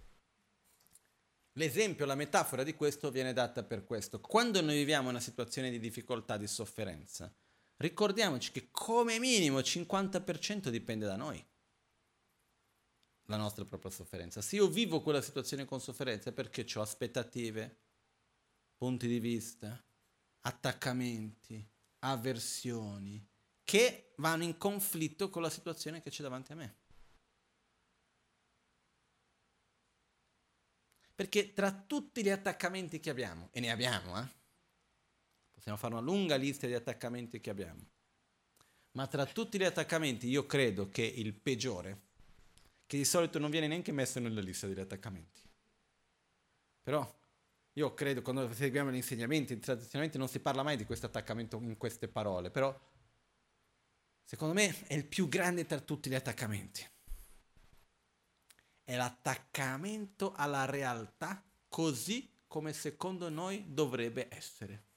L'esempio, 1.57 2.07
la 2.07 2.15
metafora 2.15 2.63
di 2.63 2.75
questo 2.75 3.11
viene 3.11 3.33
data 3.33 3.63
per 3.63 3.85
questo. 3.85 4.21
Quando 4.21 4.61
noi 4.63 4.75
viviamo 4.75 5.11
una 5.11 5.21
situazione 5.21 5.71
di 5.71 5.79
difficoltà, 5.79 6.37
di 6.37 6.47
sofferenza, 6.47 7.33
ricordiamoci 7.77 8.53
che 8.53 8.71
come 8.71 9.19
minimo 9.19 9.59
il 9.59 9.65
50% 9.67 10.69
dipende 10.69 11.05
da 11.05 11.17
noi. 11.17 11.45
La 13.27 13.37
nostra 13.37 13.65
propria 13.65 13.91
sofferenza. 13.91 14.41
Se 14.41 14.57
io 14.57 14.69
vivo 14.69 15.03
quella 15.03 15.21
situazione 15.21 15.65
con 15.65 15.81
sofferenza 15.81 16.31
è 16.31 16.33
perché 16.33 16.67
ho 16.75 16.81
aspettative, 16.81 17.81
punti 18.75 19.07
di 19.07 19.21
vista, 19.21 19.81
attaccamenti, 20.41 21.65
avversioni, 22.01 23.25
che 23.63 24.15
vanno 24.17 24.43
in 24.43 24.57
conflitto 24.57 25.31
con 25.31 25.43
la 25.43 25.51
situazione 25.51 26.03
che 26.03 26.11
c'è 26.11 26.23
davanti 26.23 26.53
a 26.53 26.57
me. 26.57 26.82
Perché 31.23 31.53
tra 31.53 31.71
tutti 31.71 32.21
gli 32.21 32.31
attaccamenti 32.31 32.99
che 32.99 33.09
abbiamo, 33.09 33.49
e 33.53 33.61
ne 33.61 33.71
abbiamo, 33.71 34.21
eh? 34.21 34.27
possiamo 35.53 35.79
fare 35.79 35.95
una 35.95 36.03
lunga 36.03 36.35
lista 36.35 36.67
di 36.67 36.75
attaccamenti 36.75 37.41
che 37.41 37.49
abbiamo, 37.49 37.81
ma 38.97 39.07
tra 39.07 39.25
tutti 39.25 39.57
gli 39.57 39.63
attaccamenti 39.63 40.27
io 40.27 40.47
credo 40.47 40.89
che 40.89 41.03
il 41.03 41.33
peggiore, 41.33 42.01
che 42.87 42.97
di 42.97 43.05
solito 43.05 43.39
non 43.39 43.53
viene 43.53 43.69
neanche 43.69 43.93
messo 43.93 44.19
nella 44.19 44.41
lista 44.41 44.67
degli 44.67 44.81
attaccamenti, 44.81 45.41
però 46.83 47.09
io 47.75 47.95
credo 47.95 48.21
quando 48.21 48.53
seguiamo 48.53 48.91
gli 48.91 48.97
insegnamenti, 48.97 49.61
tradizionalmente 49.61 50.19
non 50.19 50.27
si 50.27 50.41
parla 50.41 50.65
mai 50.65 50.77
di 50.77 50.85
questo 50.85 51.07
attaccamento 51.07 51.57
in 51.59 51.77
queste 51.77 52.09
parole, 52.09 52.51
però 52.51 52.77
secondo 54.25 54.55
me 54.55 54.77
è 54.89 54.95
il 54.95 55.07
più 55.07 55.29
grande 55.29 55.67
tra 55.67 55.79
tutti 55.79 56.11
gli 56.11 56.17
attaccamenti 56.17 56.85
è 58.85 58.97
l'attaccamento 58.97 60.33
alla 60.33 60.65
realtà 60.65 61.43
così 61.69 62.31
come 62.47 62.73
secondo 62.73 63.29
noi 63.29 63.73
dovrebbe 63.73 64.29
essere. 64.31 64.91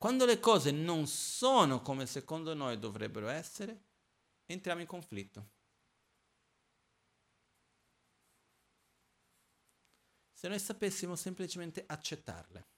Quando 0.00 0.24
le 0.24 0.40
cose 0.40 0.70
non 0.70 1.06
sono 1.06 1.82
come 1.82 2.06
secondo 2.06 2.54
noi 2.54 2.78
dovrebbero 2.78 3.28
essere, 3.28 3.84
entriamo 4.46 4.80
in 4.80 4.86
conflitto. 4.86 5.50
Se 10.32 10.48
noi 10.48 10.58
sapessimo 10.58 11.16
semplicemente 11.16 11.84
accettarle. 11.86 12.68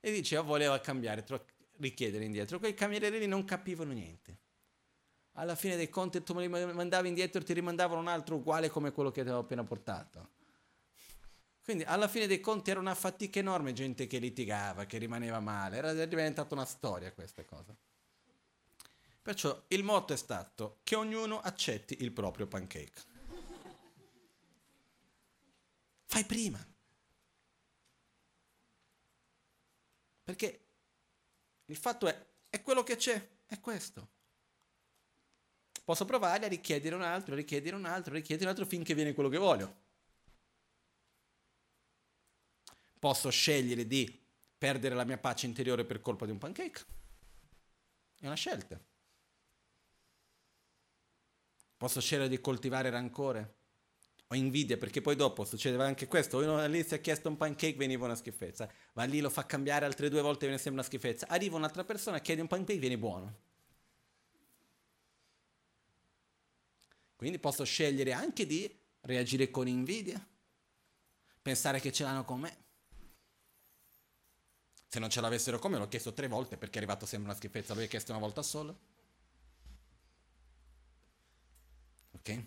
E 0.00 0.12
diceva 0.12 0.42
voleva 0.42 0.78
cambiare, 0.80 1.24
tro- 1.24 1.46
richiedere 1.78 2.24
indietro. 2.24 2.58
Quei 2.58 2.74
camerieri 2.74 3.18
lì 3.18 3.26
non 3.26 3.44
capivano 3.44 3.92
niente. 3.92 4.44
Alla 5.32 5.54
fine 5.54 5.76
dei 5.76 5.88
conti 5.88 6.22
tu 6.22 6.34
me 6.34 6.42
li 6.42 6.48
mandavi 6.48 7.08
indietro 7.08 7.40
e 7.40 7.44
ti 7.44 7.52
rimandavano 7.52 8.00
un 8.00 8.08
altro 8.08 8.36
uguale 8.36 8.68
come 8.68 8.92
quello 8.92 9.10
che 9.10 9.22
ti 9.22 9.28
avevo 9.28 9.40
appena 9.42 9.64
portato. 9.64 10.34
Quindi 11.62 11.82
alla 11.82 12.08
fine 12.08 12.26
dei 12.26 12.40
conti 12.40 12.70
era 12.70 12.78
una 12.78 12.94
fatica 12.94 13.40
enorme, 13.40 13.72
gente 13.72 14.06
che 14.06 14.18
litigava, 14.18 14.84
che 14.84 14.98
rimaneva 14.98 15.40
male, 15.40 15.76
era 15.76 16.06
diventata 16.06 16.54
una 16.54 16.64
storia 16.64 17.12
questa 17.12 17.44
cosa. 17.44 17.74
Perciò 19.20 19.64
il 19.68 19.82
motto 19.82 20.12
è 20.12 20.16
stato 20.16 20.78
che 20.84 20.94
ognuno 20.94 21.40
accetti 21.40 21.96
il 22.02 22.12
proprio 22.12 22.46
pancake. 22.46 23.02
fai 26.06 26.24
prima. 26.24 26.75
Perché 30.26 30.66
il 31.66 31.76
fatto 31.76 32.08
è, 32.08 32.26
è 32.50 32.60
quello 32.60 32.82
che 32.82 32.96
c'è, 32.96 33.28
è 33.46 33.60
questo. 33.60 34.08
Posso 35.84 36.04
provare 36.04 36.46
a 36.46 36.48
richiedere 36.48 36.96
un 36.96 37.02
altro, 37.02 37.36
richiedere 37.36 37.76
un 37.76 37.84
altro, 37.84 38.12
richiedere 38.12 38.46
un 38.46 38.50
altro 38.50 38.66
finché 38.66 38.92
viene 38.92 39.14
quello 39.14 39.28
che 39.28 39.38
voglio. 39.38 39.84
Posso 42.98 43.30
scegliere 43.30 43.86
di 43.86 44.20
perdere 44.58 44.96
la 44.96 45.04
mia 45.04 45.16
pace 45.16 45.46
interiore 45.46 45.84
per 45.84 46.00
colpa 46.00 46.24
di 46.24 46.32
un 46.32 46.38
pancake. 46.38 46.84
È 48.18 48.26
una 48.26 48.34
scelta. 48.34 48.84
Posso 51.76 52.00
scegliere 52.00 52.28
di 52.28 52.40
coltivare 52.40 52.90
rancore 52.90 53.55
o 54.28 54.34
invidia, 54.34 54.76
perché 54.76 55.00
poi 55.00 55.14
dopo 55.14 55.44
succedeva 55.44 55.84
anche 55.84 56.08
questo. 56.08 56.38
Uno 56.38 56.58
all'inizio 56.58 56.96
ha 56.96 56.98
chiesto 56.98 57.28
un 57.28 57.36
pancake, 57.36 57.76
veniva 57.76 58.06
una 58.06 58.16
schifezza. 58.16 58.68
Va 58.94 59.04
lì, 59.04 59.20
lo 59.20 59.30
fa 59.30 59.46
cambiare 59.46 59.84
altre 59.84 60.08
due 60.08 60.20
volte, 60.20 60.46
viene 60.46 60.56
sempre 60.56 60.80
una 60.80 60.82
schifezza. 60.82 61.28
Arriva 61.28 61.56
un'altra 61.56 61.84
persona, 61.84 62.20
chiede 62.20 62.40
un 62.40 62.48
pancake, 62.48 62.78
viene 62.78 62.98
buono. 62.98 63.44
Quindi 67.16 67.38
posso 67.38 67.64
scegliere 67.64 68.12
anche 68.12 68.46
di 68.46 68.78
reagire 69.02 69.50
con 69.50 69.68
invidia, 69.68 70.24
pensare 71.40 71.80
che 71.80 71.92
ce 71.92 72.02
l'hanno 72.02 72.24
con 72.24 72.40
me. 72.40 72.64
Se 74.88 74.98
non 74.98 75.08
ce 75.08 75.20
l'avessero 75.20 75.58
con 75.58 75.70
me 75.70 75.78
l'ho 75.78 75.88
chiesto 75.88 76.12
tre 76.12 76.28
volte 76.28 76.56
perché 76.56 76.74
è 76.74 76.78
arrivato 76.78 77.06
sempre 77.06 77.28
una 77.28 77.38
schifezza, 77.38 77.74
lui 77.74 77.84
ha 77.84 77.88
chiesto 77.88 78.12
una 78.12 78.20
volta 78.20 78.42
sola. 78.42 78.76
Ok? 82.12 82.44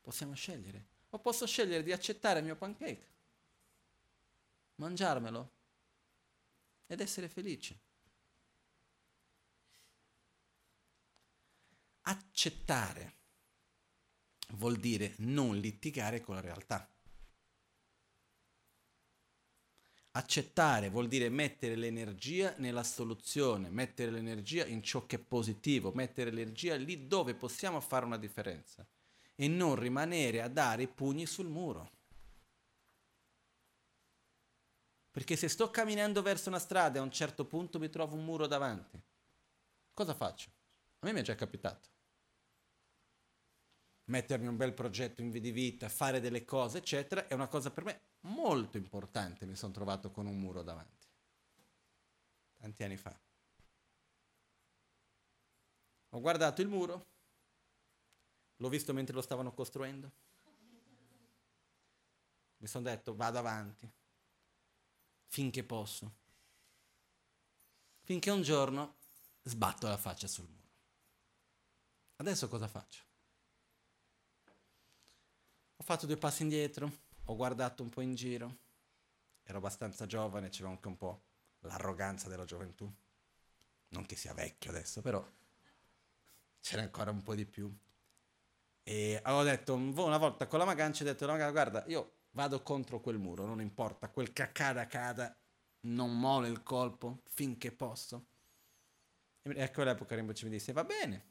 Possiamo 0.00 0.34
scegliere. 0.34 0.91
O 1.14 1.18
posso 1.18 1.46
scegliere 1.46 1.82
di 1.82 1.92
accettare 1.92 2.38
il 2.38 2.46
mio 2.46 2.56
pancake, 2.56 3.06
mangiarmelo 4.76 5.52
ed 6.86 7.00
essere 7.00 7.28
felice. 7.28 7.80
Accettare 12.02 13.14
vuol 14.52 14.78
dire 14.78 15.14
non 15.18 15.58
litigare 15.58 16.22
con 16.22 16.34
la 16.34 16.40
realtà. 16.40 16.88
Accettare 20.12 20.88
vuol 20.88 21.08
dire 21.08 21.28
mettere 21.28 21.76
l'energia 21.76 22.54
nella 22.56 22.84
soluzione, 22.84 23.68
mettere 23.68 24.10
l'energia 24.10 24.64
in 24.64 24.82
ciò 24.82 25.04
che 25.04 25.16
è 25.16 25.18
positivo, 25.18 25.92
mettere 25.92 26.30
l'energia 26.30 26.74
lì 26.76 27.06
dove 27.06 27.34
possiamo 27.34 27.80
fare 27.80 28.06
una 28.06 28.18
differenza 28.18 28.86
e 29.34 29.48
non 29.48 29.76
rimanere 29.76 30.42
a 30.42 30.48
dare 30.48 30.88
pugni 30.88 31.26
sul 31.26 31.48
muro. 31.48 31.90
Perché 35.10 35.36
se 35.36 35.48
sto 35.48 35.70
camminando 35.70 36.22
verso 36.22 36.48
una 36.48 36.58
strada 36.58 36.96
e 36.96 37.00
a 37.00 37.04
un 37.04 37.12
certo 37.12 37.44
punto 37.44 37.78
mi 37.78 37.90
trovo 37.90 38.16
un 38.16 38.24
muro 38.24 38.46
davanti, 38.46 39.00
cosa 39.92 40.14
faccio? 40.14 40.50
A 41.00 41.06
me 41.06 41.12
mi 41.12 41.20
è 41.20 41.22
già 41.22 41.34
capitato 41.34 41.90
mettermi 44.12 44.46
un 44.46 44.56
bel 44.56 44.74
progetto 44.74 45.22
in 45.22 45.30
di 45.30 45.50
vita, 45.50 45.88
fare 45.88 46.20
delle 46.20 46.44
cose, 46.44 46.78
eccetera, 46.78 47.26
è 47.28 47.34
una 47.34 47.48
cosa 47.48 47.70
per 47.70 47.84
me 47.84 48.00
molto 48.20 48.76
importante. 48.76 49.46
Mi 49.46 49.56
sono 49.56 49.72
trovato 49.72 50.10
con 50.10 50.26
un 50.26 50.38
muro 50.38 50.62
davanti, 50.62 51.06
tanti 52.58 52.82
anni 52.82 52.96
fa. 52.96 53.18
Ho 56.10 56.20
guardato 56.20 56.60
il 56.60 56.68
muro, 56.68 57.11
l'ho 58.62 58.68
visto 58.68 58.92
mentre 58.92 59.12
lo 59.12 59.22
stavano 59.22 59.52
costruendo. 59.52 60.10
Mi 62.58 62.68
sono 62.68 62.84
detto, 62.84 63.16
vado 63.16 63.38
avanti, 63.38 63.90
finché 65.26 65.64
posso. 65.64 66.20
Finché 68.02 68.30
un 68.30 68.42
giorno 68.42 68.98
sbatto 69.42 69.88
la 69.88 69.96
faccia 69.96 70.28
sul 70.28 70.46
muro. 70.48 70.70
Adesso 72.16 72.46
cosa 72.46 72.68
faccio? 72.68 73.02
Ho 75.76 75.82
fatto 75.82 76.06
due 76.06 76.16
passi 76.16 76.42
indietro, 76.42 76.88
ho 77.24 77.34
guardato 77.34 77.82
un 77.82 77.88
po' 77.88 78.00
in 78.00 78.14
giro, 78.14 78.58
ero 79.42 79.58
abbastanza 79.58 80.06
giovane, 80.06 80.50
c'era 80.50 80.68
anche 80.68 80.86
un 80.86 80.96
po' 80.96 81.24
l'arroganza 81.62 82.28
della 82.28 82.44
gioventù. 82.44 82.88
Non 83.88 84.06
che 84.06 84.14
sia 84.14 84.32
vecchio 84.34 84.70
adesso, 84.70 85.00
però 85.00 85.28
c'era 86.60 86.82
ancora 86.82 87.10
un 87.10 87.22
po' 87.22 87.34
di 87.34 87.44
più. 87.44 87.76
E 88.82 89.20
avevo 89.22 89.42
detto, 89.42 89.74
una 89.74 90.18
volta 90.18 90.46
con 90.46 90.58
la 90.58 90.64
magancia, 90.64 91.02
ho 91.02 91.06
detto, 91.06 91.26
guarda, 91.26 91.84
io 91.86 92.14
vado 92.30 92.62
contro 92.62 93.00
quel 93.00 93.18
muro, 93.18 93.46
non 93.46 93.60
importa, 93.60 94.08
quel 94.08 94.32
che 94.32 94.42
accada, 94.42 94.82
accada, 94.82 95.36
non 95.82 96.18
mole 96.18 96.48
il 96.48 96.62
colpo 96.62 97.22
finché 97.28 97.72
posso. 97.72 98.26
E 99.42 99.52
ecco 99.56 99.82
l'epoca 99.82 100.14
Rinpoche 100.14 100.44
mi 100.44 100.50
disse, 100.50 100.72
va 100.72 100.84
bene, 100.84 101.26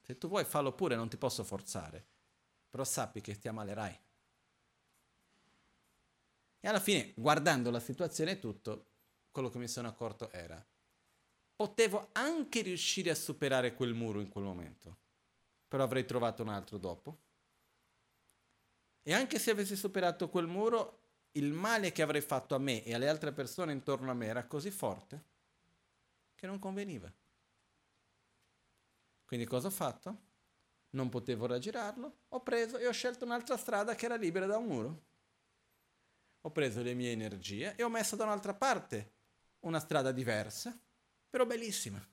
se 0.00 0.18
tu 0.18 0.28
vuoi 0.28 0.44
fallo 0.44 0.72
pure, 0.72 0.96
non 0.96 1.08
ti 1.08 1.16
posso 1.16 1.44
forzare 1.44 2.14
però 2.76 2.84
sappi 2.84 3.22
che 3.22 3.38
ti 3.38 3.48
ammalerai. 3.48 3.98
E 6.60 6.68
alla 6.68 6.78
fine, 6.78 7.14
guardando 7.16 7.70
la 7.70 7.80
situazione 7.80 8.32
e 8.32 8.38
tutto, 8.38 8.90
quello 9.30 9.48
che 9.48 9.56
mi 9.56 9.66
sono 9.66 9.88
accorto 9.88 10.30
era, 10.30 10.62
potevo 11.54 12.10
anche 12.12 12.60
riuscire 12.60 13.08
a 13.08 13.14
superare 13.14 13.74
quel 13.74 13.94
muro 13.94 14.20
in 14.20 14.28
quel 14.28 14.44
momento, 14.44 14.98
però 15.68 15.84
avrei 15.84 16.04
trovato 16.04 16.42
un 16.42 16.48
altro 16.48 16.78
dopo. 16.78 17.18
E 19.02 19.12
anche 19.12 19.38
se 19.38 19.50
avessi 19.50 19.76
superato 19.76 20.28
quel 20.28 20.46
muro, 20.46 21.02
il 21.32 21.52
male 21.52 21.92
che 21.92 22.02
avrei 22.02 22.22
fatto 22.22 22.54
a 22.54 22.58
me 22.58 22.82
e 22.84 22.94
alle 22.94 23.08
altre 23.08 23.32
persone 23.32 23.72
intorno 23.72 24.10
a 24.10 24.14
me 24.14 24.26
era 24.26 24.46
così 24.46 24.70
forte 24.70 25.24
che 26.34 26.46
non 26.46 26.58
conveniva. 26.58 27.12
Quindi 29.24 29.46
cosa 29.46 29.68
ho 29.68 29.70
fatto? 29.70 30.26
non 30.96 31.08
potevo 31.10 31.46
raggirarlo, 31.46 32.20
ho 32.28 32.42
preso 32.42 32.78
e 32.78 32.86
ho 32.86 32.92
scelto 32.92 33.24
un'altra 33.24 33.56
strada 33.56 33.94
che 33.94 34.06
era 34.06 34.16
libera 34.16 34.46
da 34.46 34.56
un 34.56 34.66
muro. 34.66 35.04
Ho 36.40 36.50
preso 36.50 36.82
le 36.82 36.94
mie 36.94 37.12
energie 37.12 37.76
e 37.76 37.82
ho 37.82 37.90
messo 37.90 38.16
da 38.16 38.24
un'altra 38.24 38.54
parte 38.54 39.12
una 39.60 39.78
strada 39.78 40.10
diversa, 40.10 40.76
però 41.28 41.44
bellissima, 41.44 42.04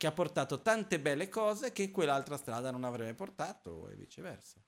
che 0.00 0.06
ha 0.06 0.12
portato 0.12 0.62
tante 0.62 0.98
belle 0.98 1.28
cose 1.28 1.72
che 1.72 1.90
quell'altra 1.90 2.38
strada 2.38 2.70
non 2.70 2.84
avrebbe 2.84 3.12
portato 3.12 3.90
e 3.90 3.96
viceversa. 3.96 4.58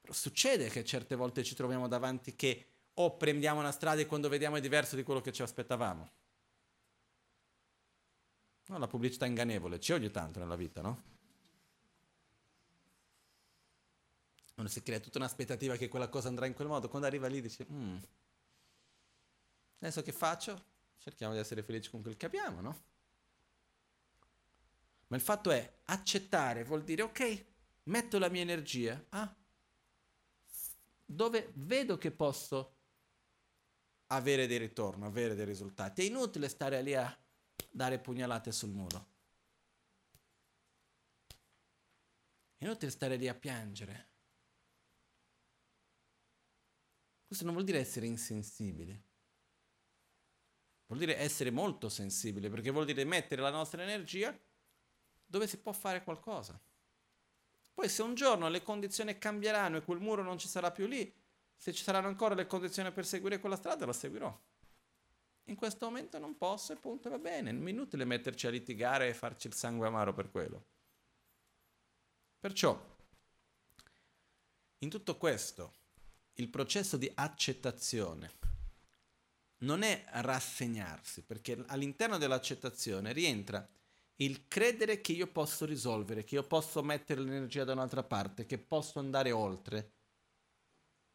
Però 0.00 0.12
succede 0.12 0.68
che 0.68 0.84
certe 0.84 1.16
volte 1.16 1.42
ci 1.42 1.56
troviamo 1.56 1.88
davanti 1.88 2.36
che 2.36 2.66
o 2.94 3.16
prendiamo 3.16 3.58
una 3.58 3.72
strada 3.72 4.00
e 4.00 4.06
quando 4.06 4.28
vediamo 4.28 4.54
è 4.54 4.60
diverso 4.60 4.94
di 4.94 5.02
quello 5.02 5.20
che 5.20 5.32
ci 5.32 5.42
aspettavamo. 5.42 6.10
No, 8.66 8.78
la 8.78 8.86
pubblicità 8.86 9.26
ingannevole 9.26 9.78
c'è 9.78 9.94
ogni 9.94 10.12
tanto 10.12 10.38
nella 10.38 10.54
vita, 10.54 10.82
no? 10.82 11.02
uno 14.54 14.68
si 14.68 14.84
crea 14.84 15.00
tutta 15.00 15.18
un'aspettativa 15.18 15.74
che 15.74 15.88
quella 15.88 16.08
cosa 16.08 16.28
andrà 16.28 16.46
in 16.46 16.54
quel 16.54 16.68
modo, 16.68 16.88
quando 16.88 17.08
arriva 17.08 17.26
lì 17.26 17.40
dice, 17.40 17.66
mm, 17.68 17.96
adesso 19.80 20.00
che 20.02 20.12
faccio? 20.12 20.64
Cerchiamo 20.98 21.32
di 21.32 21.40
essere 21.40 21.64
felici 21.64 21.90
con 21.90 22.02
quel 22.02 22.16
che 22.16 22.26
abbiamo, 22.26 22.60
no? 22.60 22.91
Ma 25.12 25.18
il 25.18 25.24
fatto 25.24 25.50
è 25.50 25.80
accettare, 25.84 26.64
vuol 26.64 26.84
dire 26.84 27.02
ok, 27.02 27.46
metto 27.82 28.18
la 28.18 28.30
mia 28.30 28.40
energia 28.40 29.04
ah, 29.10 29.36
dove 31.04 31.52
vedo 31.56 31.98
che 31.98 32.10
posso 32.10 32.78
avere 34.06 34.46
dei 34.46 34.56
ritorni, 34.56 35.04
avere 35.04 35.34
dei 35.34 35.44
risultati. 35.44 36.00
È 36.00 36.06
inutile 36.06 36.48
stare 36.48 36.80
lì 36.80 36.94
a 36.94 37.14
dare 37.70 37.98
pugnalate 37.98 38.52
sul 38.52 38.70
muro. 38.70 39.10
È 42.56 42.64
inutile 42.64 42.90
stare 42.90 43.16
lì 43.16 43.28
a 43.28 43.34
piangere. 43.34 44.08
Questo 47.26 47.44
non 47.44 47.52
vuol 47.52 47.66
dire 47.66 47.80
essere 47.80 48.06
insensibili. 48.06 48.98
Vuol 50.86 50.98
dire 50.98 51.18
essere 51.18 51.50
molto 51.50 51.90
sensibili, 51.90 52.48
perché 52.48 52.70
vuol 52.70 52.86
dire 52.86 53.04
mettere 53.04 53.42
la 53.42 53.50
nostra 53.50 53.82
energia 53.82 54.34
dove 55.32 55.46
si 55.46 55.56
può 55.56 55.72
fare 55.72 56.04
qualcosa. 56.04 56.60
Poi 57.72 57.88
se 57.88 58.02
un 58.02 58.14
giorno 58.14 58.50
le 58.50 58.62
condizioni 58.62 59.16
cambieranno 59.16 59.78
e 59.78 59.82
quel 59.82 59.98
muro 59.98 60.22
non 60.22 60.36
ci 60.36 60.46
sarà 60.46 60.70
più 60.70 60.86
lì, 60.86 61.10
se 61.56 61.72
ci 61.72 61.82
saranno 61.82 62.08
ancora 62.08 62.34
le 62.34 62.46
condizioni 62.46 62.92
per 62.92 63.06
seguire 63.06 63.40
quella 63.40 63.56
strada, 63.56 63.86
la 63.86 63.94
seguirò. 63.94 64.40
In 65.44 65.54
questo 65.56 65.86
momento 65.86 66.18
non 66.18 66.36
posso 66.36 66.74
e 66.74 66.76
punto, 66.76 67.08
va 67.08 67.18
bene, 67.18 67.50
non 67.50 67.66
è 67.66 67.70
inutile 67.70 68.04
metterci 68.04 68.46
a 68.46 68.50
litigare 68.50 69.08
e 69.08 69.14
farci 69.14 69.46
il 69.46 69.54
sangue 69.54 69.86
amaro 69.86 70.12
per 70.12 70.30
quello. 70.30 70.66
Perciò, 72.38 72.78
in 74.80 74.90
tutto 74.90 75.16
questo, 75.16 75.72
il 76.34 76.50
processo 76.50 76.98
di 76.98 77.10
accettazione 77.14 78.32
non 79.60 79.80
è 79.80 80.04
rassegnarsi, 80.08 81.22
perché 81.22 81.64
all'interno 81.68 82.18
dell'accettazione 82.18 83.12
rientra 83.12 83.66
il 84.16 84.46
credere 84.48 85.00
che 85.00 85.12
io 85.12 85.26
posso 85.26 85.64
risolvere, 85.64 86.24
che 86.24 86.36
io 86.36 86.46
posso 86.46 86.82
mettere 86.82 87.20
l'energia 87.20 87.64
da 87.64 87.72
un'altra 87.72 88.02
parte, 88.02 88.46
che 88.46 88.58
posso 88.58 88.98
andare 88.98 89.32
oltre. 89.32 89.92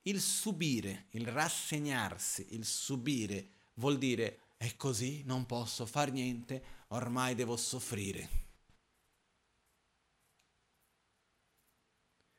il 0.08 0.22
subire, 0.22 1.08
il 1.12 1.28
rassegnarsi, 1.28 2.48
il 2.56 2.66
subire 2.66 3.50
vuol 3.76 3.98
dire 3.98 4.54
è 4.58 4.76
così, 4.76 5.24
non 5.26 5.45
posso 5.45 5.86
far 5.86 6.12
niente, 6.12 6.64
ormai 6.89 7.36
devo 7.36 7.58
soffrire. 7.58 8.45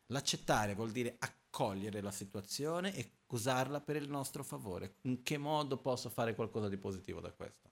L'accettare 0.07 0.75
vuol 0.75 0.91
dire 0.91 1.17
accogliere 1.19 2.01
la 2.01 2.11
situazione 2.11 2.95
e 2.95 3.19
usarla 3.27 3.81
per 3.81 3.97
il 3.97 4.09
nostro 4.09 4.43
favore. 4.43 4.97
In 5.03 5.23
che 5.23 5.37
modo 5.37 5.77
posso 5.79 6.09
fare 6.09 6.35
qualcosa 6.35 6.69
di 6.69 6.79
positivo 6.79 7.21
da 7.21 7.31
questo? 7.33 7.71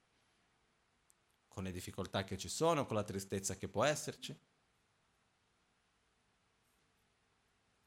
Con 1.57 1.65
le 1.65 1.73
difficoltà 1.73 2.23
che 2.23 2.37
ci 2.37 2.51
sono, 2.51 2.85
con 2.85 2.97
la 2.97 3.03
tristezza 3.03 3.57
che 3.57 3.67
può 3.67 3.83
esserci. 3.83 4.39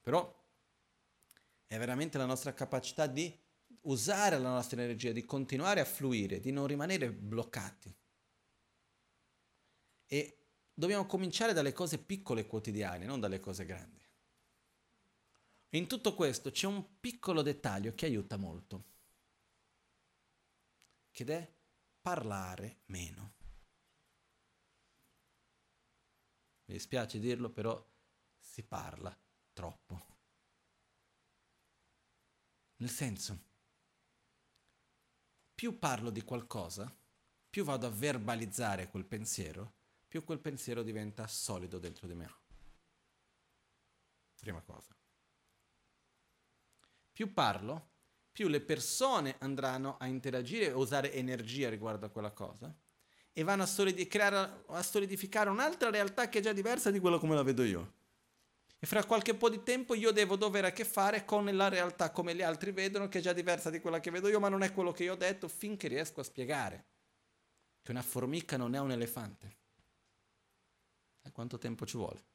Però 0.01 0.43
è 1.67 1.77
veramente 1.77 2.17
la 2.17 2.25
nostra 2.25 2.51
capacità 2.55 3.05
di 3.05 3.31
usare 3.81 4.39
la 4.39 4.49
nostra 4.49 4.81
energia, 4.81 5.11
di 5.11 5.23
continuare 5.23 5.81
a 5.81 5.85
fluire, 5.85 6.39
di 6.39 6.51
non 6.51 6.65
rimanere 6.65 7.11
bloccati. 7.11 7.95
E 10.07 10.47
dobbiamo 10.73 11.05
cominciare 11.05 11.53
dalle 11.53 11.71
cose 11.71 11.99
piccole 11.99 12.47
quotidiane, 12.47 13.05
non 13.05 13.19
dalle 13.19 13.39
cose 13.39 13.65
grandi. 13.65 14.03
In 15.73 15.85
tutto 15.85 16.15
questo 16.15 16.49
c'è 16.49 16.65
un 16.65 16.99
piccolo 16.99 17.43
dettaglio 17.43 17.93
che 17.93 18.07
aiuta 18.07 18.35
molto, 18.35 18.85
ed 21.11 21.29
è 21.29 21.53
parlare 22.01 22.79
meno. 22.85 23.37
Mi 26.69 26.75
dispiace 26.75 27.17
dirlo, 27.17 27.49
però 27.49 27.83
si 28.37 28.61
parla 28.61 29.17
troppo. 29.53 30.05
Nel 32.75 32.91
senso, 32.91 33.39
più 35.55 35.79
parlo 35.79 36.11
di 36.11 36.21
qualcosa, 36.21 36.95
più 37.49 37.63
vado 37.63 37.87
a 37.87 37.89
verbalizzare 37.89 38.87
quel 38.87 39.05
pensiero, 39.05 39.77
più 40.07 40.23
quel 40.23 40.37
pensiero 40.37 40.83
diventa 40.83 41.25
solido 41.25 41.79
dentro 41.79 42.05
di 42.05 42.13
me. 42.13 42.31
Prima 44.39 44.61
cosa. 44.61 44.95
Più 47.11 47.33
parlo, 47.33 47.93
più 48.31 48.47
le 48.47 48.61
persone 48.61 49.37
andranno 49.39 49.97
a 49.97 50.05
interagire 50.05 50.67
e 50.67 50.73
usare 50.73 51.13
energia 51.13 51.67
riguardo 51.67 52.05
a 52.05 52.09
quella 52.09 52.31
cosa 52.31 52.71
e 53.39 53.43
vanno 53.43 53.63
a, 53.63 53.65
solidi- 53.65 54.05
creare, 54.05 54.63
a 54.67 54.83
solidificare 54.83 55.49
un'altra 55.49 55.89
realtà 55.89 56.27
che 56.27 56.39
è 56.39 56.41
già 56.41 56.51
diversa 56.51 56.91
di 56.91 56.99
quello 56.99 57.19
come 57.19 57.35
la 57.35 57.43
vedo 57.43 57.63
io. 57.63 57.93
E 58.77 58.85
fra 58.85 59.05
qualche 59.05 59.33
po' 59.33 59.49
di 59.49 59.63
tempo 59.63 59.93
io 59.93 60.11
devo 60.11 60.35
dover 60.35 60.65
a 60.65 60.71
che 60.71 60.83
fare 60.83 61.23
con 61.23 61.45
la 61.45 61.69
realtà 61.69 62.11
come 62.11 62.35
gli 62.35 62.41
altri 62.41 62.71
vedono, 62.71 63.07
che 63.07 63.19
è 63.19 63.21
già 63.21 63.31
diversa 63.31 63.69
di 63.69 63.79
quella 63.79 64.01
che 64.01 64.11
vedo 64.11 64.27
io, 64.27 64.41
ma 64.41 64.49
non 64.49 64.61
è 64.61 64.73
quello 64.73 64.91
che 64.91 65.05
io 65.05 65.13
ho 65.13 65.15
detto 65.15 65.47
finché 65.47 65.87
riesco 65.87 66.19
a 66.19 66.23
spiegare 66.23 66.87
che 67.81 67.91
una 67.91 68.01
formica 68.01 68.57
non 68.57 68.75
è 68.75 68.79
un 68.79 68.91
elefante. 68.91 69.57
E 71.21 71.31
quanto 71.31 71.57
tempo 71.57 71.85
ci 71.85 71.95
vuole? 71.95 72.25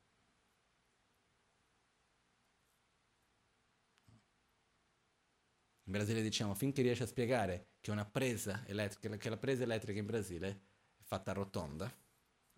In 5.86 5.92
Brasile 5.92 6.22
diciamo 6.22 6.54
finché 6.54 6.80
riesci 6.80 7.02
a 7.02 7.06
spiegare 7.06 7.72
che 7.82 7.90
presa 8.06 8.64
elettrica, 8.66 9.18
che 9.18 9.28
la 9.28 9.36
presa 9.36 9.64
elettrica 9.64 9.98
in 9.98 10.06
Brasile 10.06 10.72
fatta 11.04 11.32
rotonda, 11.32 11.92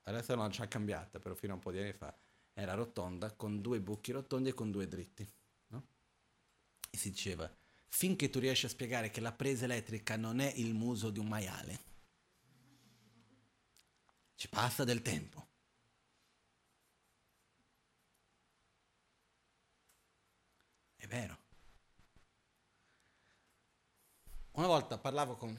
adesso 0.05 0.34
non 0.34 0.51
c'è 0.51 0.68
cambiata, 0.68 1.18
però 1.18 1.34
fino 1.34 1.53
a 1.53 1.57
un 1.57 1.62
po' 1.62 1.72
di 1.72 1.78
anni 1.78 1.92
fa 1.92 2.16
era 2.53 2.74
rotonda 2.74 3.32
con 3.32 3.61
due 3.61 3.80
buchi 3.80 4.12
rotondi 4.12 4.49
e 4.51 4.55
con 4.55 4.70
due 4.70 4.88
dritti. 4.88 5.28
No? 5.68 5.86
E 6.90 6.97
si 6.97 7.11
diceva, 7.11 7.51
finché 7.88 8.30
tu 8.30 8.38
riesci 8.38 8.66
a 8.66 8.70
spiegare 8.70 9.11
che 9.11 9.20
la 9.20 9.32
presa 9.32 9.64
elettrica 9.64 10.16
non 10.16 10.40
è 10.40 10.53
il 10.57 10.74
muso 10.74 11.11
di 11.11 11.18
un 11.18 11.28
maiale, 11.28 11.84
ci 14.36 14.49
passa 14.49 14.84
del 14.84 15.03
tempo. 15.03 15.44
È 20.97 21.07
vero. 21.07 21.44
Una 24.53 24.66
volta 24.66 24.99
parlavo 24.99 25.36
con 25.36 25.51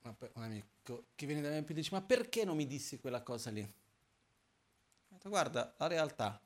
un 0.00 0.42
amico 0.42 0.75
che 1.14 1.26
viene 1.26 1.40
da 1.40 1.48
me 1.48 1.64
e 1.66 1.74
dice 1.74 1.90
ma 1.92 2.02
perché 2.02 2.44
non 2.44 2.56
mi 2.56 2.66
dissi 2.66 2.98
quella 2.98 3.22
cosa 3.22 3.50
lì? 3.50 3.66
Guarda, 5.24 5.74
la 5.78 5.86
realtà 5.86 6.40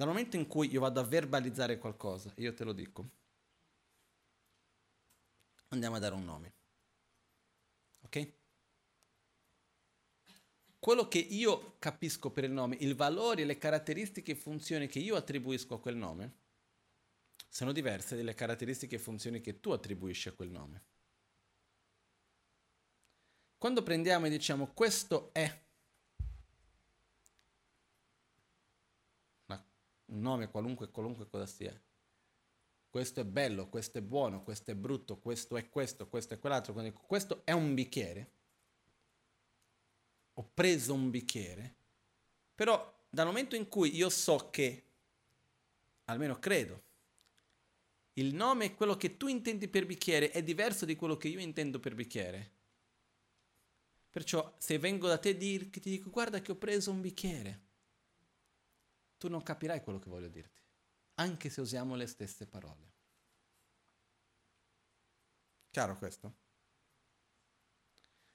dal 0.00 0.08
momento 0.08 0.36
in 0.36 0.46
cui 0.46 0.70
io 0.70 0.80
vado 0.80 0.98
a 0.98 1.04
verbalizzare 1.04 1.76
qualcosa, 1.76 2.32
io 2.36 2.54
te 2.54 2.64
lo 2.64 2.72
dico, 2.72 3.10
andiamo 5.68 5.96
a 5.96 5.98
dare 5.98 6.14
un 6.14 6.24
nome. 6.24 6.52
Ok? 8.00 8.32
Quello 10.78 11.06
che 11.06 11.18
io 11.18 11.76
capisco 11.78 12.30
per 12.30 12.44
il 12.44 12.50
nome, 12.50 12.76
i 12.76 12.94
valori, 12.94 13.44
le 13.44 13.58
caratteristiche 13.58 14.32
e 14.32 14.36
funzioni 14.36 14.86
che 14.86 15.00
io 15.00 15.16
attribuisco 15.16 15.74
a 15.74 15.80
quel 15.80 15.96
nome, 15.96 16.34
sono 17.46 17.72
diverse 17.72 18.16
dalle 18.16 18.32
caratteristiche 18.32 18.96
e 18.96 18.98
funzioni 18.98 19.42
che 19.42 19.60
tu 19.60 19.70
attribuisci 19.72 20.28
a 20.28 20.32
quel 20.32 20.48
nome. 20.48 20.84
Quando 23.60 23.82
prendiamo 23.82 24.24
e 24.24 24.30
diciamo 24.30 24.68
questo 24.72 25.28
è 25.34 25.60
un 30.06 30.18
nome 30.18 30.48
qualunque, 30.48 30.90
qualunque 30.90 31.28
cosa 31.28 31.44
sia. 31.44 31.78
Questo 32.88 33.20
è 33.20 33.24
bello, 33.26 33.68
questo 33.68 33.98
è 33.98 34.00
buono, 34.00 34.42
questo 34.42 34.70
è 34.70 34.74
brutto, 34.74 35.18
questo 35.18 35.58
è 35.58 35.68
questo, 35.68 36.08
questo 36.08 36.32
è 36.32 36.38
quell'altro. 36.38 36.72
Questo 37.06 37.42
è 37.44 37.52
un 37.52 37.74
bicchiere, 37.74 38.30
ho 40.32 40.50
preso 40.54 40.94
un 40.94 41.10
bicchiere, 41.10 41.74
però 42.54 42.90
dal 43.10 43.26
momento 43.26 43.56
in 43.56 43.68
cui 43.68 43.94
io 43.94 44.08
so 44.08 44.48
che, 44.48 44.84
almeno 46.04 46.38
credo, 46.38 46.82
il 48.14 48.34
nome 48.34 48.74
quello 48.74 48.96
che 48.96 49.18
tu 49.18 49.26
intendi 49.26 49.68
per 49.68 49.84
bicchiere 49.84 50.30
è 50.30 50.42
diverso 50.42 50.86
di 50.86 50.96
quello 50.96 51.18
che 51.18 51.28
io 51.28 51.40
intendo 51.40 51.78
per 51.78 51.94
bicchiere. 51.94 52.52
Perciò 54.10 54.56
se 54.58 54.78
vengo 54.78 55.06
da 55.06 55.18
te 55.18 55.30
e 55.30 55.36
ti 55.70 55.80
dico 55.90 56.10
guarda 56.10 56.40
che 56.40 56.50
ho 56.52 56.56
preso 56.56 56.90
un 56.90 57.00
bicchiere, 57.00 57.68
tu 59.16 59.28
non 59.28 59.42
capirai 59.42 59.82
quello 59.82 60.00
che 60.00 60.10
voglio 60.10 60.28
dirti, 60.28 60.60
anche 61.14 61.48
se 61.48 61.60
usiamo 61.60 61.94
le 61.94 62.06
stesse 62.06 62.46
parole. 62.46 62.92
Chiaro 65.70 65.96
questo? 65.96 66.38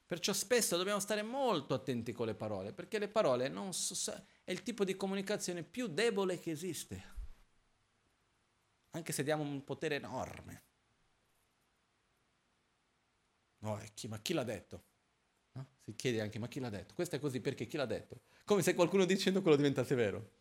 Perciò 0.05 0.31
spesso 0.31 0.77
dobbiamo 0.77 0.99
stare 0.99 1.23
molto 1.23 1.73
attenti 1.73 2.13
con 2.13 2.27
le 2.27 2.35
parole, 2.35 2.71
perché 2.71 2.99
le 2.99 3.09
parole 3.09 3.51
so, 3.71 4.27
è 4.43 4.51
il 4.51 4.63
tipo 4.63 4.85
di 4.85 4.95
comunicazione 4.95 5.63
più 5.63 5.87
debole 5.87 6.39
che 6.39 6.51
esiste, 6.51 7.13
anche 8.91 9.11
se 9.11 9.23
diamo 9.23 9.43
un 9.43 9.63
potere 9.63 9.95
enorme. 9.95 10.63
No, 13.57 13.81
chi, 13.95 14.07
ma 14.07 14.19
chi 14.19 14.33
l'ha 14.33 14.43
detto? 14.43 14.83
No? 15.55 15.65
Si 15.83 15.95
chiede 15.95 16.21
anche, 16.21 16.37
ma 16.39 16.47
chi 16.47 16.59
l'ha 16.59 16.69
detto? 16.69 16.93
Questo 16.93 17.15
è 17.15 17.19
così 17.19 17.39
perché 17.39 17.65
chi 17.65 17.77
l'ha 17.77 17.85
detto? 17.85 18.21
Come 18.43 18.61
se 18.61 18.73
qualcuno 18.73 19.05
dicendo 19.05 19.41
quello 19.41 19.57
diventasse 19.57 19.95
vero. 19.95 20.31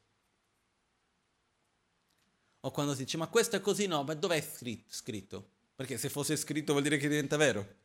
O 2.61 2.71
quando 2.71 2.95
si 2.95 3.05
dice 3.05 3.17
ma 3.17 3.29
questo 3.29 3.57
è 3.57 3.61
così, 3.61 3.87
no, 3.87 4.03
ma 4.03 4.15
dov'è 4.15 4.41
scritto? 4.41 5.51
Perché 5.77 5.99
se 5.99 6.09
fosse 6.09 6.37
scritto 6.37 6.73
vuol 6.73 6.85
dire 6.85 6.97
che 6.97 7.09
diventa 7.09 7.37
vero. 7.37 7.83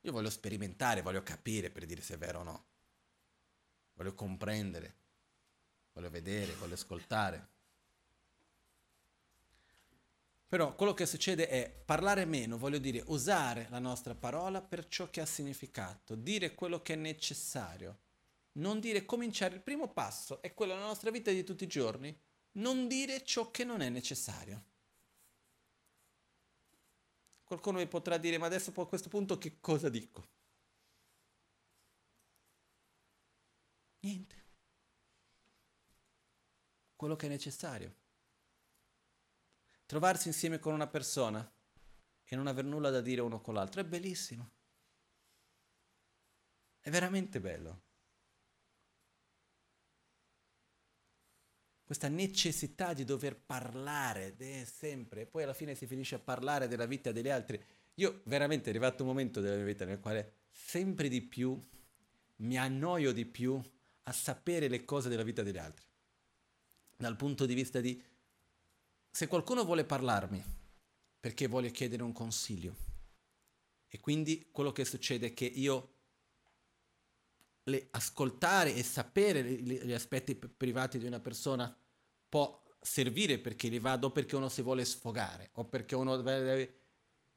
Io 0.00 0.12
voglio 0.12 0.30
sperimentare, 0.30 1.02
voglio 1.02 1.22
capire 1.22 1.70
per 1.70 1.86
dire 1.86 2.02
se 2.02 2.14
è 2.14 2.18
vero 2.18 2.40
o 2.40 2.42
no. 2.42 2.64
Voglio 3.94 4.14
comprendere, 4.14 4.94
voglio 5.92 6.10
vedere, 6.10 6.52
voglio 6.54 6.74
ascoltare. 6.74 7.52
Però 10.54 10.72
quello 10.76 10.94
che 10.94 11.04
succede 11.04 11.48
è 11.48 11.68
parlare 11.68 12.24
meno, 12.26 12.56
voglio 12.56 12.78
dire 12.78 13.02
usare 13.08 13.66
la 13.70 13.80
nostra 13.80 14.14
parola 14.14 14.62
per 14.62 14.86
ciò 14.86 15.10
che 15.10 15.20
ha 15.20 15.26
significato, 15.26 16.14
dire 16.14 16.54
quello 16.54 16.80
che 16.80 16.92
è 16.92 16.96
necessario 16.96 17.98
non 18.52 18.78
dire 18.78 19.04
cominciare 19.04 19.56
il 19.56 19.62
primo 19.62 19.92
passo 19.92 20.40
è 20.40 20.54
quello 20.54 20.74
nella 20.74 20.86
nostra 20.86 21.10
vita 21.10 21.32
di 21.32 21.42
tutti 21.42 21.64
i 21.64 21.66
giorni, 21.66 22.16
non 22.52 22.86
dire 22.86 23.24
ciò 23.24 23.50
che 23.50 23.64
non 23.64 23.80
è 23.80 23.88
necessario. 23.88 24.64
Qualcuno 27.42 27.78
mi 27.78 27.88
potrà 27.88 28.16
dire, 28.16 28.38
ma 28.38 28.46
adesso 28.46 28.72
a 28.76 28.86
questo 28.86 29.08
punto 29.08 29.36
che 29.38 29.56
cosa 29.58 29.88
dico? 29.88 30.24
Niente. 34.02 34.36
Quello 36.94 37.16
che 37.16 37.26
è 37.26 37.28
necessario. 37.28 38.03
Trovarsi 39.86 40.28
insieme 40.28 40.58
con 40.58 40.72
una 40.72 40.86
persona 40.86 41.50
e 42.24 42.36
non 42.36 42.46
aver 42.46 42.64
nulla 42.64 42.90
da 42.90 43.00
dire 43.00 43.20
uno 43.20 43.40
con 43.40 43.54
l'altro 43.54 43.80
è 43.80 43.84
bellissimo. 43.84 44.50
È 46.80 46.90
veramente 46.90 47.40
bello. 47.40 47.82
questa 51.84 52.08
necessità 52.08 52.92
di 52.92 53.04
dover 53.04 53.36
parlare 53.36 54.34
sempre, 54.64 55.26
poi 55.26 55.42
alla 55.42 55.52
fine 55.52 55.74
si 55.74 55.86
finisce 55.86 56.16
a 56.16 56.18
parlare 56.18 56.66
della 56.66 56.86
vita 56.86 57.12
degli 57.12 57.28
altri. 57.28 57.62
Io 57.94 58.22
veramente 58.24 58.66
è 58.66 58.68
arrivato 58.70 59.02
un 59.02 59.10
momento 59.10 59.40
della 59.40 59.56
mia 59.56 59.64
vita 59.64 59.84
nel 59.84 60.00
quale 60.00 60.46
sempre 60.50 61.08
di 61.08 61.22
più 61.22 61.56
mi 62.36 62.58
annoio 62.58 63.12
di 63.12 63.24
più 63.26 63.60
a 64.04 64.12
sapere 64.12 64.68
le 64.68 64.84
cose 64.84 65.08
della 65.08 65.22
vita 65.22 65.42
degli 65.42 65.58
altri. 65.58 65.86
Dal 66.96 67.16
punto 67.16 67.46
di 67.46 67.54
vista 67.54 67.80
di 67.80 68.02
se 69.14 69.28
qualcuno 69.28 69.64
vuole 69.64 69.84
parlarmi 69.84 70.42
perché 71.20 71.46
vuole 71.46 71.70
chiedere 71.70 72.02
un 72.02 72.12
consiglio 72.12 72.74
e 73.86 74.00
quindi 74.00 74.48
quello 74.50 74.72
che 74.72 74.84
succede 74.84 75.28
è 75.28 75.34
che 75.34 75.44
io 75.44 75.92
le, 77.62 77.86
ascoltare 77.92 78.74
e 78.74 78.82
sapere 78.82 79.44
gli 79.44 79.92
aspetti 79.92 80.34
privati 80.34 80.98
di 80.98 81.06
una 81.06 81.20
persona 81.20 81.72
può 82.28 82.60
servire 82.80 83.38
perché 83.38 83.68
li 83.68 83.78
vado 83.78 84.10
perché 84.10 84.34
uno 84.34 84.48
si 84.48 84.62
vuole 84.62 84.84
sfogare 84.84 85.50
o 85.52 85.64
perché 85.64 85.94
uno 85.94 86.16
deve 86.16 86.80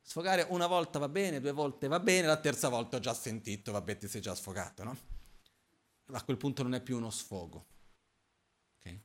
sfogare 0.02 0.48
una 0.50 0.66
volta 0.66 0.98
va 0.98 1.10
bene, 1.10 1.40
due 1.40 1.52
volte 1.52 1.88
va 1.88 2.00
bene, 2.00 2.26
la 2.26 2.42
terza 2.42 2.70
volta 2.70 2.98
ho 2.98 3.00
già 3.00 3.14
sentito, 3.14 3.72
vabbè 3.72 4.00
ti 4.00 4.08
sei 4.08 4.22
già 4.22 4.34
sfogato, 4.34 4.84
no? 4.84 4.98
A 6.06 6.24
quel 6.24 6.38
punto 6.38 6.64
non 6.64 6.74
è 6.74 6.82
più 6.82 6.98
uno 6.98 7.12
sfogo, 7.12 7.68
ok? 8.80 9.00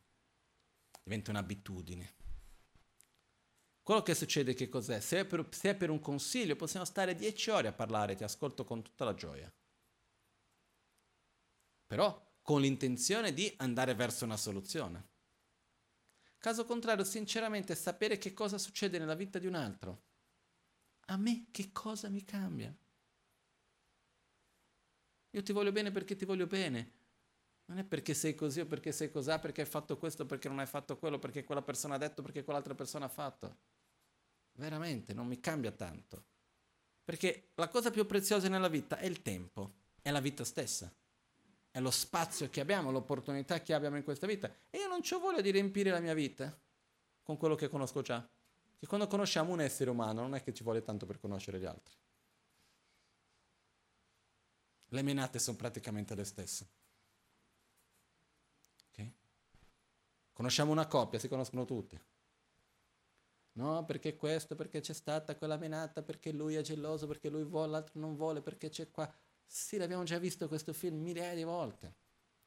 Diventa 1.03 1.31
un'abitudine. 1.33 2.21
Quello 3.83 4.03
che 4.03 4.15
succede 4.15 4.55
che 4.55 4.69
cos'è? 4.69 5.01
Se 5.01 5.21
è, 5.21 5.27
per, 5.27 5.47
se 5.51 5.71
è 5.71 5.75
per 5.75 5.91
un 5.91 6.01
consiglio 6.01 6.57
possiamo 6.57 6.87
stare 6.87 7.15
dieci 7.15 7.51
ore 7.51 7.69
a 7.69 7.73
parlare, 7.73 8.15
ti 8.15 8.25
ascolto 8.25 8.65
con 8.65 8.83
tutta 8.83 9.05
la 9.05 9.15
gioia 9.15 9.53
però 11.93 12.39
con 12.41 12.63
l'intenzione 12.63 13.35
di 13.35 13.53
andare 13.59 13.95
verso 13.95 14.25
una 14.25 14.39
soluzione. 14.39 15.11
Caso 16.39 16.65
contrario, 16.65 17.05
sinceramente, 17.05 17.75
sapere 17.75 18.17
che 18.17 18.33
cosa 18.33 18.57
succede 18.57 18.99
nella 18.99 19.15
vita 19.15 19.39
di 19.39 19.47
un 19.47 19.55
altro, 19.55 20.05
a 21.09 21.19
me 21.19 21.49
che 21.51 21.71
cosa 21.71 22.09
mi 22.09 22.25
cambia? 22.25 22.75
Io 25.33 25.43
ti 25.43 25.53
voglio 25.53 25.71
bene 25.71 25.91
perché 25.91 26.17
ti 26.17 26.25
voglio 26.25 26.47
bene. 26.47 26.93
Non 27.67 27.77
è 27.77 27.85
perché 27.85 28.15
sei 28.15 28.35
così 28.35 28.61
o 28.61 28.67
perché 28.67 28.91
sei 28.91 29.11
così, 29.11 29.39
perché 29.39 29.61
hai 29.61 29.67
fatto 29.67 29.99
questo, 29.99 30.25
perché 30.25 30.49
non 30.49 30.61
hai 30.61 30.67
fatto 30.67 30.97
quello, 30.97 31.19
perché 31.19 31.45
quella 31.45 31.61
persona 31.61 31.97
ha 31.97 31.99
detto, 31.99 32.23
perché 32.23 32.43
quell'altra 32.43 32.75
persona 32.75 33.05
ha 33.05 33.11
fatto. 33.11 33.59
Veramente 34.55 35.15
non 35.15 35.27
mi 35.27 35.41
cambia 35.41 35.73
tanto. 35.73 36.25
Perché 37.05 37.51
la 37.55 37.69
cosa 37.69 37.91
più 37.91 38.07
preziosa 38.07 38.49
nella 38.49 38.69
vita 38.69 38.99
è 38.99 39.07
il 39.07 39.23
tempo, 39.23 39.73
è 40.03 40.11
la 40.11 40.21
vita 40.21 40.45
stessa 40.45 40.93
è 41.73 41.81
lo 41.81 41.91
spazio 41.91 42.51
che 42.51 42.61
abbiamo, 42.61 42.91
l'opportunità 42.91 43.63
che 43.63 43.73
abbiamo 43.73 43.97
in 43.97 44.05
questa 44.05 44.27
vita. 44.27 44.55
E 44.69 44.77
io 44.77 44.89
non 44.89 45.01
ho 45.11 45.19
voglia 45.19 45.41
di 45.41 45.51
riempire 45.51 45.91
la 45.91 46.01
mia 46.01 46.13
vita 46.13 46.55
con 47.23 47.39
quello 47.39 47.55
che 47.55 47.69
conosco 47.69 48.03
già. 48.03 48.29
Che 48.79 48.87
quando 48.87 49.07
conosciamo 49.07 49.53
un 49.53 49.61
essere 49.63 49.89
umano 49.89 50.21
non 50.21 50.35
è 50.35 50.43
che 50.43 50.53
ci 50.53 50.63
vuole 50.63 50.83
tanto 50.83 51.07
per 51.07 51.19
conoscere 51.19 51.59
gli 51.59 51.65
altri. 51.65 51.95
Le 54.89 55.03
menate 55.03 55.39
sono 55.39 55.57
praticamente 55.57 56.15
le 56.15 56.25
stesse. 56.25 56.69
Okay? 58.91 59.13
Conosciamo 60.35 60.73
una 60.73 60.87
coppia, 60.87 61.19
si 61.19 61.29
conoscono 61.29 61.65
tutti. 61.65 61.99
No, 63.55 63.85
perché 63.85 64.17
questo, 64.17 64.55
perché 64.55 64.81
c'è 64.81 64.95
stata 64.95 65.37
quella 65.37 65.57
menata, 65.59 66.03
perché 66.03 66.33
lui 66.33 66.55
è 66.55 66.63
geloso, 66.63 67.07
perché 67.07 67.29
lui 67.29 67.45
vuole, 67.45 67.73
l'altro 67.73 68.01
non 68.01 68.17
vuole, 68.17 68.41
perché 68.41 68.71
c'è 68.71 68.91
qua. 68.91 69.11
Sì, 69.47 69.77
l'abbiamo 69.77 70.05
già 70.05 70.19
visto 70.19 70.49
questo 70.49 70.73
film 70.73 71.03
migliaia 71.03 71.35
di 71.35 71.45
volte. 71.45 71.95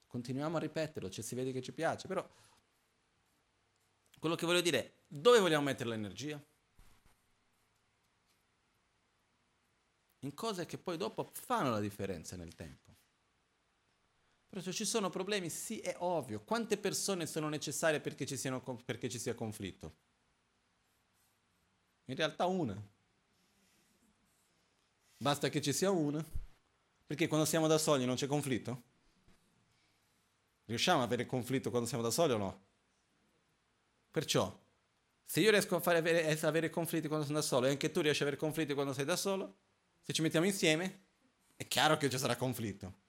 Continuiamo 0.07 0.57
a 0.57 0.59
ripeterlo, 0.59 1.09
cioè 1.09 1.23
si 1.23 1.35
vede 1.35 1.51
che 1.51 1.61
ci 1.61 1.73
piace, 1.73 2.07
però 2.07 2.27
quello 4.19 4.35
che 4.35 4.45
voglio 4.47 4.61
dire 4.61 4.79
è 4.79 4.93
dove 5.07 5.39
vogliamo 5.39 5.65
mettere 5.65 5.89
l'energia? 5.89 6.43
In 10.19 10.33
cose 10.33 10.65
che 10.65 10.79
poi 10.79 10.97
dopo 10.97 11.29
fanno 11.33 11.69
la 11.69 11.79
differenza 11.79 12.35
nel 12.35 12.55
tempo. 12.55 12.95
Però 14.47 14.61
se 14.61 14.71
ci 14.71 14.85
sono 14.85 15.11
problemi, 15.11 15.49
sì, 15.49 15.79
è 15.79 15.95
ovvio. 15.99 16.41
Quante 16.43 16.77
persone 16.77 17.27
sono 17.27 17.49
necessarie 17.49 17.99
perché 17.99 18.25
ci, 18.25 18.37
siano, 18.37 18.61
perché 18.83 19.09
ci 19.09 19.19
sia 19.19 19.35
conflitto? 19.35 20.04
In 22.05 22.15
realtà 22.15 22.45
una. 22.45 22.79
Basta 25.17 25.49
che 25.49 25.61
ci 25.61 25.73
sia 25.73 25.89
una 25.89 26.23
perché 27.07 27.27
quando 27.27 27.45
siamo 27.45 27.67
da 27.67 27.77
soli 27.77 28.05
non 28.05 28.15
c'è 28.15 28.27
conflitto? 28.27 28.83
Riusciamo 30.65 30.99
ad 30.99 31.05
avere 31.05 31.25
conflitto 31.25 31.69
quando 31.69 31.87
siamo 31.87 32.03
da 32.03 32.09
soli 32.09 32.33
o 32.33 32.37
no? 32.37 32.63
Perciò, 34.11 34.59
se 35.23 35.39
io 35.39 35.51
riesco 35.51 35.75
a 35.75 35.91
avere, 35.91 36.39
avere 36.41 36.69
conflitti 36.69 37.07
quando 37.07 37.25
sono 37.25 37.39
da 37.39 37.45
solo 37.45 37.67
e 37.67 37.69
anche 37.69 37.91
tu 37.91 38.01
riesci 38.01 38.21
ad 38.21 38.27
avere 38.27 38.41
conflitti 38.41 38.73
quando 38.73 38.93
sei 38.93 39.05
da 39.05 39.15
solo, 39.15 39.57
se 40.01 40.13
ci 40.13 40.21
mettiamo 40.21 40.45
insieme, 40.45 41.05
è 41.55 41.67
chiaro 41.67 41.97
che 41.97 42.09
ci 42.09 42.17
sarà 42.17 42.35
conflitto. 42.35 43.03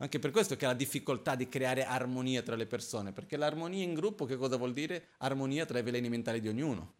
Anche 0.00 0.18
per 0.18 0.30
questo 0.30 0.56
che 0.56 0.64
ha 0.64 0.68
la 0.68 0.74
difficoltà 0.74 1.34
di 1.34 1.48
creare 1.48 1.84
armonia 1.84 2.42
tra 2.42 2.54
le 2.54 2.66
persone, 2.66 3.12
perché 3.12 3.36
l'armonia 3.36 3.82
in 3.82 3.94
gruppo 3.94 4.24
che 4.24 4.36
cosa 4.36 4.56
vuol 4.56 4.72
dire? 4.72 5.08
Armonia 5.18 5.66
tra 5.66 5.78
i 5.78 5.82
veleni 5.82 6.08
mentali 6.08 6.40
di 6.40 6.48
ognuno. 6.48 6.94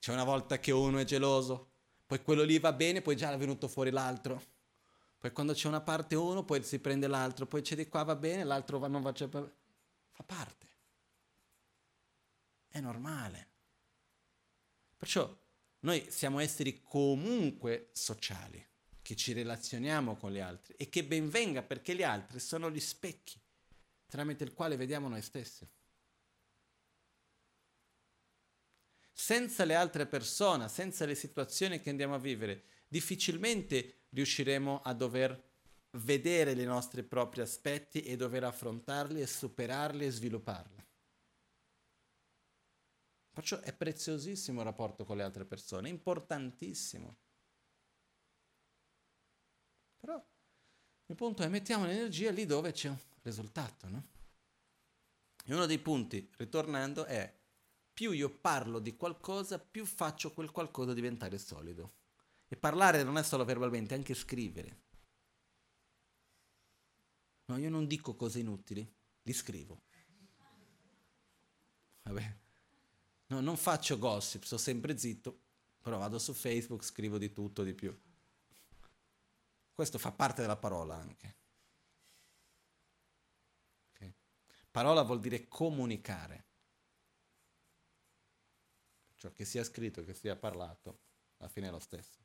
C'è 0.00 0.12
una 0.12 0.24
volta 0.24 0.58
che 0.58 0.72
uno 0.72 0.98
è 0.98 1.04
geloso, 1.04 1.70
poi 2.06 2.22
quello 2.22 2.42
lì 2.42 2.58
va 2.58 2.72
bene, 2.72 3.02
poi 3.02 3.16
già 3.16 3.32
è 3.32 3.36
venuto 3.38 3.68
fuori 3.68 3.90
l'altro. 3.90 4.42
Poi 5.18 5.30
quando 5.32 5.52
c'è 5.52 5.68
una 5.68 5.82
parte 5.82 6.16
uno, 6.16 6.44
poi 6.44 6.64
si 6.64 6.80
prende 6.80 7.06
l'altro, 7.06 7.46
poi 7.46 7.62
c'è 7.62 7.76
di 7.76 7.86
qua 7.86 8.02
va 8.02 8.16
bene, 8.16 8.42
l'altro 8.42 8.78
va, 8.78 8.88
non 8.88 9.02
va, 9.02 9.12
cioè, 9.12 9.28
fa 9.28 10.22
parte. 10.24 10.66
È 12.66 12.80
normale. 12.80 13.48
Perciò 14.96 15.32
noi 15.80 16.06
siamo 16.10 16.40
esseri 16.40 16.82
comunque 16.82 17.90
sociali, 17.92 18.66
che 19.10 19.16
ci 19.16 19.32
relazioniamo 19.32 20.14
con 20.14 20.30
gli 20.30 20.38
altri 20.38 20.74
e 20.76 20.88
che 20.88 21.04
ben 21.04 21.28
venga 21.28 21.62
perché 21.62 21.96
gli 21.96 22.04
altri 22.04 22.38
sono 22.38 22.70
gli 22.70 22.78
specchi 22.78 23.40
tramite 24.06 24.44
il 24.44 24.54
quale 24.54 24.76
vediamo 24.76 25.08
noi 25.08 25.20
stessi. 25.20 25.68
senza 29.12 29.64
le 29.64 29.74
altre 29.74 30.06
persone, 30.06 30.68
senza 30.68 31.04
le 31.04 31.14
situazioni 31.14 31.80
che 31.80 31.90
andiamo 31.90 32.14
a 32.14 32.18
vivere, 32.18 32.64
difficilmente 32.88 34.06
riusciremo 34.10 34.80
a 34.80 34.94
dover 34.94 35.50
vedere 35.98 36.52
i 36.52 36.64
nostri 36.64 37.02
propri 37.02 37.42
aspetti 37.42 38.02
e 38.02 38.16
dover 38.16 38.44
affrontarli 38.44 39.20
e 39.20 39.26
superarli 39.26 40.06
e 40.06 40.10
svilupparli. 40.10 40.86
Perciò 43.30 43.60
è 43.60 43.74
preziosissimo 43.74 44.60
il 44.60 44.66
rapporto 44.66 45.04
con 45.04 45.18
le 45.18 45.22
altre 45.22 45.44
persone, 45.44 45.90
importantissimo. 45.90 47.18
Però 50.00 50.24
il 51.06 51.14
punto 51.14 51.42
è 51.42 51.48
mettiamo 51.48 51.84
l'energia 51.84 52.30
lì 52.30 52.46
dove 52.46 52.72
c'è 52.72 52.88
un 52.88 52.98
risultato, 53.22 53.88
no? 53.88 54.06
E 55.44 55.54
uno 55.54 55.66
dei 55.66 55.78
punti, 55.78 56.28
ritornando, 56.36 57.04
è 57.04 57.32
più 57.92 58.12
io 58.12 58.30
parlo 58.30 58.78
di 58.78 58.96
qualcosa, 58.96 59.58
più 59.58 59.84
faccio 59.84 60.32
quel 60.32 60.50
qualcosa 60.50 60.94
diventare 60.94 61.38
solido. 61.38 61.98
E 62.48 62.56
parlare 62.56 63.02
non 63.02 63.18
è 63.18 63.22
solo 63.22 63.44
verbalmente, 63.44 63.94
è 63.94 63.98
anche 63.98 64.14
scrivere. 64.14 64.80
No, 67.46 67.58
io 67.58 67.68
non 67.68 67.86
dico 67.86 68.14
cose 68.14 68.38
inutili, 68.38 68.88
li 69.22 69.32
scrivo. 69.32 69.82
Vabbè. 72.02 72.36
No, 73.26 73.40
non 73.40 73.56
faccio 73.56 73.98
gossip, 73.98 74.44
sto 74.44 74.56
sempre 74.56 74.96
zitto, 74.96 75.40
però 75.80 75.98
vado 75.98 76.18
su 76.18 76.32
Facebook, 76.32 76.82
scrivo 76.82 77.18
di 77.18 77.32
tutto, 77.32 77.62
di 77.62 77.74
più. 77.74 77.96
Questo 79.80 79.96
fa 79.96 80.12
parte 80.12 80.42
della 80.42 80.58
parola 80.58 80.94
anche. 80.94 81.36
Okay. 83.94 84.14
Parola 84.70 85.00
vuol 85.00 85.20
dire 85.20 85.48
comunicare 85.48 86.48
cioè 89.14 89.32
che 89.32 89.46
sia 89.46 89.64
scritto, 89.64 90.04
che 90.04 90.12
sia 90.12 90.36
parlato, 90.36 91.00
alla 91.38 91.48
fine 91.48 91.68
è 91.68 91.70
lo 91.70 91.78
stesso. 91.78 92.20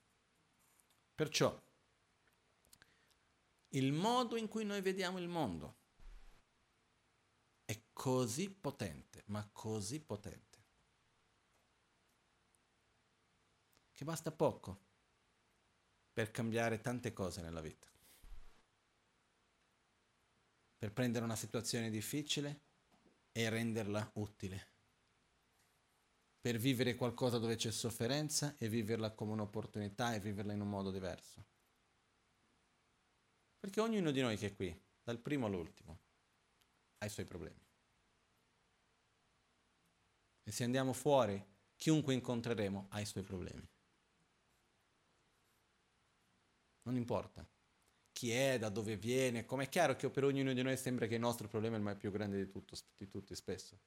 Perciò, 1.16 1.58
il 3.70 3.94
modo 3.94 4.36
in 4.36 4.50
cui 4.50 4.66
noi 4.66 4.82
vediamo 4.82 5.18
il 5.18 5.30
mondo 5.30 5.78
è 7.64 7.84
così 7.94 8.50
potente, 8.50 9.24
ma 9.28 9.48
così 9.54 10.02
potente, 10.02 10.64
che 13.94 14.04
basta 14.04 14.34
poco 14.34 14.85
per 16.16 16.32
cambiare 16.32 16.80
tante 16.80 17.12
cose 17.12 17.42
nella 17.42 17.60
vita. 17.60 17.92
Per 20.78 20.94
prendere 20.94 21.26
una 21.26 21.36
situazione 21.36 21.90
difficile 21.90 22.62
e 23.34 23.50
renderla 23.50 24.12
utile 24.14 24.70
per 26.46 26.58
vivere 26.58 26.94
qualcosa 26.94 27.40
dove 27.40 27.56
c'è 27.56 27.72
sofferenza 27.72 28.56
e 28.58 28.70
viverla 28.70 29.14
come 29.14 29.32
un'opportunità 29.32 30.14
e 30.14 30.20
viverla 30.20 30.54
in 30.54 30.62
un 30.62 30.70
modo 30.70 30.92
diverso. 30.92 31.44
Perché 33.60 33.82
ognuno 33.82 34.12
di 34.12 34.22
noi 34.22 34.38
che 34.38 34.46
è 34.46 34.56
qui 34.56 34.84
dal 35.02 35.18
primo 35.18 35.48
all'ultimo, 35.48 36.00
ha 37.00 37.06
i 37.08 37.10
suoi 37.10 37.26
problemi. 37.26 37.60
E 40.44 40.52
se 40.52 40.64
andiamo 40.64 40.94
fuori, 40.94 41.44
chiunque 41.76 42.14
incontreremo 42.14 42.88
ha 42.92 43.02
i 43.02 43.06
suoi 43.06 43.24
problemi. 43.24 43.68
Non 46.86 46.96
importa 46.96 47.48
chi 48.16 48.32
è, 48.32 48.58
da 48.58 48.70
dove 48.70 48.96
viene, 48.96 49.44
come 49.44 49.66
è 49.66 49.70
chiaro 49.70 49.98
che 49.98 50.10
per 50.10 50.24
ognuno 50.24 50.54
di 50.54 50.62
noi 50.62 50.78
sembra 50.78 51.06
che 51.06 51.16
il 51.16 51.20
nostro 51.20 51.50
problema 51.50 51.76
è 51.76 51.92
il 51.92 51.98
più 51.98 52.12
grande 52.12 52.38
di, 52.38 52.50
tutto, 52.50 52.78
di 52.96 53.10
tutti 53.10 53.36
spesso. 53.36 53.78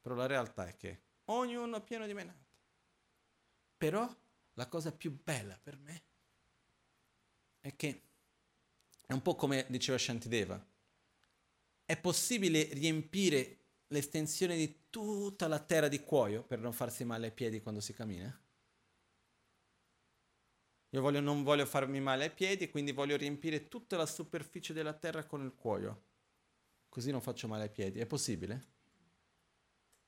Però 0.00 0.16
la 0.16 0.26
realtà 0.26 0.66
è 0.66 0.76
che 0.76 1.02
ognuno 1.26 1.76
è 1.76 1.82
pieno 1.82 2.06
di 2.06 2.12
menate. 2.12 2.48
Però 3.76 4.12
la 4.54 4.66
cosa 4.66 4.92
più 4.92 5.16
bella 5.22 5.56
per 5.62 5.76
me 5.76 6.02
è 7.60 7.76
che 7.76 8.02
è 9.06 9.12
un 9.12 9.22
po' 9.22 9.36
come 9.36 9.64
diceva 9.68 9.96
Shantideva, 9.96 10.66
è 11.84 12.00
possibile 12.00 12.64
riempire 12.72 13.58
l'estensione 13.88 14.56
di 14.56 14.86
tutta 14.90 15.46
la 15.46 15.60
terra 15.60 15.86
di 15.86 16.00
cuoio 16.00 16.42
per 16.42 16.58
non 16.58 16.72
farsi 16.72 17.04
male 17.04 17.26
ai 17.26 17.32
piedi 17.32 17.60
quando 17.60 17.80
si 17.80 17.92
cammina? 17.92 18.36
Io 20.92 21.00
voglio, 21.00 21.20
non 21.20 21.44
voglio 21.44 21.66
farmi 21.66 22.00
male 22.00 22.24
ai 22.24 22.32
piedi, 22.32 22.68
quindi 22.68 22.90
voglio 22.92 23.16
riempire 23.16 23.68
tutta 23.68 23.96
la 23.96 24.06
superficie 24.06 24.72
della 24.72 24.92
terra 24.92 25.24
con 25.24 25.44
il 25.44 25.54
cuoio. 25.54 26.08
Così 26.88 27.12
non 27.12 27.20
faccio 27.20 27.46
male 27.46 27.64
ai 27.64 27.70
piedi. 27.70 28.00
È 28.00 28.06
possibile? 28.06 28.66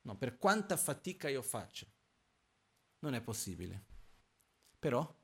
No, 0.01 0.17
per 0.17 0.37
quanta 0.37 0.75
fatica 0.75 1.29
io 1.29 1.41
faccio. 1.41 1.87
Non 2.99 3.13
è 3.15 3.21
possibile. 3.21 3.85
Però, 4.77 5.17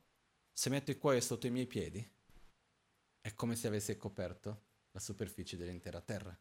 se 0.53 0.69
metto 0.69 0.91
il 0.91 0.97
cuoio 0.97 1.19
sotto 1.19 1.47
i 1.47 1.51
miei 1.51 1.67
piedi, 1.67 2.09
è 3.19 3.33
come 3.33 3.57
se 3.57 3.67
avessi 3.67 3.97
coperto 3.97 4.67
la 4.91 4.99
superficie 4.99 5.57
dell'intera 5.57 5.99
terra. 5.99 6.37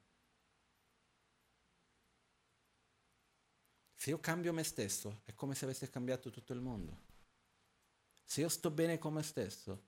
Se 3.96 4.10
io 4.10 4.20
cambio 4.20 4.52
me 4.52 4.62
stesso, 4.62 5.22
è 5.24 5.34
come 5.34 5.56
se 5.56 5.64
avessi 5.64 5.90
cambiato 5.90 6.30
tutto 6.30 6.52
il 6.52 6.60
mondo. 6.60 7.07
Se 8.30 8.42
io 8.42 8.50
sto 8.50 8.70
bene 8.70 8.98
con 8.98 9.14
me 9.14 9.22
stesso, 9.22 9.84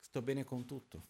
sto 0.00 0.20
bene 0.20 0.42
con 0.42 0.66
tutto. 0.66 1.06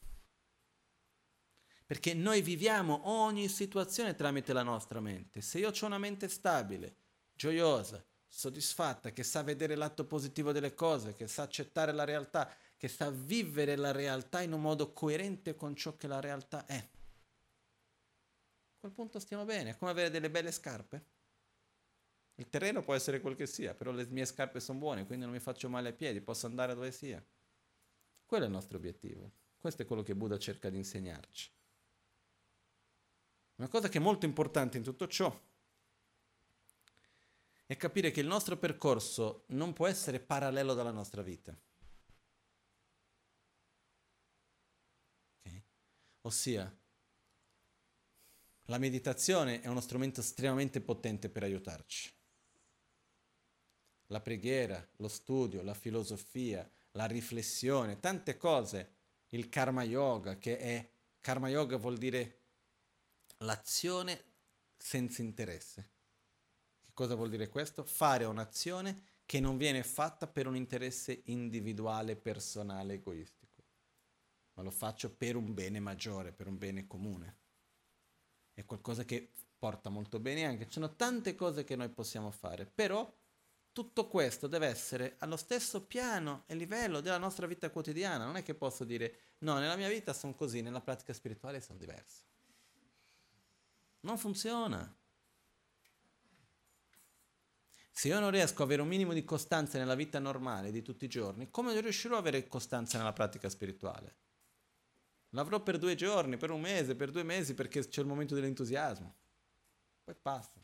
Perché 1.86 2.12
noi 2.12 2.42
viviamo 2.42 3.08
ogni 3.08 3.48
situazione 3.48 4.14
tramite 4.14 4.52
la 4.52 4.62
nostra 4.62 5.00
mente. 5.00 5.40
Se 5.40 5.58
io 5.58 5.70
ho 5.70 5.86
una 5.86 5.96
mente 5.96 6.28
stabile, 6.28 6.96
gioiosa, 7.32 8.04
soddisfatta, 8.28 9.12
che 9.12 9.22
sa 9.22 9.42
vedere 9.42 9.76
l'atto 9.76 10.04
positivo 10.04 10.52
delle 10.52 10.74
cose, 10.74 11.14
che 11.14 11.26
sa 11.26 11.44
accettare 11.44 11.92
la 11.92 12.04
realtà, 12.04 12.54
che 12.76 12.88
sa 12.88 13.10
vivere 13.10 13.74
la 13.74 13.90
realtà 13.90 14.42
in 14.42 14.52
un 14.52 14.60
modo 14.60 14.92
coerente 14.92 15.54
con 15.54 15.74
ciò 15.74 15.96
che 15.96 16.06
la 16.06 16.20
realtà 16.20 16.66
è. 16.66 16.76
A 16.76 16.88
quel 18.78 18.92
punto 18.92 19.18
stiamo 19.18 19.46
bene, 19.46 19.70
è 19.70 19.78
come 19.78 19.90
avere 19.90 20.10
delle 20.10 20.28
belle 20.28 20.52
scarpe. 20.52 21.02
Il 22.36 22.48
terreno 22.48 22.82
può 22.82 22.94
essere 22.94 23.20
quel 23.20 23.34
che 23.34 23.46
sia, 23.46 23.74
però 23.74 23.90
le 23.92 24.06
mie 24.06 24.24
scarpe 24.24 24.58
sono 24.58 24.78
buone, 24.78 25.04
quindi 25.04 25.24
non 25.24 25.34
mi 25.34 25.40
faccio 25.40 25.68
male 25.68 25.88
ai 25.88 25.94
piedi, 25.94 26.20
posso 26.20 26.46
andare 26.46 26.74
dove 26.74 26.90
sia. 26.90 27.24
Quello 28.24 28.44
è 28.44 28.46
il 28.46 28.52
nostro 28.52 28.78
obiettivo. 28.78 29.30
Questo 29.58 29.82
è 29.82 29.84
quello 29.84 30.02
che 30.02 30.14
Buddha 30.14 30.38
cerca 30.38 30.70
di 30.70 30.78
insegnarci. 30.78 31.50
Una 33.56 33.68
cosa 33.68 33.88
che 33.88 33.98
è 33.98 34.00
molto 34.00 34.24
importante 34.24 34.78
in 34.78 34.82
tutto 34.82 35.06
ciò 35.06 35.38
è 37.66 37.76
capire 37.76 38.10
che 38.10 38.20
il 38.20 38.26
nostro 38.26 38.56
percorso 38.56 39.44
non 39.48 39.72
può 39.72 39.86
essere 39.86 40.18
parallelo 40.18 40.72
alla 40.72 40.90
nostra 40.90 41.22
vita. 41.22 41.56
Okay? 45.40 45.62
Ossia, 46.22 46.76
la 48.64 48.78
meditazione 48.78 49.60
è 49.60 49.68
uno 49.68 49.80
strumento 49.80 50.20
estremamente 50.20 50.80
potente 50.80 51.28
per 51.28 51.42
aiutarci 51.42 52.20
la 54.12 54.20
preghiera, 54.20 54.86
lo 54.96 55.08
studio, 55.08 55.62
la 55.62 55.74
filosofia, 55.74 56.68
la 56.92 57.06
riflessione, 57.06 57.98
tante 57.98 58.36
cose, 58.36 58.92
il 59.30 59.48
karma 59.48 59.82
yoga 59.82 60.36
che 60.36 60.58
è, 60.58 60.90
karma 61.20 61.48
yoga 61.48 61.78
vuol 61.78 61.96
dire 61.96 62.40
l'azione 63.38 64.22
senza 64.76 65.22
interesse. 65.22 65.90
Che 66.84 66.90
cosa 66.92 67.14
vuol 67.14 67.30
dire 67.30 67.48
questo? 67.48 67.84
Fare 67.84 68.24
un'azione 68.24 69.02
che 69.24 69.40
non 69.40 69.56
viene 69.56 69.82
fatta 69.82 70.26
per 70.26 70.46
un 70.46 70.56
interesse 70.56 71.22
individuale, 71.26 72.14
personale, 72.14 72.94
egoistico, 72.94 73.64
ma 74.54 74.62
lo 74.62 74.70
faccio 74.70 75.10
per 75.10 75.36
un 75.36 75.54
bene 75.54 75.80
maggiore, 75.80 76.32
per 76.32 76.48
un 76.48 76.58
bene 76.58 76.86
comune. 76.86 77.38
È 78.52 78.62
qualcosa 78.66 79.04
che 79.04 79.32
porta 79.58 79.88
molto 79.88 80.20
bene 80.20 80.44
anche. 80.44 80.66
Ci 80.66 80.72
sono 80.72 80.94
tante 80.96 81.34
cose 81.34 81.64
che 81.64 81.76
noi 81.76 81.88
possiamo 81.88 82.30
fare, 82.30 82.66
però 82.66 83.10
tutto 83.72 84.06
questo 84.06 84.46
deve 84.46 84.66
essere 84.66 85.16
allo 85.18 85.36
stesso 85.36 85.84
piano 85.86 86.44
e 86.46 86.54
livello 86.54 87.00
della 87.00 87.18
nostra 87.18 87.46
vita 87.46 87.70
quotidiana. 87.70 88.24
Non 88.24 88.36
è 88.36 88.42
che 88.42 88.54
posso 88.54 88.84
dire, 88.84 89.34
no, 89.38 89.58
nella 89.58 89.76
mia 89.76 89.88
vita 89.88 90.12
sono 90.12 90.34
così, 90.34 90.60
nella 90.60 90.80
pratica 90.80 91.12
spirituale 91.12 91.60
sono 91.60 91.78
diverso. 91.78 92.22
Non 94.00 94.18
funziona. 94.18 94.94
Se 97.94 98.08
io 98.08 98.20
non 98.20 98.30
riesco 98.30 98.62
ad 98.62 98.68
avere 98.68 98.82
un 98.82 98.88
minimo 98.88 99.12
di 99.12 99.24
costanza 99.24 99.78
nella 99.78 99.94
vita 99.94 100.18
normale 100.18 100.70
di 100.70 100.82
tutti 100.82 101.04
i 101.04 101.08
giorni, 101.08 101.50
come 101.50 101.78
riuscirò 101.78 102.14
ad 102.16 102.26
avere 102.26 102.48
costanza 102.48 102.98
nella 102.98 103.12
pratica 103.12 103.48
spirituale? 103.48 104.16
L'avrò 105.30 105.62
per 105.62 105.78
due 105.78 105.94
giorni, 105.94 106.36
per 106.36 106.50
un 106.50 106.60
mese, 106.60 106.94
per 106.94 107.10
due 107.10 107.22
mesi, 107.22 107.54
perché 107.54 107.86
c'è 107.86 108.00
il 108.00 108.06
momento 108.06 108.34
dell'entusiasmo. 108.34 109.14
Poi 110.04 110.14
passa. 110.20 110.61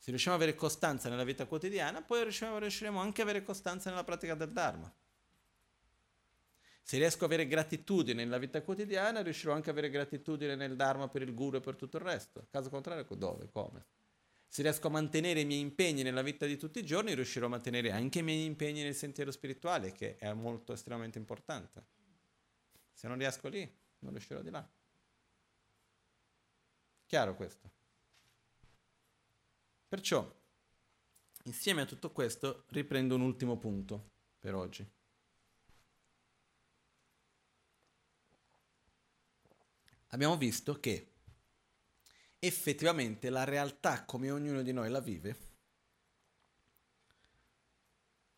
Se 0.00 0.08
riusciamo 0.08 0.36
ad 0.36 0.42
avere 0.42 0.56
costanza 0.56 1.10
nella 1.10 1.24
vita 1.24 1.44
quotidiana, 1.44 2.00
poi 2.00 2.22
riusciamo, 2.22 2.56
riusciremo 2.56 2.98
anche 2.98 3.20
ad 3.20 3.28
avere 3.28 3.44
costanza 3.44 3.90
nella 3.90 4.02
pratica 4.02 4.34
del 4.34 4.50
Dharma. 4.50 4.90
Se 6.80 6.96
riesco 6.96 7.26
ad 7.26 7.32
avere 7.32 7.46
gratitudine 7.46 8.24
nella 8.24 8.38
vita 8.38 8.62
quotidiana, 8.62 9.20
riuscirò 9.20 9.52
anche 9.52 9.68
ad 9.68 9.76
avere 9.76 9.92
gratitudine 9.92 10.56
nel 10.56 10.74
Dharma 10.74 11.08
per 11.08 11.20
il 11.20 11.34
Guru 11.34 11.58
e 11.58 11.60
per 11.60 11.76
tutto 11.76 11.98
il 11.98 12.02
resto. 12.02 12.46
Caso 12.50 12.70
contrario, 12.70 13.06
dove? 13.14 13.50
Come? 13.50 13.84
Se 14.48 14.62
riesco 14.62 14.86
a 14.86 14.90
mantenere 14.90 15.40
i 15.40 15.44
miei 15.44 15.60
impegni 15.60 16.02
nella 16.02 16.22
vita 16.22 16.46
di 16.46 16.56
tutti 16.56 16.78
i 16.78 16.84
giorni, 16.84 17.14
riuscirò 17.14 17.44
a 17.44 17.50
mantenere 17.50 17.92
anche 17.92 18.20
i 18.20 18.22
miei 18.22 18.46
impegni 18.46 18.82
nel 18.82 18.94
sentiero 18.94 19.30
spirituale, 19.30 19.92
che 19.92 20.16
è 20.16 20.32
molto 20.32 20.72
estremamente 20.72 21.18
importante. 21.18 21.84
Se 22.94 23.06
non 23.06 23.18
riesco 23.18 23.48
lì, 23.48 23.70
non 23.98 24.12
riuscirò 24.12 24.40
di 24.40 24.50
là. 24.50 24.66
Chiaro 27.04 27.36
questo? 27.36 27.79
Perciò, 29.90 30.24
insieme 31.46 31.80
a 31.80 31.84
tutto 31.84 32.12
questo, 32.12 32.62
riprendo 32.68 33.16
un 33.16 33.22
ultimo 33.22 33.58
punto 33.58 34.10
per 34.38 34.54
oggi. 34.54 34.88
Abbiamo 40.10 40.36
visto 40.36 40.78
che 40.78 41.14
effettivamente 42.38 43.30
la 43.30 43.42
realtà 43.42 44.04
come 44.04 44.30
ognuno 44.30 44.62
di 44.62 44.72
noi 44.72 44.90
la 44.90 45.00
vive 45.00 45.36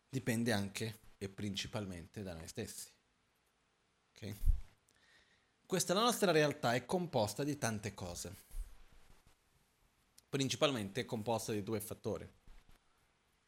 dipende 0.09 0.51
anche 0.51 1.01
e 1.19 1.29
principalmente 1.29 2.23
da 2.23 2.33
noi 2.33 2.47
stessi. 2.47 2.89
Okay? 4.09 4.35
Questa 5.67 5.93
la 5.93 6.01
nostra 6.01 6.31
realtà 6.31 6.73
è 6.73 6.83
composta 6.83 7.43
di 7.43 7.59
tante 7.59 7.93
cose 7.93 8.52
principalmente 10.33 11.05
composta 11.05 11.51
di 11.51 11.61
due 11.61 11.79
fattori. 11.79 12.27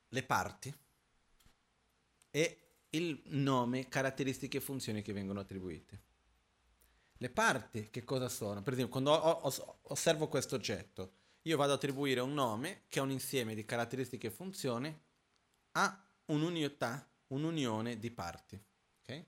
Le 0.10 0.22
parti 0.22 0.72
e 2.30 2.60
il 2.92 3.24
nome, 3.30 3.88
caratteristiche 3.88 4.58
e 4.58 4.62
funzioni 4.62 5.02
che 5.02 5.12
vengono 5.12 5.40
attribuite. 5.40 6.04
Le 7.18 7.30
parti 7.32 7.90
che 7.90 8.04
cosa 8.04 8.30
sono? 8.30 8.62
Per 8.62 8.74
esempio, 8.74 9.02
quando 9.02 9.48
osservo 9.92 10.28
questo 10.28 10.54
oggetto, 10.54 11.14
io 11.42 11.58
vado 11.58 11.72
ad 11.72 11.78
attribuire 11.78 12.20
un 12.20 12.36
nome 12.36 12.84
che 12.88 13.00
è 13.00 13.02
un 13.02 13.10
insieme 13.10 13.56
di 13.56 13.66
caratteristiche 13.66 14.28
e 14.28 14.32
funzioni 14.32 14.96
a 15.72 16.08
un'unità, 16.26 17.10
un'unione 17.30 17.98
di 17.98 18.12
parti. 18.12 18.64
Okay? 19.02 19.26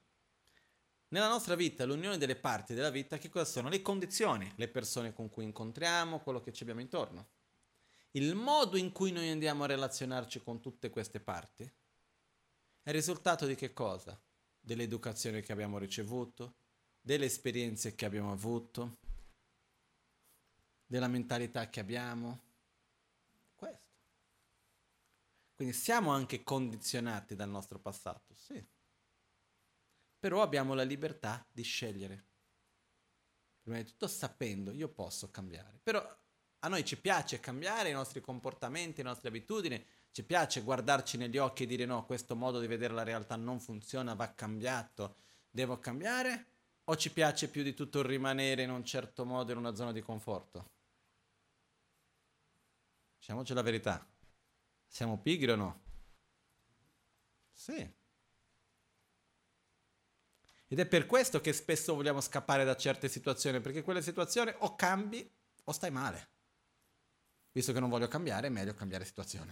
Nella 1.07 1.27
nostra 1.27 1.55
vita, 1.55 1.85
l'unione 1.85 2.19
delle 2.19 2.35
parti 2.35 2.75
della 2.75 2.91
vita, 2.91 3.17
che 3.17 3.29
cosa 3.29 3.45
sono? 3.45 3.67
Le 3.67 3.81
condizioni, 3.81 4.53
le 4.57 4.67
persone 4.67 5.11
con 5.11 5.31
cui 5.31 5.43
incontriamo, 5.43 6.19
quello 6.19 6.39
che 6.39 6.53
ci 6.53 6.61
abbiamo 6.61 6.81
intorno 6.81 7.29
il 8.17 8.33
modo 8.35 8.77
in 8.77 8.91
cui 8.91 9.11
noi 9.11 9.29
andiamo 9.29 9.63
a 9.63 9.67
relazionarci 9.67 10.41
con 10.41 10.59
tutte 10.59 10.89
queste 10.89 11.19
parti 11.19 11.63
è 11.63 12.89
il 12.89 12.95
risultato 12.95 13.45
di 13.45 13.55
che 13.55 13.73
cosa? 13.73 14.19
Dell'educazione 14.59 15.41
che 15.41 15.51
abbiamo 15.51 15.77
ricevuto, 15.77 16.55
delle 16.99 17.25
esperienze 17.25 17.95
che 17.95 18.05
abbiamo 18.05 18.31
avuto, 18.31 18.97
della 20.85 21.07
mentalità 21.07 21.69
che 21.69 21.79
abbiamo. 21.79 22.43
Questo. 23.55 23.95
Quindi 25.53 25.73
siamo 25.73 26.11
anche 26.11 26.43
condizionati 26.43 27.35
dal 27.35 27.49
nostro 27.49 27.79
passato, 27.79 28.33
sì. 28.33 28.65
però 30.17 30.41
abbiamo 30.41 30.73
la 30.73 30.83
libertà 30.83 31.45
di 31.51 31.63
scegliere. 31.63 32.25
Prima 33.61 33.77
di 33.77 33.85
tutto 33.85 34.07
sapendo, 34.07 34.71
io 34.71 34.87
posso 34.87 35.29
cambiare, 35.29 35.79
però 35.83 36.01
a 36.59 36.67
noi 36.67 36.83
ci 36.83 36.97
piace 36.99 37.39
cambiare 37.39 37.89
i 37.89 37.93
nostri 37.93 38.21
comportamenti, 38.21 39.01
le 39.01 39.09
nostre 39.09 39.29
abitudini, 39.29 39.83
ci 40.11 40.23
piace 40.23 40.61
guardarci 40.61 41.17
negli 41.17 41.37
occhi 41.37 41.63
e 41.63 41.65
dire 41.67 41.85
no, 41.85 42.05
questo 42.05 42.35
modo 42.35 42.59
di 42.59 42.67
vedere 42.67 42.93
la 42.93 43.03
realtà 43.03 43.35
non 43.35 43.59
funziona, 43.59 44.15
va 44.15 44.33
cambiato, 44.33 45.17
devo 45.49 45.79
cambiare? 45.79 46.45
O 46.85 46.95
ci 46.95 47.11
piace 47.11 47.49
più 47.49 47.61
di 47.63 47.73
tutto 47.73 48.01
rimanere 48.01 48.63
in 48.63 48.71
un 48.71 48.83
certo 48.83 49.25
modo 49.25 49.51
in 49.51 49.57
una 49.57 49.75
zona 49.75 49.91
di 49.91 50.01
conforto? 50.01 50.69
Diciamoci 53.19 53.53
la 53.53 53.61
verità. 53.61 54.07
Siamo 54.87 55.19
pigri 55.19 55.51
o 55.51 55.55
no? 55.55 55.81
Sì. 57.53 57.93
Ed 60.69 60.79
è 60.79 60.85
per 60.85 61.05
questo 61.05 61.41
che 61.41 61.53
spesso 61.53 61.93
vogliamo 61.93 62.21
scappare 62.21 62.63
da 62.63 62.75
certe 62.75 63.07
situazioni, 63.07 63.61
perché 63.61 63.83
quelle 63.83 64.01
situazioni 64.01 64.53
o 64.59 64.75
cambi 64.75 65.29
o 65.65 65.71
stai 65.71 65.91
male. 65.91 66.35
Visto 67.57 67.73
che 67.73 67.79
non 67.79 67.89
voglio 67.89 68.07
cambiare, 68.07 68.45
è 68.45 68.49
meglio 68.51 68.75
cambiare 68.75 69.03
situazione. 69.03 69.51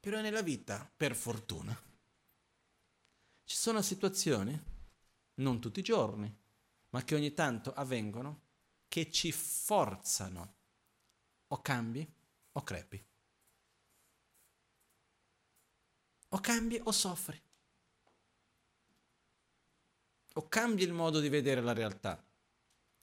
Però 0.00 0.18
nella 0.22 0.40
vita, 0.40 0.90
per 0.96 1.14
fortuna, 1.14 1.78
ci 3.44 3.54
sono 3.54 3.82
situazioni, 3.82 4.58
non 5.34 5.60
tutti 5.60 5.80
i 5.80 5.82
giorni, 5.82 6.34
ma 6.88 7.04
che 7.04 7.14
ogni 7.14 7.34
tanto 7.34 7.74
avvengono, 7.74 8.40
che 8.88 9.10
ci 9.10 9.30
forzano 9.30 10.54
o 11.48 11.60
cambi 11.60 12.14
o 12.52 12.62
crepi. 12.62 13.06
O 16.28 16.40
cambi 16.40 16.80
o 16.82 16.92
soffri. 16.92 17.42
O 20.32 20.48
cambi 20.48 20.82
il 20.82 20.94
modo 20.94 21.20
di 21.20 21.28
vedere 21.28 21.60
la 21.60 21.74
realtà. 21.74 22.26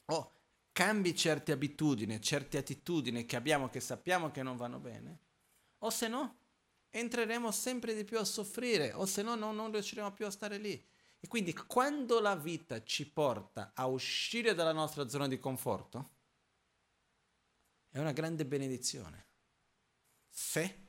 O 0.06 0.34
cambi 0.76 1.16
certe 1.16 1.54
abitudini, 1.54 2.20
certe 2.20 2.58
attitudini 2.58 3.26
che 3.26 3.38
abbiamo 3.38 3.70
che 3.70 3.80
sappiamo 3.80 4.30
che 4.30 4.44
non 4.44 4.58
vanno 4.58 4.78
bene. 4.78 5.20
O 5.80 5.90
se 5.90 6.10
no, 6.10 6.40
entreremo 6.90 7.50
sempre 7.52 7.96
di 7.96 8.04
più 8.04 8.20
a 8.20 8.26
soffrire. 8.26 8.92
O 8.92 9.06
se 9.06 9.22
no, 9.22 9.36
non, 9.36 9.56
non 9.56 9.72
riusciremo 9.72 10.12
più 10.12 10.26
a 10.26 10.30
stare 10.30 10.58
lì. 10.58 10.86
E 11.18 11.28
quindi 11.30 11.54
quando 11.54 12.20
la 12.20 12.36
vita 12.36 12.84
ci 12.84 13.10
porta 13.10 13.72
a 13.74 13.86
uscire 13.86 14.54
dalla 14.54 14.74
nostra 14.74 15.08
zona 15.08 15.30
di 15.30 15.40
conforto, 15.40 16.10
è 17.90 18.00
una 18.00 18.12
grande 18.12 18.46
benedizione. 18.46 19.28
Se 20.28 20.88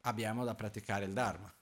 abbiamo 0.00 0.44
da 0.44 0.54
praticare 0.54 1.04
il 1.04 1.12
Dharma. 1.12 1.54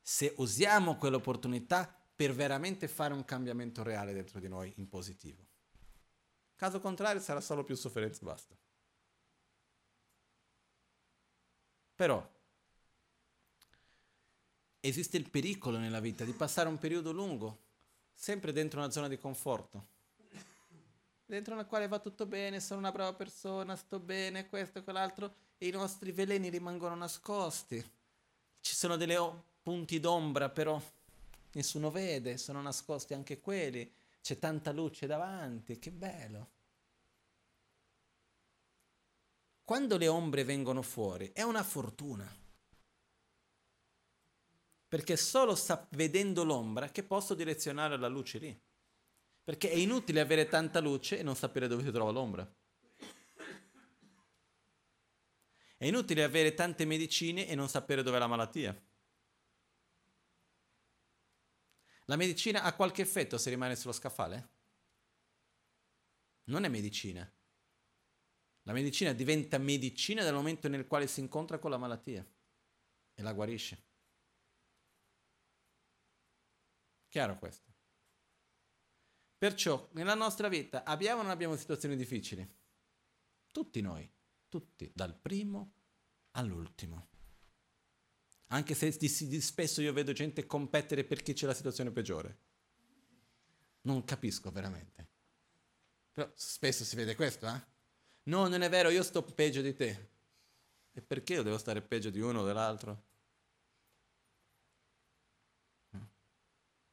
Se 0.00 0.32
usiamo 0.38 0.96
quell'opportunità 0.96 2.02
per 2.16 2.32
veramente 2.32 2.88
fare 2.88 3.12
un 3.12 3.26
cambiamento 3.26 3.82
reale 3.82 4.14
dentro 4.14 4.40
di 4.40 4.48
noi 4.48 4.72
in 4.76 4.88
positivo. 4.88 5.49
Caso 6.60 6.78
contrario 6.78 7.22
sarà 7.22 7.40
solo 7.40 7.64
più 7.64 7.74
sofferenza 7.74 8.22
basta. 8.22 8.54
Però 11.94 12.30
esiste 14.78 15.16
il 15.16 15.30
pericolo 15.30 15.78
nella 15.78 16.00
vita 16.00 16.22
di 16.22 16.32
passare 16.32 16.68
un 16.68 16.76
periodo 16.76 17.12
lungo 17.12 17.60
sempre 18.12 18.52
dentro 18.52 18.78
una 18.78 18.90
zona 18.90 19.08
di 19.08 19.16
conforto, 19.18 19.86
dentro 21.24 21.54
una 21.54 21.64
quale 21.64 21.88
va 21.88 21.98
tutto 21.98 22.26
bene, 22.26 22.60
sono 22.60 22.80
una 22.80 22.92
brava 22.92 23.14
persona, 23.14 23.74
sto 23.74 23.98
bene, 23.98 24.50
questo 24.50 24.80
e 24.80 24.84
quell'altro, 24.84 25.34
e 25.56 25.66
i 25.66 25.70
nostri 25.70 26.12
veleni 26.12 26.50
rimangono 26.50 26.94
nascosti. 26.94 27.82
Ci 28.60 28.74
sono 28.74 28.96
dei 28.96 29.16
punti 29.62 29.98
d'ombra, 29.98 30.50
però 30.50 30.78
nessuno 31.52 31.90
vede, 31.90 32.36
sono 32.36 32.60
nascosti 32.60 33.14
anche 33.14 33.40
quelli. 33.40 33.90
C'è 34.20 34.38
tanta 34.38 34.72
luce 34.72 35.06
davanti, 35.06 35.78
che 35.78 35.90
bello. 35.90 36.50
Quando 39.64 39.96
le 39.96 40.08
ombre 40.08 40.42
vengono 40.42 40.82
fuori 40.82 41.30
è 41.32 41.42
una 41.42 41.62
fortuna. 41.62 42.28
Perché 44.88 45.16
solo 45.16 45.54
sta 45.54 45.86
vedendo 45.92 46.42
l'ombra 46.42 46.90
che 46.90 47.04
posso 47.04 47.34
direzionare 47.34 47.96
la 47.96 48.08
luce 48.08 48.38
lì. 48.38 48.60
Perché 49.44 49.70
è 49.70 49.76
inutile 49.76 50.20
avere 50.20 50.48
tanta 50.48 50.80
luce 50.80 51.18
e 51.18 51.22
non 51.22 51.36
sapere 51.36 51.68
dove 51.68 51.84
si 51.84 51.92
trova 51.92 52.10
l'ombra. 52.10 52.52
È 55.76 55.86
inutile 55.86 56.24
avere 56.24 56.54
tante 56.54 56.84
medicine 56.84 57.46
e 57.46 57.54
non 57.54 57.68
sapere 57.68 58.02
dov'è 58.02 58.18
la 58.18 58.26
malattia. 58.26 58.76
La 62.10 62.16
medicina 62.16 62.64
ha 62.64 62.74
qualche 62.74 63.02
effetto 63.02 63.38
se 63.38 63.50
rimane 63.50 63.76
sullo 63.76 63.92
scaffale? 63.92 64.48
Non 66.50 66.64
è 66.64 66.68
medicina. 66.68 67.32
La 68.62 68.72
medicina 68.72 69.12
diventa 69.12 69.58
medicina 69.58 70.24
nel 70.24 70.34
momento 70.34 70.66
nel 70.66 70.88
quale 70.88 71.06
si 71.06 71.20
incontra 71.20 71.60
con 71.60 71.70
la 71.70 71.78
malattia 71.78 72.28
e 73.14 73.22
la 73.22 73.32
guarisce. 73.32 73.84
Chiaro 77.06 77.38
questo? 77.38 77.72
Perciò 79.38 79.88
nella 79.92 80.14
nostra 80.14 80.48
vita 80.48 80.82
abbiamo 80.82 81.20
o 81.20 81.22
non 81.22 81.30
abbiamo 81.30 81.54
situazioni 81.54 81.94
difficili? 81.94 82.44
Tutti 83.52 83.80
noi 83.80 84.12
tutti, 84.48 84.90
dal 84.92 85.16
primo 85.16 85.74
all'ultimo. 86.32 87.08
Anche 88.52 88.74
se 88.74 88.90
spesso 89.40 89.80
io 89.80 89.92
vedo 89.92 90.12
gente 90.12 90.46
competere 90.46 91.04
per 91.04 91.22
chi 91.22 91.32
c'è 91.32 91.46
la 91.46 91.54
situazione 91.54 91.90
peggiore. 91.90 92.38
Non 93.82 94.04
capisco 94.04 94.50
veramente. 94.50 95.08
Però 96.12 96.30
spesso 96.34 96.84
si 96.84 96.96
vede 96.96 97.14
questo, 97.14 97.46
eh? 97.46 97.62
No, 98.24 98.48
non 98.48 98.62
è 98.62 98.68
vero, 98.68 98.90
io 98.90 99.02
sto 99.02 99.22
peggio 99.22 99.62
di 99.62 99.74
te. 99.74 100.10
E 100.92 101.00
perché 101.00 101.34
io 101.34 101.42
devo 101.42 101.58
stare 101.58 101.80
peggio 101.80 102.10
di 102.10 102.20
uno 102.20 102.40
o 102.40 102.44
dell'altro? 102.44 103.08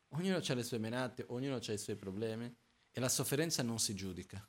Ognuno 0.09 0.37
ha 0.37 0.53
le 0.53 0.63
sue 0.63 0.77
menate, 0.77 1.25
ognuno 1.29 1.55
ha 1.55 1.71
i 1.73 1.77
suoi 1.77 1.95
problemi 1.95 2.55
e 2.91 2.99
la 2.99 3.09
sofferenza 3.09 3.61
non 3.61 3.77
si 3.79 3.93
giudica 3.93 4.47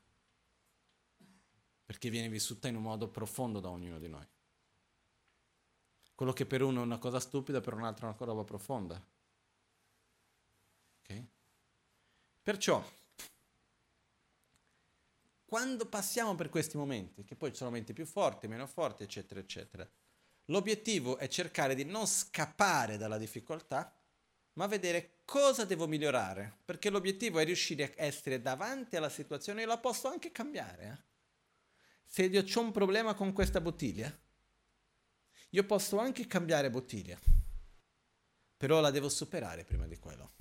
perché 1.88 2.10
viene 2.10 2.28
vissuta 2.28 2.68
in 2.68 2.76
un 2.76 2.82
modo 2.82 3.08
profondo 3.08 3.60
da 3.60 3.70
ognuno 3.70 3.98
di 3.98 4.08
noi. 4.08 4.28
Quello 6.18 6.32
che 6.32 6.46
per 6.46 6.62
uno 6.62 6.80
è 6.80 6.84
una 6.84 6.98
cosa 6.98 7.20
stupida, 7.20 7.60
per 7.60 7.74
un 7.74 7.84
altro 7.84 8.06
è 8.06 8.08
una 8.08 8.18
cosa 8.18 8.42
profonda. 8.42 9.00
Okay? 11.00 11.28
Perciò, 12.42 12.84
quando 15.44 15.86
passiamo 15.86 16.34
per 16.34 16.48
questi 16.48 16.76
momenti, 16.76 17.22
che 17.22 17.36
poi 17.36 17.54
sono 17.54 17.70
momenti 17.70 17.92
più 17.92 18.04
forti, 18.04 18.48
meno 18.48 18.66
forti, 18.66 19.04
eccetera, 19.04 19.38
eccetera, 19.38 19.88
l'obiettivo 20.46 21.18
è 21.18 21.28
cercare 21.28 21.76
di 21.76 21.84
non 21.84 22.04
scappare 22.04 22.96
dalla 22.96 23.16
difficoltà, 23.16 23.96
ma 24.54 24.66
vedere 24.66 25.20
cosa 25.24 25.64
devo 25.64 25.86
migliorare, 25.86 26.58
perché 26.64 26.90
l'obiettivo 26.90 27.38
è 27.38 27.44
riuscire 27.44 27.84
a 27.84 27.92
essere 27.94 28.42
davanti 28.42 28.96
alla 28.96 29.08
situazione 29.08 29.62
e 29.62 29.66
la 29.66 29.78
posso 29.78 30.08
anche 30.08 30.32
cambiare. 30.32 30.84
Eh? 30.84 31.06
se 32.08 32.24
io 32.24 32.42
ho 32.42 32.60
un 32.60 32.72
problema 32.72 33.14
con 33.14 33.32
questa 33.32 33.60
bottiglia, 33.60 34.12
io 35.50 35.64
posso 35.64 35.98
anche 35.98 36.26
cambiare 36.26 36.70
bottiglia, 36.70 37.18
però 38.56 38.80
la 38.80 38.90
devo 38.90 39.08
superare 39.08 39.64
prima 39.64 39.86
di 39.86 39.98
quello. 39.98 40.34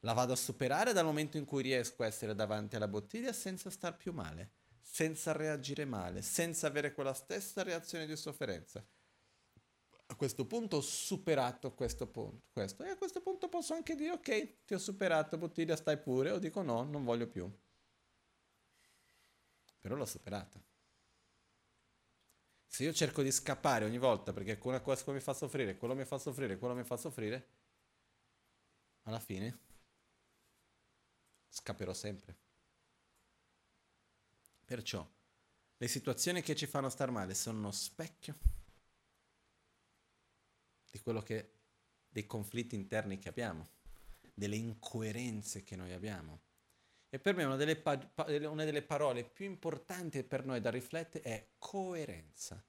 La 0.00 0.12
vado 0.12 0.32
a 0.32 0.36
superare 0.36 0.92
dal 0.92 1.04
momento 1.04 1.36
in 1.36 1.44
cui 1.44 1.62
riesco 1.62 2.02
a 2.02 2.06
essere 2.06 2.34
davanti 2.34 2.76
alla 2.76 2.88
bottiglia 2.88 3.32
senza 3.32 3.70
star 3.70 3.96
più 3.96 4.12
male, 4.12 4.52
senza 4.80 5.32
reagire 5.32 5.84
male, 5.84 6.22
senza 6.22 6.66
avere 6.66 6.92
quella 6.92 7.14
stessa 7.14 7.62
reazione 7.62 8.06
di 8.06 8.16
sofferenza. 8.16 8.84
A 10.06 10.14
questo 10.16 10.46
punto 10.46 10.78
ho 10.78 10.80
superato 10.80 11.72
questo 11.74 12.06
punto, 12.06 12.48
questo, 12.52 12.84
e 12.84 12.90
a 12.90 12.96
questo 12.96 13.22
punto 13.22 13.48
posso 13.48 13.74
anche 13.74 13.94
dire 13.94 14.10
ok, 14.10 14.64
ti 14.64 14.74
ho 14.74 14.78
superato, 14.78 15.38
bottiglia, 15.38 15.76
stai 15.76 15.98
pure, 15.98 16.32
o 16.32 16.38
dico 16.38 16.62
no, 16.62 16.82
non 16.82 17.04
voglio 17.04 17.28
più 17.28 17.50
però 19.82 19.96
l'ho 19.96 20.06
superata. 20.06 20.62
Se 22.72 22.84
io 22.84 22.94
cerco 22.94 23.20
di 23.20 23.30
scappare 23.30 23.84
ogni 23.84 23.98
volta 23.98 24.32
perché 24.32 24.56
cosa 24.56 25.12
mi 25.12 25.20
fa 25.20 25.34
soffrire, 25.34 25.76
quello 25.76 25.94
mi 25.94 26.06
fa 26.06 26.16
soffrire, 26.16 26.56
quello 26.56 26.74
mi 26.74 26.84
fa 26.84 26.96
soffrire, 26.96 27.48
alla 29.02 29.20
fine 29.20 29.58
scapperò 31.50 31.92
sempre. 31.92 32.34
Perciò 34.64 35.06
le 35.76 35.86
situazioni 35.86 36.40
che 36.40 36.56
ci 36.56 36.64
fanno 36.64 36.88
star 36.88 37.10
male 37.10 37.34
sono 37.34 37.58
uno 37.58 37.72
specchio 37.72 38.38
di 40.90 40.98
quello 41.00 41.20
che 41.20 41.52
dei 42.08 42.24
conflitti 42.24 42.74
interni 42.74 43.18
che 43.18 43.28
abbiamo, 43.28 43.68
delle 44.32 44.56
incoerenze 44.56 45.62
che 45.62 45.76
noi 45.76 45.92
abbiamo 45.92 46.40
e 47.14 47.18
per 47.18 47.34
me 47.34 47.44
una 47.44 47.56
delle, 47.56 47.76
pa- 47.76 48.10
una 48.48 48.64
delle 48.64 48.80
parole 48.80 49.22
più 49.22 49.44
importanti 49.44 50.24
per 50.24 50.46
noi 50.46 50.62
da 50.62 50.70
riflettere 50.70 51.22
è 51.22 51.48
coerenza. 51.58 52.64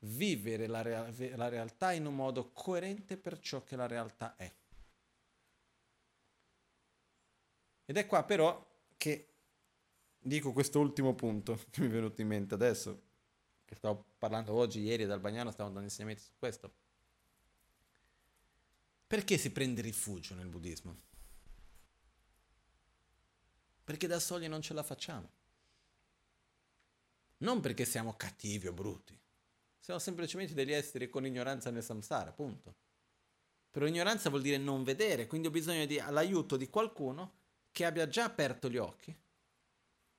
vivere 0.00 0.66
la, 0.66 0.82
rea- 0.82 1.10
la 1.36 1.48
realtà 1.48 1.92
in 1.92 2.04
un 2.04 2.14
modo 2.14 2.52
coerente 2.52 3.16
per 3.16 3.38
ciò 3.40 3.64
che 3.64 3.76
la 3.76 3.86
realtà 3.86 4.36
è. 4.36 4.54
Ed 7.86 7.96
è 7.96 8.06
qua 8.06 8.24
però 8.24 8.62
che 8.98 9.32
dico 10.18 10.52
questo 10.52 10.80
ultimo 10.80 11.14
punto 11.14 11.58
che 11.70 11.80
mi 11.80 11.86
è 11.86 11.90
venuto 11.90 12.20
in 12.20 12.28
mente 12.28 12.52
adesso, 12.52 13.02
che 13.64 13.74
stavo 13.74 14.04
parlando 14.18 14.52
oggi, 14.52 14.80
ieri 14.80 15.06
dal 15.06 15.18
Bagnano, 15.18 15.50
stavo 15.50 15.70
dando 15.70 15.84
insegnamenti 15.84 16.24
su 16.24 16.32
questo. 16.38 16.70
Perché 19.06 19.38
si 19.38 19.50
prende 19.50 19.80
rifugio 19.80 20.34
nel 20.34 20.48
buddismo? 20.48 21.07
Perché 23.88 24.06
da 24.06 24.20
soli 24.20 24.48
non 24.48 24.60
ce 24.60 24.74
la 24.74 24.82
facciamo. 24.82 25.30
Non 27.38 27.60
perché 27.60 27.86
siamo 27.86 28.12
cattivi 28.18 28.66
o 28.66 28.72
brutti. 28.74 29.18
Siamo 29.78 29.98
semplicemente 29.98 30.52
degli 30.52 30.74
esseri 30.74 31.08
con 31.08 31.24
ignoranza 31.24 31.70
nel 31.70 31.82
samsara, 31.82 32.30
punto. 32.30 32.74
Però 33.70 33.86
ignoranza 33.86 34.28
vuol 34.28 34.42
dire 34.42 34.58
non 34.58 34.84
vedere, 34.84 35.26
quindi 35.26 35.46
ho 35.46 35.50
bisogno 35.50 35.86
dell'aiuto 35.86 36.58
di 36.58 36.68
qualcuno 36.68 37.36
che 37.72 37.86
abbia 37.86 38.06
già 38.06 38.24
aperto 38.24 38.68
gli 38.68 38.76
occhi 38.76 39.16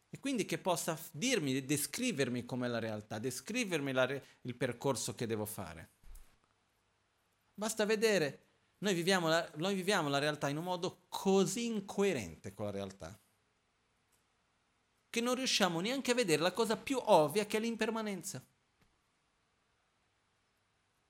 e 0.09 0.19
quindi 0.19 0.45
che 0.45 0.57
possa 0.57 0.99
dirmi, 1.11 1.63
descrivermi 1.63 2.45
com'è 2.45 2.67
la 2.67 2.79
realtà, 2.79 3.19
descrivermi 3.19 3.91
la 3.91 4.05
re- 4.07 4.25
il 4.41 4.55
percorso 4.55 5.13
che 5.13 5.27
devo 5.27 5.45
fare. 5.45 5.91
Basta 7.53 7.85
vedere, 7.85 8.47
noi 8.79 8.95
viviamo, 8.95 9.27
la, 9.27 9.47
noi 9.57 9.75
viviamo 9.75 10.09
la 10.09 10.17
realtà 10.17 10.49
in 10.49 10.57
un 10.57 10.63
modo 10.63 11.03
così 11.07 11.67
incoerente 11.67 12.55
con 12.55 12.65
la 12.65 12.71
realtà 12.71 13.15
che 15.09 15.21
non 15.21 15.35
riusciamo 15.35 15.79
neanche 15.79 16.11
a 16.11 16.15
vedere 16.15 16.41
la 16.41 16.53
cosa 16.53 16.77
più 16.77 16.99
ovvia 17.01 17.45
che 17.45 17.57
è 17.57 17.59
l'impermanenza. 17.59 18.43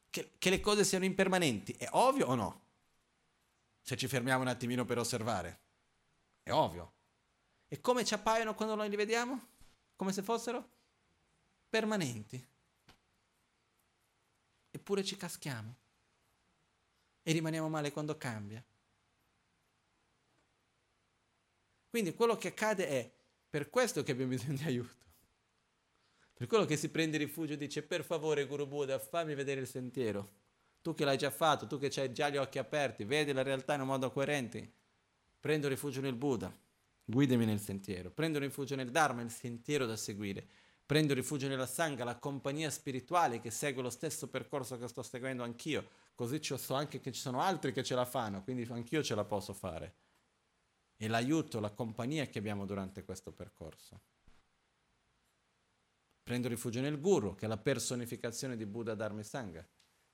Che, 0.10 0.32
che 0.38 0.50
le 0.50 0.60
cose 0.60 0.84
siano 0.84 1.06
impermanenti, 1.06 1.74
è 1.74 1.88
ovvio 1.92 2.28
o 2.28 2.36
no? 2.36 2.62
Se 3.82 3.96
ci 3.96 4.08
fermiamo 4.08 4.42
un 4.42 4.48
attimino 4.48 4.86
per 4.86 4.98
osservare, 4.98 5.60
è 6.44 6.52
ovvio. 6.52 6.94
E 7.68 7.80
come 7.82 8.04
ci 8.04 8.14
appaiono 8.14 8.56
quando 8.56 8.76
noi 8.76 8.90
li 8.90 8.96
vediamo? 8.96 9.48
Come 9.96 10.12
se 10.12 10.24
fossero 10.24 10.68
permanenti. 11.70 12.48
Eppure 14.72 15.04
ci 15.04 15.16
caschiamo. 15.16 15.76
E 17.22 17.32
rimaniamo 17.32 17.70
male 17.70 17.92
quando 17.92 18.18
cambia. 18.18 18.64
Quindi 21.90 22.14
quello 22.14 22.38
che 22.38 22.50
accade 22.50 22.88
è 22.88 23.12
per 23.50 23.70
questo 23.70 24.04
che 24.04 24.12
abbiamo 24.12 24.32
bisogno 24.32 24.58
di 24.58 24.64
aiuto. 24.64 25.08
Per 26.34 26.48
quello 26.48 26.66
che 26.66 26.78
si 26.78 26.90
prende 26.90 27.18
rifugio 27.18 27.54
e 27.54 27.58
dice 27.58 27.82
per 27.82 28.04
favore 28.04 28.46
Guru 28.46 28.68
Buddha 28.68 29.00
fammi 29.00 29.34
vedere 29.34 29.62
il 29.62 29.68
sentiero. 29.68 30.38
Tu 30.82 30.94
che 30.94 31.04
l'hai 31.04 31.18
già 31.18 31.32
fatto, 31.32 31.68
tu 31.68 31.78
che 31.78 31.92
hai 32.00 32.14
già 32.14 32.30
gli 32.30 32.38
occhi 32.38 32.60
aperti, 32.60 33.04
vedi 33.04 33.34
la 33.34 33.42
realtà 33.42 33.74
in 33.74 33.82
un 33.82 33.88
modo 33.88 34.12
coerente. 34.12 34.72
Prendo 35.40 35.68
rifugio 35.68 36.00
nel 36.00 36.16
Buddha, 36.16 36.56
guidami 37.04 37.44
nel 37.44 37.60
sentiero. 37.60 38.12
Prendo 38.12 38.40
rifugio 38.40 38.76
nel 38.76 38.92
Dharma, 38.92 39.22
il 39.22 39.32
sentiero 39.32 39.86
da 39.86 39.98
seguire. 39.98 40.48
Prendo 40.86 41.14
rifugio 41.14 41.48
nella 41.48 41.66
Sangha, 41.66 42.04
la 42.04 42.18
compagnia 42.18 42.70
spirituale 42.70 43.42
che 43.42 43.52
segue 43.52 43.82
lo 43.82 43.90
stesso 43.90 44.30
percorso 44.30 44.78
che 44.78 44.88
sto 44.88 45.04
seguendo 45.04 45.44
anch'io. 45.44 45.88
Così 46.16 46.40
so 46.42 46.74
anche 46.74 47.00
che 47.00 47.12
ci 47.12 47.20
sono 47.20 47.42
altri 47.42 47.74
che 47.74 47.84
ce 47.84 47.96
la 47.96 48.06
fanno, 48.06 48.44
quindi 48.44 48.66
anch'io 48.70 49.04
ce 49.04 49.16
la 49.16 49.26
posso 49.26 49.54
fare 49.54 50.08
e 51.02 51.08
l'aiuto, 51.08 51.62
la 51.62 51.72
compagnia 51.72 52.28
che 52.28 52.40
abbiamo 52.40 52.66
durante 52.66 53.06
questo 53.06 53.32
percorso. 53.32 54.02
Prendo 56.22 56.50
rifugio 56.50 56.82
nel 56.82 57.00
guru, 57.00 57.36
che 57.36 57.46
è 57.46 57.48
la 57.48 57.58
personificazione 57.58 58.58
di 58.58 58.66
Buddha 58.66 58.96
Dharma 58.96 59.22
e 59.22 59.24
Sangha. 59.24 59.66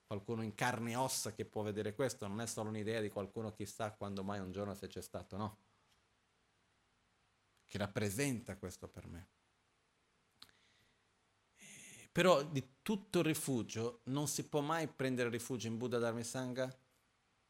Qualcuno 0.06 0.44
in 0.44 0.54
carne 0.54 0.92
e 0.92 0.96
ossa 0.96 1.34
che 1.34 1.44
può 1.44 1.64
vedere 1.64 1.96
questo, 1.96 2.28
non 2.28 2.40
è 2.40 2.46
solo 2.46 2.70
un'idea 2.70 3.02
di 3.02 3.10
qualcuno 3.10 3.52
chissà 3.52 3.94
quando 3.94 4.24
mai 4.24 4.40
un 4.40 4.52
giorno 4.52 4.76
se 4.76 4.86
c'è 4.86 5.02
stato, 5.02 5.38
no. 5.38 5.58
Che 7.66 7.78
rappresenta 7.80 8.56
questo 8.56 8.88
per 8.88 9.08
me. 9.08 9.28
Però 12.12 12.44
di 12.44 12.64
tutto 12.84 13.20
il 13.20 13.26
rifugio 13.26 14.02
non 14.04 14.28
si 14.28 14.48
può 14.48 14.62
mai 14.62 14.88
prendere 14.88 15.30
rifugio 15.30 15.66
in 15.66 15.78
Buddha 15.78 15.98
Dharma 15.98 16.20
e 16.20 16.24
Sangha 16.24 16.78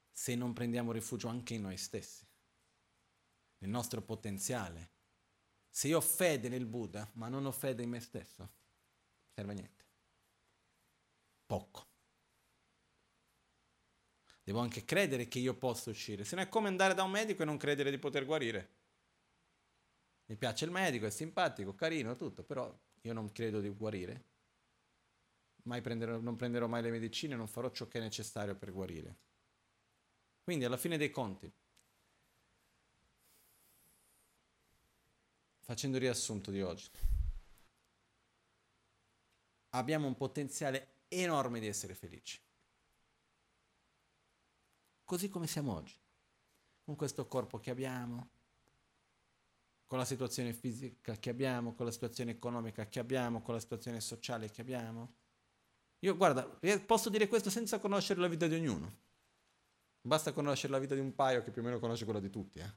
se 0.10 0.36
non 0.36 0.54
prendiamo 0.54 0.94
rifugio 0.94 1.28
anche 1.28 1.56
in 1.56 1.64
noi 1.64 1.76
stessi 1.76 2.25
nel 3.66 3.74
nostro 3.74 4.02
potenziale. 4.02 4.92
Se 5.70 5.88
io 5.88 5.98
ho 5.98 6.02
fede 6.02 6.48
nel 6.48 6.66
Buddha, 6.66 7.10
ma 7.16 7.28
non 7.28 7.46
ho 7.46 7.52
fede 7.52 7.84
in 7.84 7.90
me 7.90 8.00
stesso, 8.00 8.50
serve 9.34 9.52
a 9.52 9.56
niente. 9.56 9.86
Poco. 11.46 11.88
Devo 14.44 14.60
anche 14.60 14.86
credere 14.86 15.28
che 15.28 15.40
io 15.40 15.56
posso 15.56 15.90
uscire. 15.90 16.24
Se 16.24 16.36
no 16.36 16.44
è 16.44 16.48
come 16.48 16.68
andare 16.68 16.94
da 16.94 17.04
un 17.04 17.12
medico 17.12 17.42
e 17.42 17.46
non 17.46 17.58
credere 17.58 17.90
di 17.90 17.98
poter 17.98 18.26
guarire. 18.26 18.74
Mi 20.28 20.38
piace 20.38 20.66
il 20.66 20.72
medico, 20.72 21.08
è 21.08 21.10
simpatico, 21.10 21.76
carino, 21.76 22.16
tutto, 22.16 22.44
però 22.44 22.74
io 23.02 23.14
non 23.14 23.32
credo 23.32 23.60
di 23.60 23.70
guarire. 23.70 24.34
Prenderò, 25.64 26.20
non 26.20 26.36
prenderò 26.36 26.68
mai 26.68 26.84
le 26.84 26.92
medicine, 26.92 27.36
non 27.36 27.48
farò 27.48 27.72
ciò 27.72 27.88
che 27.88 27.98
è 27.98 28.02
necessario 28.02 28.56
per 28.56 28.72
guarire. 28.72 29.18
Quindi 30.44 30.64
alla 30.64 30.78
fine 30.78 30.98
dei 30.98 31.10
conti, 31.10 31.52
facendo 35.66 35.98
il 35.98 36.04
riassunto 36.04 36.52
di 36.52 36.62
oggi, 36.62 36.88
abbiamo 39.70 40.06
un 40.06 40.16
potenziale 40.16 41.06
enorme 41.08 41.60
di 41.60 41.68
essere 41.68 41.96
felici. 41.96 42.40
Così 45.04 45.28
come 45.28 45.48
siamo 45.48 45.74
oggi, 45.74 45.96
con 46.84 46.96
questo 46.96 47.28
corpo 47.28 47.60
che 47.60 47.72
abbiamo, 47.72 48.30
con 49.88 49.98
la 49.98 50.06
situazione 50.06 50.54
fisica 50.54 51.16
che 51.18 51.30
abbiamo, 51.32 51.74
con 51.74 51.86
la 51.86 51.92
situazione 51.92 52.32
economica 52.32 52.88
che 52.88 53.00
abbiamo, 53.00 53.42
con 53.42 53.56
la 53.56 53.60
situazione 53.60 54.00
sociale 54.02 54.52
che 54.52 54.62
abbiamo. 54.62 55.16
Io 56.00 56.16
guarda, 56.16 56.46
posso 56.86 57.10
dire 57.10 57.28
questo 57.28 57.50
senza 57.50 57.80
conoscere 57.80 58.20
la 58.20 58.28
vita 58.28 58.46
di 58.46 58.56
ognuno. 58.56 59.04
Basta 60.02 60.32
conoscere 60.32 60.74
la 60.74 60.80
vita 60.80 60.94
di 60.94 61.02
un 61.02 61.16
paio 61.16 61.44
che 61.44 61.50
più 61.50 61.62
o 61.62 61.66
meno 61.66 61.80
conosce 61.80 62.04
quella 62.04 62.20
di 62.20 62.30
tutti. 62.30 62.60
Eh? 62.60 62.74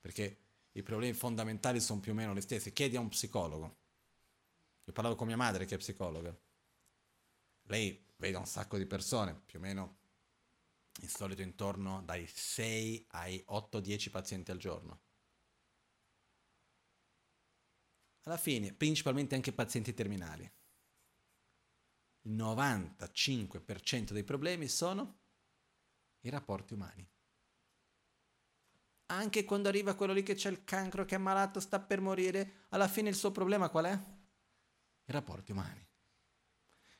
Perché 0.00 0.43
i 0.76 0.82
problemi 0.82 1.12
fondamentali 1.12 1.80
sono 1.80 2.00
più 2.00 2.12
o 2.12 2.14
meno 2.14 2.34
gli 2.34 2.40
stessi. 2.40 2.72
Chiedi 2.72 2.96
a 2.96 3.00
un 3.00 3.08
psicologo. 3.08 3.82
Io 4.84 4.92
parlavo 4.92 5.14
con 5.14 5.26
mia 5.26 5.36
madre 5.36 5.66
che 5.66 5.76
è 5.76 5.78
psicologa. 5.78 6.36
Lei 7.68 8.12
vede 8.16 8.36
un 8.36 8.46
sacco 8.46 8.76
di 8.76 8.86
persone, 8.86 9.34
più 9.34 9.58
o 9.58 9.62
meno 9.62 9.98
in 11.00 11.08
solito 11.08 11.42
intorno 11.42 12.02
dai 12.02 12.26
6 12.26 13.06
ai 13.10 13.44
8-10 13.48 14.10
pazienti 14.10 14.50
al 14.50 14.58
giorno. 14.58 15.02
Alla 18.22 18.36
fine, 18.36 18.72
principalmente 18.72 19.34
anche 19.34 19.52
pazienti 19.52 19.94
terminali. 19.94 20.50
Il 22.22 22.32
95% 22.32 24.12
dei 24.12 24.24
problemi 24.24 24.66
sono 24.66 25.20
i 26.20 26.30
rapporti 26.30 26.74
umani 26.74 27.06
anche 29.06 29.44
quando 29.44 29.68
arriva 29.68 29.94
quello 29.94 30.12
lì 30.12 30.22
che 30.22 30.34
c'è 30.34 30.50
il 30.50 30.64
cancro, 30.64 31.04
che 31.04 31.16
è 31.16 31.18
malato, 31.18 31.60
sta 31.60 31.80
per 31.80 32.00
morire, 32.00 32.66
alla 32.70 32.88
fine 32.88 33.08
il 33.08 33.14
suo 33.14 33.30
problema 33.30 33.68
qual 33.68 33.84
è? 33.84 33.92
I 35.06 35.12
rapporti 35.12 35.52
umani. 35.52 35.86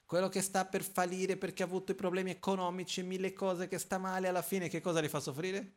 Quello 0.04 0.28
che 0.28 0.42
sta 0.42 0.66
per 0.66 0.82
fallire 0.82 1.36
perché 1.36 1.62
ha 1.62 1.66
avuto 1.66 1.92
i 1.92 1.94
problemi 1.94 2.30
economici, 2.30 3.02
mille 3.02 3.32
cose 3.32 3.68
che 3.68 3.78
sta 3.78 3.98
male, 3.98 4.28
alla 4.28 4.42
fine 4.42 4.68
che 4.68 4.80
cosa 4.80 5.00
li 5.00 5.08
fa 5.08 5.18
soffrire? 5.18 5.74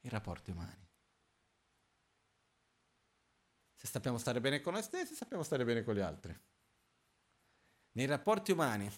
I 0.00 0.08
rapporti 0.08 0.50
umani. 0.50 0.88
Se 3.74 3.86
sappiamo 3.86 4.16
stare 4.16 4.40
bene 4.40 4.60
con 4.60 4.72
noi 4.72 4.82
stessi, 4.82 5.14
sappiamo 5.14 5.42
stare 5.42 5.64
bene 5.64 5.84
con 5.84 5.94
gli 5.94 6.00
altri. 6.00 6.36
Nei 7.92 8.06
rapporti 8.06 8.52
umani, 8.52 8.90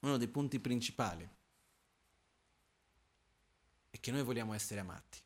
uno 0.00 0.16
dei 0.16 0.28
punti 0.28 0.58
principali 0.58 1.28
è 3.90 3.98
che 3.98 4.10
noi 4.12 4.22
vogliamo 4.22 4.54
essere 4.54 4.80
amati. 4.80 5.18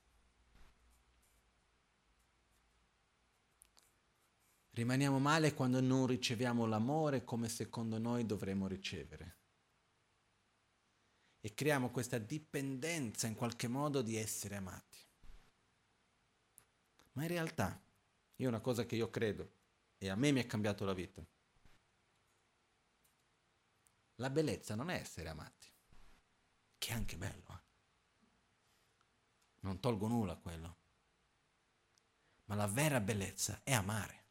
Rimaniamo 4.71 5.21
male 5.21 5.55
quando 5.55 5.81
non 5.81 6.07
riceviamo 6.07 6.67
l'amore 6.67 7.23
come 7.23 7.49
secondo 7.49 7.99
noi 7.99 8.27
dovremmo 8.27 8.67
ricevere. 8.67 9.37
E 11.41 11.55
creiamo 11.55 11.91
questa 11.91 12.19
dipendenza 12.19 13.29
in 13.29 13.35
qualche 13.35 13.69
modo 13.69 14.03
di 14.03 14.17
essere 14.17 14.57
amati. 14.57 14.99
Ma 17.13 17.23
in 17.23 17.29
realtà, 17.29 17.81
io 18.37 18.49
una 18.49 18.61
cosa 18.61 18.85
che 18.85 18.97
io 18.97 19.11
credo, 19.11 19.53
e 19.99 20.09
a 20.09 20.17
me 20.17 20.33
mi 20.33 20.41
è 20.41 20.47
cambiato 20.47 20.85
la 20.85 20.95
vita, 20.95 21.25
la 24.17 24.31
bellezza 24.31 24.75
non 24.75 24.91
è 24.91 24.97
essere 24.97 25.29
amati, 25.29 25.69
che 26.79 26.91
è 26.91 26.95
anche 26.95 27.17
bello. 27.17 27.47
Eh? 27.49 27.64
Non 29.65 29.81
tolgo 29.81 30.07
nulla 30.07 30.33
a 30.33 30.37
quello. 30.37 30.77
Ma 32.45 32.55
la 32.55 32.67
vera 32.67 33.01
bellezza 33.01 33.61
è 33.65 33.73
amare. 33.73 34.23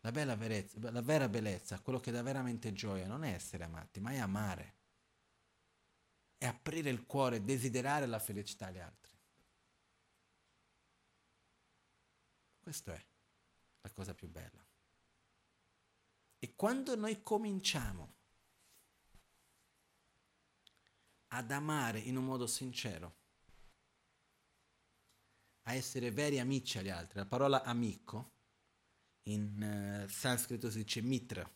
La, 0.00 0.12
bella 0.12 0.36
verezza, 0.36 0.90
la 0.90 1.02
vera 1.02 1.28
bellezza, 1.28 1.80
quello 1.80 1.98
che 1.98 2.12
dà 2.12 2.22
veramente 2.22 2.72
gioia, 2.72 3.06
non 3.06 3.24
è 3.24 3.32
essere 3.32 3.64
amati, 3.64 4.00
ma 4.00 4.12
è 4.12 4.18
amare. 4.18 4.76
È 6.38 6.46
aprire 6.46 6.88
il 6.88 7.04
cuore, 7.04 7.42
desiderare 7.42 8.06
la 8.06 8.20
felicità 8.20 8.66
agli 8.66 8.78
altri. 8.78 9.12
Questa 12.60 12.94
è 12.94 13.06
la 13.80 13.90
cosa 13.90 14.14
più 14.14 14.28
bella. 14.28 14.64
E 16.38 16.54
quando 16.54 16.94
noi 16.94 17.20
cominciamo 17.24 18.17
ad 21.28 21.50
amare 21.50 21.98
in 21.98 22.16
un 22.16 22.24
modo 22.24 22.46
sincero, 22.46 23.16
a 25.68 25.74
essere 25.74 26.10
veri 26.10 26.38
amici 26.38 26.78
agli 26.78 26.88
altri, 26.88 27.18
la 27.18 27.26
parola 27.26 27.62
amico 27.62 28.36
in 29.28 30.04
uh, 30.04 30.08
sanscrito 30.08 30.70
si 30.70 30.78
dice 30.78 31.02
mitra. 31.02 31.48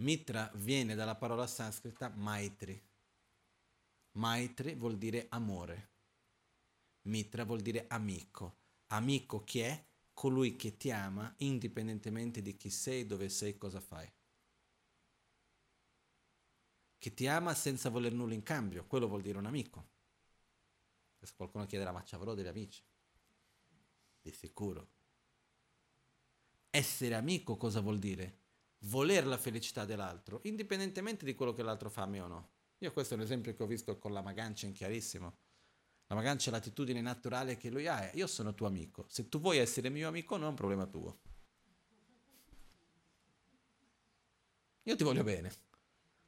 Mitra 0.00 0.50
viene 0.56 0.96
dalla 0.96 1.14
parola 1.14 1.46
sanscrita 1.46 2.08
maitri. 2.08 2.82
Maitri 4.18 4.74
vuol 4.74 4.98
dire 4.98 5.26
amore. 5.30 5.92
Mitra 7.02 7.44
vuol 7.44 7.60
dire 7.60 7.86
amico. 7.88 8.62
Amico 8.92 9.44
chi 9.44 9.60
è? 9.60 9.86
Colui 10.12 10.56
che 10.56 10.76
ti 10.76 10.90
ama 10.90 11.32
indipendentemente 11.38 12.42
di 12.42 12.56
chi 12.56 12.70
sei, 12.70 13.06
dove 13.06 13.28
sei, 13.28 13.56
cosa 13.56 13.80
fai. 13.80 14.10
Che 17.04 17.12
ti 17.12 17.26
ama 17.26 17.52
senza 17.52 17.90
voler 17.90 18.14
nulla 18.14 18.32
in 18.32 18.42
cambio, 18.42 18.86
quello 18.86 19.06
vuol 19.06 19.20
dire 19.20 19.36
un 19.36 19.44
amico. 19.44 19.88
Se 21.20 21.34
qualcuno 21.36 21.66
chiederà, 21.66 21.92
ma 21.92 22.02
ci 22.02 22.14
avrò 22.14 22.32
degli 22.32 22.46
amici? 22.46 22.82
Di 24.22 24.32
sicuro. 24.32 24.88
Essere 26.70 27.14
amico 27.14 27.58
cosa 27.58 27.80
vuol 27.80 27.98
dire? 27.98 28.38
Voler 28.84 29.26
la 29.26 29.36
felicità 29.36 29.84
dell'altro, 29.84 30.40
indipendentemente 30.44 31.26
di 31.26 31.34
quello 31.34 31.52
che 31.52 31.62
l'altro 31.62 31.90
fa 31.90 32.04
a 32.04 32.06
me 32.06 32.20
o 32.22 32.26
no. 32.26 32.52
Io 32.78 32.90
questo 32.90 33.12
è 33.12 33.16
un 33.18 33.22
esempio 33.22 33.54
che 33.54 33.62
ho 33.62 33.66
visto 33.66 33.98
con 33.98 34.14
la 34.14 34.22
Magancia 34.22 34.64
in 34.64 34.72
chiarissimo. 34.72 35.36
La 36.06 36.14
Magancia 36.14 36.48
è 36.48 36.52
l'attitudine 36.54 37.02
naturale 37.02 37.58
che 37.58 37.68
lui 37.68 37.86
ha 37.86 38.10
io 38.14 38.26
sono 38.26 38.54
tuo 38.54 38.66
amico. 38.66 39.04
Se 39.10 39.28
tu 39.28 39.40
vuoi 39.40 39.58
essere 39.58 39.90
mio 39.90 40.08
amico 40.08 40.36
non 40.38 40.46
è 40.46 40.48
un 40.48 40.56
problema 40.56 40.86
tuo. 40.86 41.20
Io 44.84 44.96
ti 44.96 45.04
voglio 45.04 45.22
bene. 45.22 45.72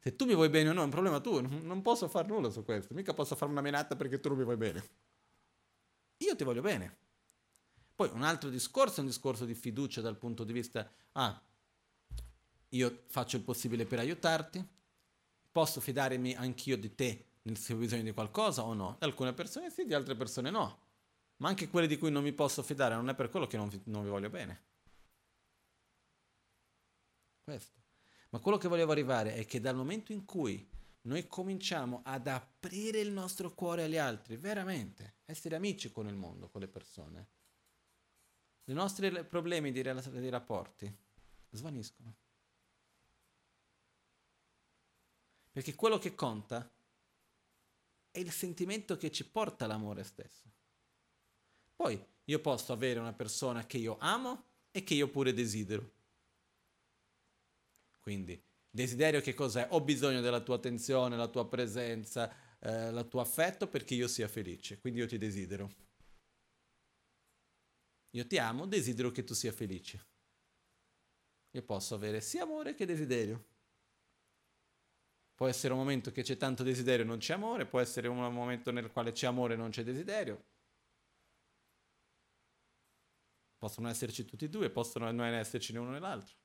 Se 0.07 0.15
tu 0.15 0.25
mi 0.25 0.37
vuoi 0.37 0.49
bene 0.51 0.69
o 0.69 0.73
no 0.73 0.83
è 0.83 0.85
un 0.85 0.91
problema 0.91 1.19
tuo, 1.19 1.41
non 1.41 1.83
posso 1.83 2.07
fare 2.07 2.29
nulla 2.29 2.49
su 2.49 2.63
questo. 2.63 2.95
Mica 2.95 3.13
posso 3.13 3.35
fare 3.35 3.51
una 3.51 3.61
menata 3.61 3.97
perché 3.97 4.21
tu 4.21 4.29
non 4.29 4.39
mi 4.39 4.45
vuoi 4.45 4.57
bene. 4.57 4.89
Io 6.19 6.37
ti 6.37 6.45
voglio 6.45 6.61
bene. 6.61 6.97
Poi 7.93 8.11
un 8.13 8.23
altro 8.23 8.49
discorso 8.49 8.99
è 8.99 9.01
un 9.01 9.07
discorso 9.07 9.45
di 9.45 9.55
fiducia 9.55 10.01
dal 10.01 10.17
punto 10.17 10.45
di 10.45 10.53
vista, 10.53 10.89
ah, 11.11 11.43
io 12.69 13.03
faccio 13.09 13.37
il 13.37 13.43
possibile 13.43 13.85
per 13.85 13.99
aiutarti, 13.99 14.65
posso 15.51 15.81
fidarmi 15.81 16.37
anch'io 16.37 16.79
di 16.79 16.95
te 16.95 17.25
se 17.55 17.73
ho 17.73 17.77
bisogno 17.77 18.05
di 18.05 18.13
qualcosa 18.13 18.63
o 18.63 18.75
no? 18.75 18.99
Alcune 19.01 19.33
persone 19.33 19.71
sì, 19.71 19.87
di 19.87 19.95
altre 19.95 20.15
persone 20.15 20.51
no. 20.51 20.83
Ma 21.39 21.49
anche 21.49 21.69
quelle 21.69 21.89
di 21.89 21.99
cui 21.99 22.13
non 22.13 22.23
mi 22.23 22.33
posso 22.33 22.63
fidare 22.63 22.95
non 22.95 23.09
è 23.09 23.17
per 23.17 23.29
quello 23.29 23.49
che 23.49 23.57
non 23.57 23.69
non 23.87 24.05
vi 24.05 24.09
voglio 24.09 24.31
bene. 24.31 24.63
Questo. 27.43 27.86
Ma 28.37 28.43
quello 28.43 28.59
che 28.59 28.69
volevo 28.69 28.93
arrivare 28.93 29.35
è 29.35 29.47
che 29.47 29.61
dal 29.61 29.75
momento 29.75 30.13
in 30.13 30.27
cui 30.27 30.69
noi 31.05 31.27
cominciamo 31.27 32.03
ad 32.05 32.27
aprire 32.27 33.01
il 33.01 33.11
nostro 33.11 33.55
cuore 33.55 33.85
agli 33.85 33.97
altri, 33.97 34.37
veramente, 34.37 35.21
essere 35.25 35.57
amici 35.57 35.91
con 35.91 36.07
il 36.07 36.17
mondo, 36.17 36.51
con 36.51 36.61
le 36.61 36.69
persone, 36.69 37.29
i 38.65 38.75
nostri 38.75 39.25
problemi 39.25 39.73
di, 39.73 39.81
di 39.81 40.29
rapporti 40.29 40.95
svaniscono. 41.49 42.15
Perché 45.51 45.75
quello 45.75 45.97
che 45.97 46.15
conta 46.15 46.71
è 48.11 48.19
il 48.19 48.31
sentimento 48.31 48.99
che 48.99 49.11
ci 49.11 49.27
porta 49.27 49.65
all'amore 49.65 50.05
stesso. 50.05 50.45
Poi 51.75 52.07
io 52.25 52.41
posso 52.41 52.75
avere 52.75 53.01
una 53.01 53.15
persona 53.15 53.65
che 53.65 53.79
io 53.79 53.97
amo 53.99 54.45
e 54.71 54.85
che 54.85 54.93
io 54.93 55.09
pure 55.09 55.33
desidero. 55.33 55.96
Quindi, 58.07 58.41
desiderio 58.71 59.21
che 59.21 59.35
cos'è? 59.35 59.67
Ho 59.71 59.81
bisogno 59.81 60.21
della 60.21 60.41
tua 60.41 60.55
attenzione, 60.55 61.17
la 61.17 61.27
tua 61.27 61.49
presenza, 61.49 62.33
eh, 62.61 62.91
il 62.91 63.09
tuo 63.11 63.19
affetto 63.21 63.67
perché 63.67 63.97
io 63.97 64.07
sia 64.07 64.29
felice. 64.29 64.79
Quindi 64.79 65.01
io 65.01 65.09
ti 65.09 65.19
desidero. 65.19 65.75
Io 68.11 68.25
ti 68.29 68.39
amo, 68.39 68.67
desidero 68.67 69.11
che 69.11 69.25
tu 69.25 69.35
sia 69.35 69.51
felice. 69.51 70.07
Io 71.51 71.65
posso 71.65 71.97
avere 71.97 72.21
sia 72.21 72.45
amore 72.45 72.77
che 72.77 72.87
desiderio. 72.87 73.45
Può 75.35 75.49
essere 75.49 75.73
un 75.73 75.81
momento 75.81 76.13
che 76.13 76.23
c'è 76.23 76.37
tanto 76.37 76.63
desiderio 76.63 77.05
e 77.05 77.09
non 77.09 77.19
c'è 77.19 77.35
amore, 77.35 77.67
può 77.67 77.81
essere 77.81 78.07
un 78.07 78.19
momento 78.33 78.71
nel 78.71 78.93
quale 78.93 79.11
c'è 79.11 79.27
amore 79.27 79.55
e 79.55 79.57
non 79.57 79.71
c'è 79.71 79.83
desiderio. 79.83 80.45
Possono 83.59 83.89
esserci 83.89 84.25
tutti 84.25 84.45
e 84.45 84.49
due, 84.49 84.71
possono 84.71 85.11
non 85.11 85.27
esserci 85.27 85.73
né 85.73 85.81
uno 85.81 85.91
né 85.91 85.99
l'altro. 85.99 86.37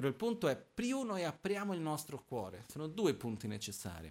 Però 0.00 0.10
il 0.10 0.16
punto 0.16 0.48
è, 0.48 0.56
prima 0.56 1.02
noi 1.02 1.24
apriamo 1.24 1.74
il 1.74 1.80
nostro 1.80 2.24
cuore. 2.24 2.64
Sono 2.68 2.86
due 2.86 3.12
punti 3.12 3.46
necessari. 3.46 4.10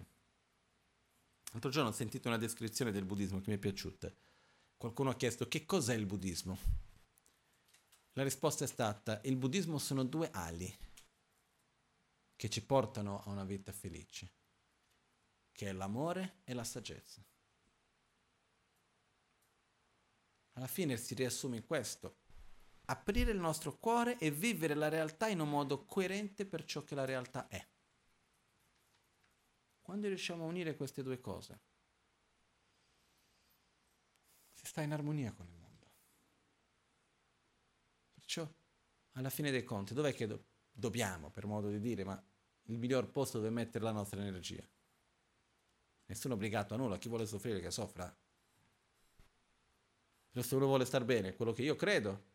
L'altro 1.50 1.68
giorno 1.68 1.88
ho 1.88 1.92
sentito 1.92 2.28
una 2.28 2.36
descrizione 2.36 2.92
del 2.92 3.04
buddismo 3.04 3.40
che 3.40 3.50
mi 3.50 3.56
è 3.56 3.58
piaciuta 3.58 4.14
Qualcuno 4.76 5.10
ha 5.10 5.16
chiesto 5.16 5.48
che 5.48 5.66
cos'è 5.66 5.94
il 5.94 6.06
buddismo? 6.06 6.56
La 8.12 8.22
risposta 8.22 8.62
è 8.62 8.68
stata, 8.68 9.20
il 9.24 9.34
buddismo 9.34 9.78
sono 9.78 10.04
due 10.04 10.30
ali 10.30 10.72
che 12.36 12.48
ci 12.48 12.64
portano 12.64 13.20
a 13.24 13.30
una 13.30 13.44
vita 13.44 13.72
felice, 13.72 14.30
che 15.50 15.70
è 15.70 15.72
l'amore 15.72 16.42
e 16.44 16.54
la 16.54 16.62
saggezza. 16.62 17.20
Alla 20.52 20.68
fine 20.68 20.96
si 20.96 21.14
riassume 21.14 21.56
in 21.56 21.66
questo, 21.66 22.19
aprire 22.90 23.30
il 23.30 23.38
nostro 23.38 23.78
cuore 23.78 24.18
e 24.18 24.32
vivere 24.32 24.74
la 24.74 24.88
realtà 24.88 25.28
in 25.28 25.38
un 25.38 25.48
modo 25.48 25.84
coerente 25.84 26.44
per 26.44 26.64
ciò 26.64 26.82
che 26.82 26.96
la 26.96 27.04
realtà 27.04 27.46
è. 27.46 27.64
Quando 29.80 30.08
riusciamo 30.08 30.44
a 30.44 30.48
unire 30.48 30.76
queste 30.76 31.02
due 31.02 31.20
cose, 31.20 31.60
si 34.54 34.66
sta 34.66 34.82
in 34.82 34.92
armonia 34.92 35.32
con 35.32 35.46
il 35.46 35.56
mondo. 35.56 35.86
Perciò, 38.14 38.48
alla 39.12 39.30
fine 39.30 39.52
dei 39.52 39.62
conti, 39.62 39.94
dov'è 39.94 40.12
che 40.12 40.26
do- 40.26 40.44
dobbiamo, 40.72 41.30
per 41.30 41.46
modo 41.46 41.70
di 41.70 41.78
dire, 41.78 42.02
ma 42.02 42.20
il 42.64 42.78
miglior 42.78 43.08
posto 43.10 43.38
dove 43.38 43.50
mettere 43.50 43.84
la 43.84 43.92
nostra 43.92 44.20
energia? 44.20 44.66
Nessuno 46.06 46.34
è 46.34 46.36
obbligato 46.36 46.74
a 46.74 46.76
nulla, 46.76 46.98
chi 46.98 47.08
vuole 47.08 47.24
soffrire 47.24 47.60
che 47.60 47.70
soffra. 47.70 48.12
Se 50.32 50.54
uno 50.56 50.66
vuole 50.66 50.84
star 50.84 51.04
bene, 51.04 51.34
quello 51.34 51.52
che 51.52 51.62
io 51.62 51.76
credo, 51.76 52.29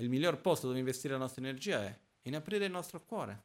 è 0.00 0.04
il 0.04 0.08
miglior 0.08 0.40
posto 0.40 0.66
dove 0.66 0.78
investire 0.78 1.14
la 1.14 1.20
nostra 1.20 1.42
energia 1.42 1.82
è 1.82 1.98
in 2.22 2.34
aprire 2.34 2.64
il 2.64 2.70
nostro 2.70 3.04
cuore. 3.04 3.42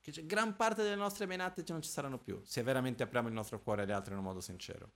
Che 0.00 0.26
gran 0.26 0.56
parte 0.56 0.82
delle 0.82 0.96
nostre 0.96 1.26
menate 1.26 1.64
non 1.68 1.82
ci 1.82 1.88
saranno 1.88 2.18
più, 2.18 2.40
se 2.44 2.62
veramente 2.62 3.02
apriamo 3.02 3.28
il 3.28 3.34
nostro 3.34 3.60
cuore 3.60 3.82
agli 3.82 3.92
altri 3.92 4.12
in 4.12 4.18
un 4.18 4.24
modo 4.24 4.40
sincero 4.40 4.90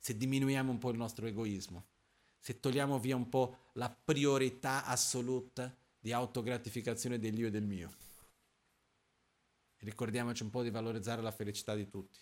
se 0.00 0.16
diminuiamo 0.16 0.72
un 0.72 0.78
po' 0.78 0.90
il 0.90 0.96
nostro 0.96 1.26
egoismo, 1.26 1.84
se 2.38 2.58
togliamo 2.58 2.98
via 2.98 3.14
un 3.14 3.28
po' 3.28 3.68
la 3.74 3.90
priorità 3.90 4.86
assoluta 4.86 5.76
di 6.00 6.10
autogratificazione 6.10 7.18
dell'io 7.18 7.48
e 7.48 7.50
del 7.50 7.66
mio. 7.66 7.92
Ricordiamoci 9.80 10.42
un 10.42 10.48
po' 10.48 10.62
di 10.62 10.70
valorizzare 10.70 11.20
la 11.20 11.30
felicità 11.30 11.74
di 11.74 11.86
tutti. 11.86 12.18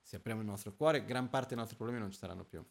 Se 0.00 0.16
apriamo 0.16 0.40
il 0.40 0.46
nostro 0.46 0.72
cuore, 0.72 1.04
gran 1.04 1.28
parte 1.28 1.48
dei 1.48 1.58
nostri 1.58 1.76
problemi 1.76 2.00
non 2.00 2.12
ci 2.12 2.18
saranno 2.18 2.44
più. 2.44 2.64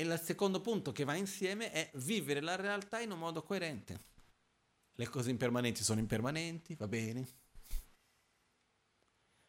E 0.00 0.02
il 0.02 0.18
secondo 0.18 0.62
punto 0.62 0.92
che 0.92 1.04
va 1.04 1.14
insieme 1.14 1.70
è 1.72 1.90
vivere 1.96 2.40
la 2.40 2.56
realtà 2.56 3.00
in 3.00 3.10
un 3.10 3.18
modo 3.18 3.42
coerente. 3.42 4.06
Le 4.92 5.06
cose 5.08 5.28
impermanenti 5.28 5.84
sono 5.84 6.00
impermanenti, 6.00 6.74
va 6.74 6.88
bene, 6.88 7.28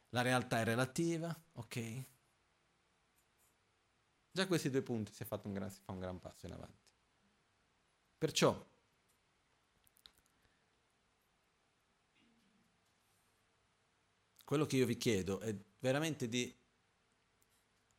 la 0.10 0.22
realtà 0.22 0.60
è 0.60 0.66
relativa, 0.66 1.34
ok? 1.54 2.06
Già 4.30 4.46
questi 4.46 4.70
due 4.70 4.82
punti 4.82 5.14
si, 5.14 5.26
un 5.30 5.54
gran, 5.54 5.72
si 5.72 5.80
fa 5.86 5.94
un 5.94 6.00
gran 6.00 6.20
passo 6.20 6.46
in 6.46 6.52
avanti. 6.52 6.86
Perciò, 8.18 8.70
quello 14.44 14.66
che 14.66 14.76
io 14.76 14.86
vi 14.86 14.98
chiedo 14.98 15.40
è 15.40 15.56
veramente 15.80 16.28
di 16.28 16.54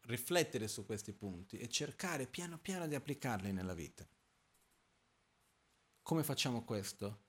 riflettere 0.03 0.69
su 0.69 0.85
questi 0.85 1.13
punti 1.13 1.59
e 1.59 1.69
cercare 1.69 2.27
piano 2.27 2.59
piano 2.59 2.87
di 2.87 2.95
applicarli 2.95 3.53
nella 3.53 3.75
vita. 3.75 4.07
Come 6.03 6.23
facciamo 6.25 6.65
questo? 6.65 7.21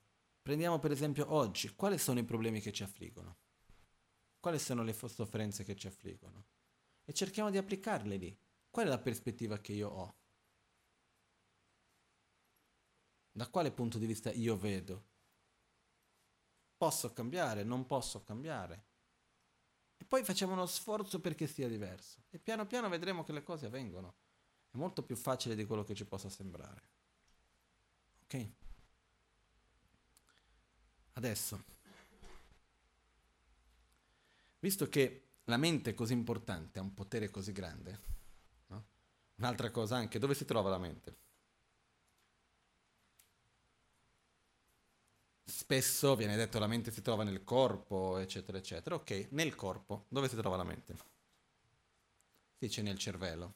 Prendiamo 0.42 0.78
per 0.78 0.90
esempio 0.90 1.32
oggi, 1.32 1.74
quali 1.74 1.98
sono 1.98 2.18
i 2.18 2.24
problemi 2.24 2.60
che 2.60 2.72
ci 2.72 2.82
affliggono? 2.82 3.38
quali 4.44 4.58
sono 4.58 4.82
le 4.82 4.92
sofferenze 4.92 5.64
che 5.64 5.74
ci 5.74 5.86
affliggono 5.86 6.44
e 7.06 7.14
cerchiamo 7.14 7.48
di 7.48 7.56
applicarle 7.56 8.16
lì. 8.18 8.38
qual 8.68 8.84
è 8.84 8.88
la 8.90 8.98
prospettiva 8.98 9.56
che 9.56 9.72
io 9.72 9.88
ho? 9.88 10.16
Da 13.32 13.48
quale 13.48 13.72
punto 13.72 13.96
di 13.96 14.04
vista 14.04 14.30
io 14.32 14.54
vedo? 14.54 15.06
Posso 16.76 17.14
cambiare, 17.14 17.62
non 17.62 17.86
posso 17.86 18.22
cambiare. 18.22 18.84
E 19.96 20.04
poi 20.04 20.24
facciamo 20.24 20.52
uno 20.52 20.66
sforzo 20.66 21.20
perché 21.20 21.46
sia 21.46 21.68
diverso. 21.68 22.22
E 22.30 22.38
piano 22.38 22.66
piano 22.66 22.88
vedremo 22.88 23.24
che 23.24 23.32
le 23.32 23.42
cose 23.42 23.66
avvengono. 23.66 24.14
È 24.70 24.76
molto 24.76 25.02
più 25.02 25.16
facile 25.16 25.54
di 25.54 25.64
quello 25.64 25.84
che 25.84 25.94
ci 25.94 26.04
possa 26.04 26.28
sembrare. 26.28 26.82
Ok? 28.24 28.48
Adesso, 31.12 31.62
visto 34.58 34.88
che 34.88 35.28
la 35.44 35.56
mente 35.56 35.90
è 35.90 35.94
così 35.94 36.12
importante, 36.12 36.78
ha 36.78 36.82
un 36.82 36.92
potere 36.92 37.30
così 37.30 37.52
grande, 37.52 38.00
no? 38.68 38.84
un'altra 39.36 39.70
cosa 39.70 39.94
anche, 39.94 40.18
dove 40.18 40.34
si 40.34 40.44
trova 40.44 40.70
la 40.70 40.78
mente? 40.78 41.23
Spesso 45.46 46.16
viene 46.16 46.36
detto 46.36 46.58
la 46.58 46.66
mente 46.66 46.90
si 46.90 47.02
trova 47.02 47.22
nel 47.22 47.44
corpo, 47.44 48.16
eccetera, 48.18 48.56
eccetera. 48.56 48.94
Ok, 48.94 49.28
nel 49.30 49.54
corpo, 49.54 50.06
dove 50.08 50.28
si 50.28 50.36
trova 50.36 50.56
la 50.56 50.64
mente? 50.64 50.96
Si 50.96 52.66
dice 52.66 52.80
nel 52.82 52.98
cervello. 52.98 53.54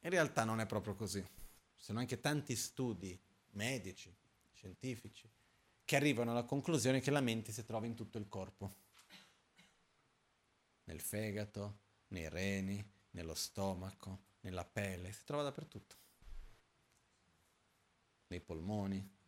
In 0.00 0.10
realtà 0.10 0.42
non 0.42 0.58
è 0.60 0.66
proprio 0.66 0.96
così. 0.96 1.20
Ci 1.22 1.84
sono 1.84 2.00
anche 2.00 2.20
tanti 2.20 2.56
studi 2.56 3.16
medici, 3.50 4.12
scientifici, 4.52 5.30
che 5.84 5.96
arrivano 5.96 6.32
alla 6.32 6.44
conclusione 6.44 7.00
che 7.00 7.12
la 7.12 7.20
mente 7.20 7.52
si 7.52 7.64
trova 7.64 7.86
in 7.86 7.94
tutto 7.94 8.18
il 8.18 8.28
corpo. 8.28 8.74
Nel 10.84 11.00
fegato, 11.00 11.78
nei 12.08 12.28
reni, 12.28 12.84
nello 13.10 13.34
stomaco, 13.34 14.18
nella 14.40 14.64
pelle, 14.64 15.12
si 15.12 15.22
trova 15.24 15.44
dappertutto. 15.44 15.96
Nei 18.26 18.40
polmoni, 18.40 19.20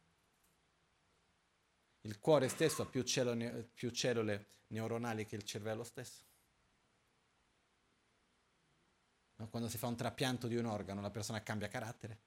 il 2.05 2.19
cuore 2.19 2.49
stesso 2.49 2.83
ha 2.83 2.87
più 2.87 3.03
cellule, 3.03 3.63
più 3.63 3.91
cellule 3.91 4.47
neuronali 4.69 5.27
che 5.27 5.37
il 5.37 5.45
cervello 5.45 5.85
stesso. 5.85 6.25
No? 9.37 9.49
Quando 9.49 9.69
si 9.69 9.79
fa 9.79 9.87
un 9.87 9.97
trapianto 9.97 10.47
di 10.47 10.57
un 10.57 10.67
organo, 10.67 11.01
la 11.01 11.11
persona 11.11 11.43
cambia 11.43 11.69
carattere. 11.69 12.21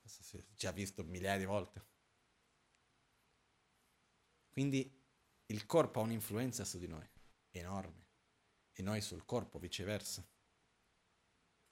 Questo 0.00 0.22
si 0.22 0.36
è 0.36 0.44
già 0.54 0.70
visto 0.70 1.02
migliaia 1.04 1.38
di 1.38 1.44
volte. 1.44 1.90
Quindi 4.50 5.00
il 5.46 5.66
corpo 5.66 6.00
ha 6.00 6.02
un'influenza 6.02 6.64
su 6.64 6.78
di 6.78 6.86
noi, 6.86 7.08
enorme, 7.50 8.06
e 8.72 8.82
noi 8.82 9.00
sul 9.00 9.24
corpo, 9.24 9.58
viceversa. 9.58 10.24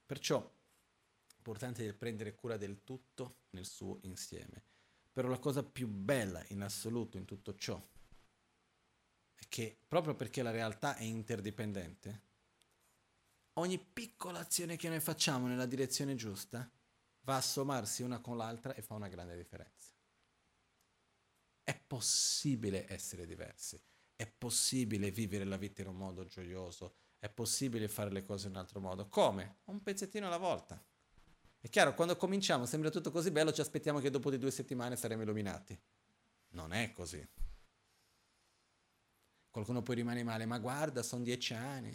Perciò 0.05 0.43
è 0.43 1.37
importante 1.37 1.93
prendere 1.95 2.35
cura 2.35 2.57
del 2.57 2.83
tutto 2.83 3.45
nel 3.51 3.67
suo 3.67 4.01
insieme. 4.03 4.70
Però 5.21 5.31
la 5.31 5.39
cosa 5.39 5.63
più 5.63 5.87
bella 5.87 6.43
in 6.49 6.63
assoluto 6.63 7.19
in 7.19 7.27
tutto 7.27 7.55
ciò 7.55 7.79
è 9.35 9.45
che 9.51 9.77
proprio 9.87 10.15
perché 10.15 10.41
la 10.41 10.51
realtà 10.51 10.97
è 10.97 11.03
interdipendente, 11.03 12.23
ogni 13.59 13.79
piccola 13.79 14.39
azione 14.39 14.77
che 14.77 14.89
noi 14.89 15.01
facciamo 15.01 15.47
nella 15.47 15.67
direzione 15.67 16.15
giusta 16.15 16.67
va 17.25 17.37
a 17.37 17.43
sommarsi 17.43 18.03
una 18.03 18.21
con 18.21 18.39
l'altra 18.39 18.73
e 18.73 18.81
fa 18.81 18.95
una 18.95 19.09
grande 19.09 19.37
differenza. 19.37 19.93
È 21.65 21.79
possibile 21.79 22.91
essere 22.91 23.27
diversi, 23.27 23.79
è 24.17 24.27
possibile 24.27 25.11
vivere 25.11 25.45
la 25.45 25.59
vita 25.59 25.83
in 25.83 25.89
un 25.89 25.97
modo 25.97 26.25
gioioso, 26.25 26.95
è 27.19 27.29
possibile 27.29 27.89
fare 27.89 28.11
le 28.11 28.23
cose 28.23 28.47
in 28.47 28.55
un 28.55 28.61
altro 28.61 28.81
modo. 28.81 29.07
Come? 29.07 29.59
Un 29.65 29.83
pezzettino 29.83 30.29
alla 30.29 30.39
volta. 30.39 30.83
È 31.61 31.69
chiaro, 31.69 31.95
quando 31.95 32.17
cominciamo 32.17 32.65
sembra 32.65 32.89
tutto 32.89 33.11
così 33.11 33.31
bello, 33.31 33.53
ci 33.53 33.61
aspettiamo 33.61 34.01
che 34.01 34.09
dopo 34.09 34.31
di 34.31 34.39
due 34.39 34.51
settimane 34.51 34.97
saremo 34.97 35.23
illuminati. 35.23 35.79
Non 36.53 36.73
è 36.73 36.93
così. 36.95 37.25
Qualcuno 39.51 39.83
poi 39.83 39.97
rimane 39.97 40.23
male, 40.23 40.47
ma 40.47 40.59
guarda, 40.59 41.03
sono 41.03 41.23
dieci 41.23 41.53
anni. 41.53 41.91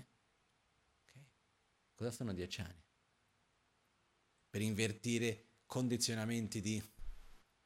Okay. 1.02 1.26
Cosa 1.96 2.12
sono 2.12 2.32
dieci 2.34 2.62
anni? 2.62 2.84
Per 4.50 4.62
invertire 4.62 5.48
condizionamenti 5.66 6.62
di 6.62 6.82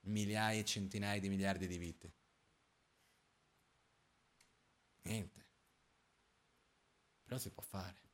migliaia 0.02 0.62
e 0.62 0.66
centinaia 0.66 1.20
di 1.20 1.28
miliardi 1.28 1.68
di 1.68 1.78
vite. 1.78 2.14
Niente. 5.02 5.46
Però 7.24 7.38
si 7.38 7.52
può 7.52 7.62
fare. 7.62 8.09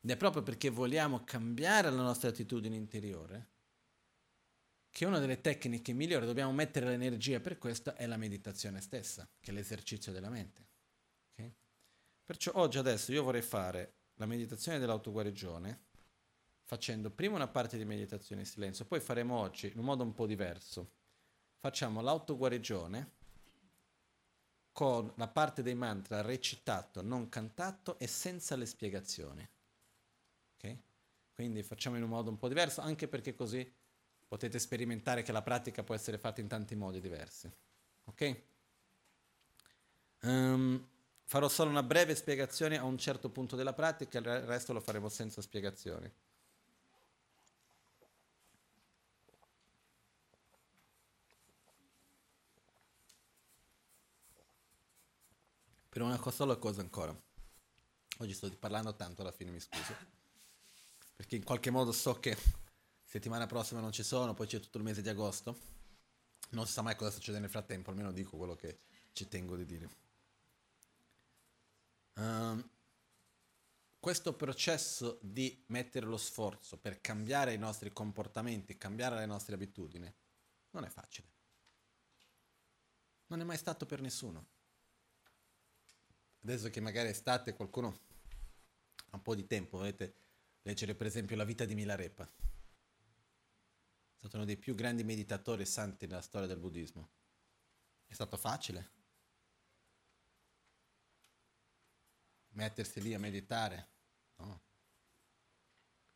Ed 0.00 0.10
è 0.10 0.16
proprio 0.16 0.42
perché 0.42 0.70
vogliamo 0.70 1.24
cambiare 1.24 1.90
la 1.90 2.02
nostra 2.02 2.28
attitudine 2.28 2.76
interiore 2.76 3.56
che 4.90 5.04
una 5.04 5.18
delle 5.18 5.40
tecniche 5.40 5.92
migliori, 5.92 6.26
dobbiamo 6.26 6.52
mettere 6.52 6.86
l'energia 6.86 7.40
per 7.40 7.58
questo, 7.58 7.94
è 7.94 8.06
la 8.06 8.16
meditazione 8.16 8.80
stessa, 8.80 9.28
che 9.38 9.50
è 9.50 9.54
l'esercizio 9.54 10.10
della 10.10 10.28
mente. 10.28 10.66
Okay? 11.32 11.54
Perciò 12.24 12.52
oggi 12.54 12.78
adesso 12.78 13.12
io 13.12 13.22
vorrei 13.22 13.42
fare 13.42 13.94
la 14.14 14.26
meditazione 14.26 14.78
dell'autoguarigione 14.78 15.86
facendo 16.64 17.10
prima 17.10 17.36
una 17.36 17.48
parte 17.48 17.78
di 17.78 17.84
meditazione 17.84 18.42
in 18.42 18.46
silenzio, 18.46 18.84
poi 18.84 19.00
faremo 19.00 19.38
oggi 19.38 19.68
in 19.68 19.78
un 19.78 19.84
modo 19.84 20.02
un 20.02 20.12
po' 20.12 20.26
diverso. 20.26 20.90
Facciamo 21.60 22.02
l'autoguarigione 22.02 23.12
con 24.72 25.10
la 25.16 25.28
parte 25.28 25.62
dei 25.62 25.74
mantra 25.74 26.20
recitato, 26.20 27.02
non 27.02 27.28
cantato 27.28 27.98
e 27.98 28.06
senza 28.06 28.54
le 28.54 28.66
spiegazioni. 28.66 29.48
Quindi 31.38 31.62
facciamo 31.62 31.96
in 31.96 32.02
un 32.02 32.08
modo 32.08 32.30
un 32.30 32.36
po' 32.36 32.48
diverso, 32.48 32.80
anche 32.80 33.06
perché 33.06 33.36
così 33.36 33.64
potete 34.26 34.58
sperimentare 34.58 35.22
che 35.22 35.30
la 35.30 35.40
pratica 35.40 35.84
può 35.84 35.94
essere 35.94 36.18
fatta 36.18 36.40
in 36.40 36.48
tanti 36.48 36.74
modi 36.74 37.00
diversi. 37.00 37.48
Ok? 38.06 38.42
Um, 40.22 40.84
farò 41.22 41.48
solo 41.48 41.70
una 41.70 41.84
breve 41.84 42.16
spiegazione 42.16 42.76
a 42.76 42.82
un 42.82 42.98
certo 42.98 43.30
punto 43.30 43.54
della 43.54 43.72
pratica, 43.72 44.18
il 44.18 44.24
resto 44.24 44.72
lo 44.72 44.80
faremo 44.80 45.08
senza 45.08 45.40
spiegazioni. 45.40 46.12
Per 55.88 56.02
una 56.02 56.20
sola 56.32 56.56
cosa 56.56 56.80
ancora. 56.80 57.16
Oggi 58.18 58.32
sto 58.32 58.50
parlando 58.58 58.96
tanto, 58.96 59.22
alla 59.22 59.30
fine 59.30 59.52
mi 59.52 59.60
scuso 59.60 60.17
perché 61.18 61.34
in 61.34 61.42
qualche 61.42 61.70
modo 61.70 61.90
so 61.90 62.20
che 62.20 62.38
settimana 63.02 63.46
prossima 63.46 63.80
non 63.80 63.90
ci 63.90 64.04
sono, 64.04 64.34
poi 64.34 64.46
c'è 64.46 64.60
tutto 64.60 64.78
il 64.78 64.84
mese 64.84 65.02
di 65.02 65.08
agosto. 65.08 65.58
Non 66.50 66.64
si 66.64 66.72
sa 66.72 66.82
mai 66.82 66.94
cosa 66.94 67.10
succede 67.10 67.40
nel 67.40 67.50
frattempo, 67.50 67.90
almeno 67.90 68.12
dico 68.12 68.36
quello 68.36 68.54
che 68.54 68.82
ci 69.10 69.26
tengo 69.26 69.56
di 69.56 69.66
dire. 69.66 69.88
Um, 72.14 72.70
questo 73.98 74.32
processo 74.34 75.18
di 75.20 75.64
mettere 75.66 76.06
lo 76.06 76.18
sforzo 76.18 76.78
per 76.78 77.00
cambiare 77.00 77.52
i 77.52 77.58
nostri 77.58 77.92
comportamenti, 77.92 78.78
cambiare 78.78 79.16
le 79.16 79.26
nostre 79.26 79.56
abitudini, 79.56 80.14
non 80.70 80.84
è 80.84 80.88
facile. 80.88 81.26
Non 83.26 83.40
è 83.40 83.44
mai 83.44 83.58
stato 83.58 83.86
per 83.86 84.00
nessuno. 84.00 84.46
Adesso 86.44 86.70
che 86.70 86.78
magari 86.78 87.08
è 87.08 87.10
estate, 87.10 87.54
qualcuno 87.54 87.98
ha 89.10 89.16
un 89.16 89.22
po' 89.22 89.34
di 89.34 89.48
tempo, 89.48 89.78
vedete, 89.78 90.26
leggere 90.68 90.94
per 90.94 91.06
esempio 91.06 91.34
la 91.34 91.44
vita 91.44 91.64
di 91.64 91.74
Milarepa. 91.74 92.24
È 92.24 94.16
stato 94.18 94.36
uno 94.36 94.44
dei 94.44 94.58
più 94.58 94.74
grandi 94.74 95.02
meditatori 95.02 95.64
santi 95.64 96.06
nella 96.06 96.20
storia 96.20 96.46
del 96.46 96.58
buddismo. 96.58 97.08
È 98.06 98.12
stato 98.12 98.36
facile 98.36 98.96
mettersi 102.50 103.00
lì 103.00 103.14
a 103.14 103.18
meditare. 103.18 103.88
No. 104.36 104.60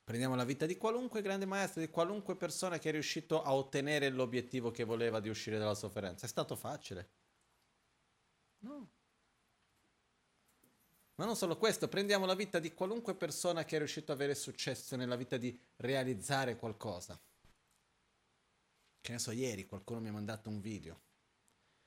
Prendiamo 0.05 0.35
la 0.35 0.45
vita 0.45 0.67
di 0.67 0.77
qualunque 0.77 1.23
grande 1.23 1.47
maestro, 1.47 1.81
di 1.81 1.89
qualunque 1.89 2.37
persona 2.37 2.79
che 2.79 2.89
è 2.89 2.93
riuscito 2.93 3.43
a 3.43 3.55
ottenere 3.55 4.11
l'obiettivo 4.11 4.71
che 4.71 4.85
voleva 4.85 5.21
di 5.21 5.29
uscire 5.29 5.59
dalla 5.59 5.75
sofferenza. 5.75 6.27
È 6.27 6.29
stato 6.29 6.57
facile. 6.57 7.11
No. 8.59 8.91
Ma 11.17 11.25
non 11.25 11.37
solo 11.37 11.57
questo, 11.57 11.89
prendiamo 11.89 12.27
la 12.27 12.35
vita 12.35 12.59
di 12.59 12.73
qualunque 12.73 13.15
persona 13.15 13.65
che 13.65 13.77
è 13.77 13.79
riuscito 13.79 14.13
ad 14.13 14.19
avere 14.19 14.35
successo 14.35 14.97
nella 14.97 15.17
vita 15.17 15.37
di 15.37 15.59
realizzare 15.77 16.57
qualcosa. 16.57 17.21
Che 19.01 19.13
ne 19.13 19.19
so, 19.19 19.31
ieri 19.31 19.67
qualcuno 19.67 20.01
mi 20.01 20.09
ha 20.09 20.13
mandato 20.13 20.49
un 20.49 20.61
video 20.61 21.01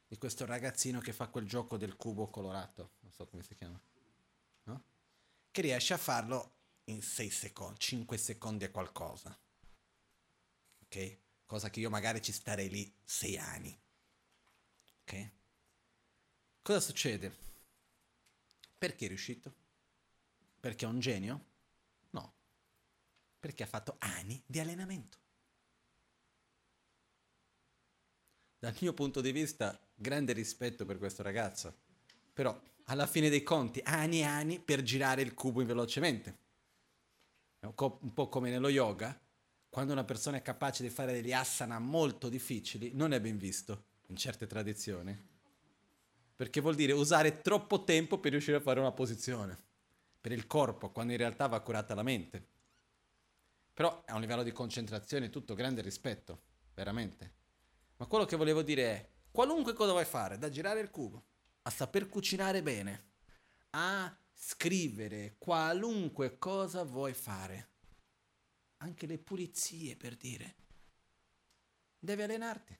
di 0.07 0.17
questo 0.17 0.45
ragazzino 0.45 0.99
che 0.99 1.13
fa 1.13 1.27
quel 1.27 1.47
gioco 1.47 1.77
del 1.77 1.95
cubo 1.95 2.27
colorato, 2.27 2.91
non 2.99 3.11
so 3.11 3.25
come 3.27 3.43
si 3.43 3.55
chiama, 3.55 3.79
no? 4.63 4.83
Che 5.49 5.61
riesce 5.61 5.93
a 5.93 5.97
farlo 5.97 6.53
in 6.85 7.01
6 7.01 7.29
secondi, 7.29 7.79
5 7.79 8.17
secondi 8.17 8.65
e 8.65 8.71
qualcosa. 8.71 9.37
Ok? 10.83 11.17
Cosa 11.45 11.69
che 11.69 11.79
io 11.79 11.89
magari 11.89 12.21
ci 12.21 12.31
starei 12.31 12.69
lì 12.69 12.93
6 13.03 13.37
anni. 13.37 13.79
Ok? 15.01 15.31
Cosa 16.61 16.79
succede? 16.79 17.43
Perché 18.77 19.05
è 19.05 19.07
riuscito? 19.07 19.53
Perché 20.59 20.85
è 20.85 20.87
un 20.87 20.99
genio? 20.99 21.45
No, 22.11 22.33
perché 23.39 23.63
ha 23.63 23.67
fatto 23.67 23.95
anni 23.99 24.41
di 24.45 24.59
allenamento. 24.59 25.17
Dal 28.57 28.75
mio 28.81 28.93
punto 28.93 29.21
di 29.21 29.31
vista, 29.31 29.79
grande 29.93 30.33
rispetto 30.33 30.85
per 30.85 30.97
questo 30.97 31.21
ragazzo, 31.21 31.75
però 32.33 32.59
alla 32.85 33.07
fine 33.07 33.29
dei 33.29 33.43
conti, 33.43 33.79
anni 33.83 34.19
e 34.19 34.23
anni 34.23 34.59
per 34.59 34.81
girare 34.81 35.21
il 35.21 35.33
cubo 35.33 35.63
velocemente. 35.63 36.37
È 37.59 37.65
un, 37.65 38.13
po' 38.13 38.29
come 38.29 38.49
nello 38.49 38.69
yoga, 38.69 39.19
quando 39.69 39.93
una 39.93 40.03
persona 40.03 40.37
è 40.37 40.41
capace 40.41 40.83
di 40.83 40.89
fare 40.89 41.13
degli 41.13 41.33
asana 41.33 41.79
molto 41.79 42.29
difficili, 42.29 42.91
non 42.93 43.13
è 43.13 43.21
ben 43.21 43.37
visto 43.37 43.85
in 44.07 44.15
certe 44.15 44.47
tradizioni. 44.47 45.34
Perché 46.35 46.61
vuol 46.61 46.75
dire 46.75 46.91
usare 46.91 47.41
troppo 47.41 47.83
tempo 47.83 48.19
per 48.19 48.31
riuscire 48.31 48.57
a 48.57 48.61
fare 48.61 48.79
una 48.79 48.91
posizione. 48.91 49.57
Per 50.19 50.31
il 50.31 50.47
corpo, 50.47 50.91
quando 50.91 51.13
in 51.13 51.17
realtà 51.17 51.47
va 51.47 51.61
curata 51.61 51.95
la 51.95 52.03
mente. 52.03 52.47
Però 53.73 54.03
a 54.05 54.15
un 54.15 54.21
livello 54.21 54.43
di 54.43 54.51
concentrazione 54.51 55.29
tutto 55.29 55.53
grande 55.53 55.81
rispetto, 55.81 56.41
veramente. 56.73 57.33
Ma 57.97 58.05
quello 58.05 58.25
che 58.25 58.35
volevo 58.35 58.61
dire 58.61 58.83
è, 58.83 59.09
qualunque 59.31 59.73
cosa 59.73 59.91
vuoi 59.91 60.05
fare, 60.05 60.37
da 60.37 60.49
girare 60.49 60.79
il 60.79 60.89
cubo, 60.89 61.23
a 61.61 61.69
saper 61.69 62.07
cucinare 62.07 62.61
bene, 62.61 63.11
a 63.71 64.17
scrivere, 64.33 65.35
qualunque 65.37 66.37
cosa 66.37 66.83
vuoi 66.83 67.13
fare 67.13 67.69
anche 68.77 69.07
le 69.07 69.17
pulizie 69.17 69.95
per 69.95 70.15
dire. 70.15 70.55
Devi 71.97 72.21
allenarti. 72.21 72.77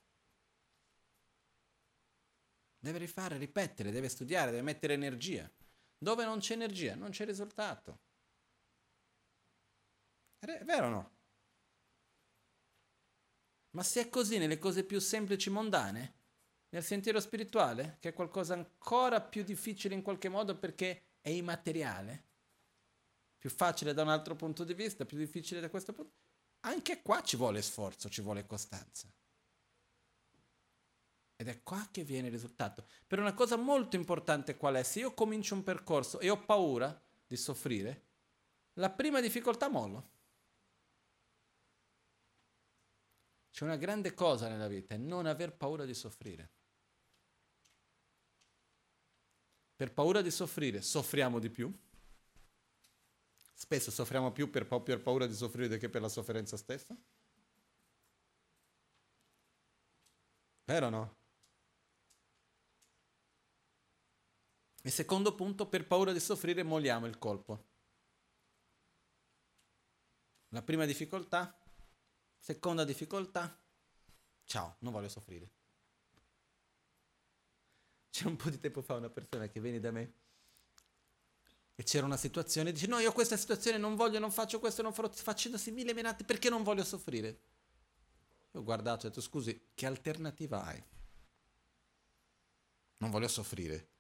Deve 2.85 2.99
rifare, 2.99 3.39
ripetere, 3.39 3.89
deve 3.89 4.09
studiare, 4.09 4.51
deve 4.51 4.61
mettere 4.61 4.93
energia. 4.93 5.51
Dove 5.97 6.23
non 6.23 6.37
c'è 6.37 6.53
energia, 6.53 6.93
non 6.93 7.09
c'è 7.09 7.25
risultato. 7.25 7.97
È 10.37 10.63
vero 10.63 10.85
o 10.85 10.89
no? 10.89 11.11
Ma 13.71 13.81
se 13.81 14.01
è 14.01 14.09
così 14.09 14.37
nelle 14.37 14.59
cose 14.59 14.83
più 14.83 14.99
semplici 14.99 15.49
mondane, 15.49 16.13
nel 16.69 16.83
sentiero 16.83 17.19
spirituale, 17.19 17.97
che 17.99 18.09
è 18.09 18.13
qualcosa 18.13 18.53
ancora 18.53 19.19
più 19.19 19.43
difficile 19.43 19.95
in 19.95 20.03
qualche 20.03 20.29
modo 20.29 20.55
perché 20.55 21.13
è 21.21 21.29
immateriale, 21.29 22.23
più 23.39 23.49
facile 23.49 23.95
da 23.95 24.03
un 24.03 24.09
altro 24.09 24.35
punto 24.35 24.63
di 24.63 24.75
vista, 24.75 25.05
più 25.05 25.17
difficile 25.17 25.59
da 25.59 25.71
questo 25.71 25.91
punto. 25.91 26.13
Anche 26.59 27.01
qua 27.01 27.23
ci 27.23 27.35
vuole 27.35 27.63
sforzo, 27.63 28.09
ci 28.09 28.21
vuole 28.21 28.45
costanza. 28.45 29.11
Ed 31.35 31.47
è 31.47 31.61
qua 31.63 31.87
che 31.91 32.03
viene 32.03 32.27
il 32.27 32.33
risultato. 32.33 32.87
Per 33.05 33.19
una 33.19 33.33
cosa 33.33 33.55
molto 33.55 33.95
importante 33.95 34.57
qual 34.57 34.75
è? 34.75 34.83
Se 34.83 34.99
io 34.99 35.13
comincio 35.13 35.55
un 35.55 35.63
percorso 35.63 36.19
e 36.19 36.29
ho 36.29 36.43
paura 36.43 37.01
di 37.27 37.35
soffrire, 37.35 38.03
la 38.73 38.89
prima 38.89 39.19
difficoltà 39.19 39.67
mollo. 39.67 40.13
C'è 43.51 43.63
una 43.63 43.77
grande 43.77 44.13
cosa 44.13 44.47
nella 44.47 44.67
vita, 44.67 44.95
è 44.95 44.97
non 44.97 45.25
aver 45.25 45.53
paura 45.55 45.85
di 45.85 45.93
soffrire. 45.93 46.51
Per 49.75 49.93
paura 49.93 50.21
di 50.21 50.31
soffrire 50.31 50.81
soffriamo 50.81 51.39
di 51.39 51.49
più 51.49 51.73
Spesso 53.57 53.89
soffriamo 53.89 54.31
più 54.33 54.49
per, 54.49 54.67
pa- 54.67 54.81
per 54.81 55.01
paura 55.01 55.25
di 55.25 55.33
soffrire 55.33 55.77
che 55.77 55.89
per 55.89 56.01
la 56.01 56.09
sofferenza 56.09 56.57
stessa? 56.57 56.95
Vero 60.65 60.89
no? 60.89 61.15
E 64.85 64.91
secondo 64.91 65.33
punto, 65.33 65.65
per 65.65 65.87
paura 65.87 66.13
di 66.13 66.19
soffrire 66.19 66.61
molliamo 66.61 67.07
il 67.07 67.17
colpo. 67.17 67.65
La 70.49 70.61
prima 70.61 70.85
difficoltà, 70.85 71.59
seconda 72.37 72.83
difficoltà, 72.83 73.59
ciao, 74.43 74.75
non 74.81 74.93
voglio 74.93 75.09
soffrire. 75.09 75.49
C'è 78.11 78.27
un 78.27 78.35
po' 78.35 78.51
di 78.51 78.59
tempo 78.59 78.83
fa 78.83 78.93
una 78.93 79.09
persona 79.09 79.47
che 79.47 79.59
viene 79.59 79.79
da 79.79 79.89
me 79.89 80.13
e 81.73 81.81
c'era 81.81 82.05
una 82.05 82.15
situazione, 82.15 82.71
dice 82.71 82.85
no, 82.85 82.99
io 82.99 83.11
questa 83.11 83.37
situazione 83.37 83.79
non 83.79 83.95
voglio, 83.95 84.19
non 84.19 84.31
faccio 84.31 84.59
questo, 84.59 84.83
non 84.83 84.93
farò, 84.93 85.09
facendosi 85.09 85.71
mille 85.71 85.95
menate 85.95 86.23
perché 86.25 86.51
non 86.51 86.61
voglio 86.61 86.83
soffrire. 86.83 87.27
Io 88.51 88.59
ho 88.59 88.63
guardato 88.63 89.05
e 89.05 89.07
ho 89.07 89.09
detto 89.09 89.19
scusi, 89.19 89.69
che 89.73 89.87
alternativa 89.87 90.63
hai? 90.63 90.83
Non 92.97 93.09
voglio 93.09 93.27
soffrire. 93.27 93.93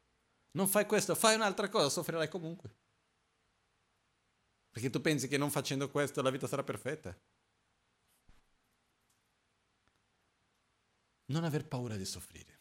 Non 0.55 0.67
fai 0.67 0.85
questo, 0.85 1.15
fai 1.15 1.35
un'altra 1.35 1.69
cosa, 1.69 1.89
soffrirai 1.89 2.29
comunque. 2.29 2.73
Perché 4.71 4.89
tu 4.89 5.01
pensi 5.01 5.27
che 5.27 5.37
non 5.37 5.51
facendo 5.51 5.89
questo 5.89 6.21
la 6.21 6.29
vita 6.29 6.47
sarà 6.47 6.63
perfetta? 6.63 7.17
Non 11.27 11.43
aver 11.43 11.67
paura 11.67 11.95
di 11.95 12.05
soffrire. 12.05 12.53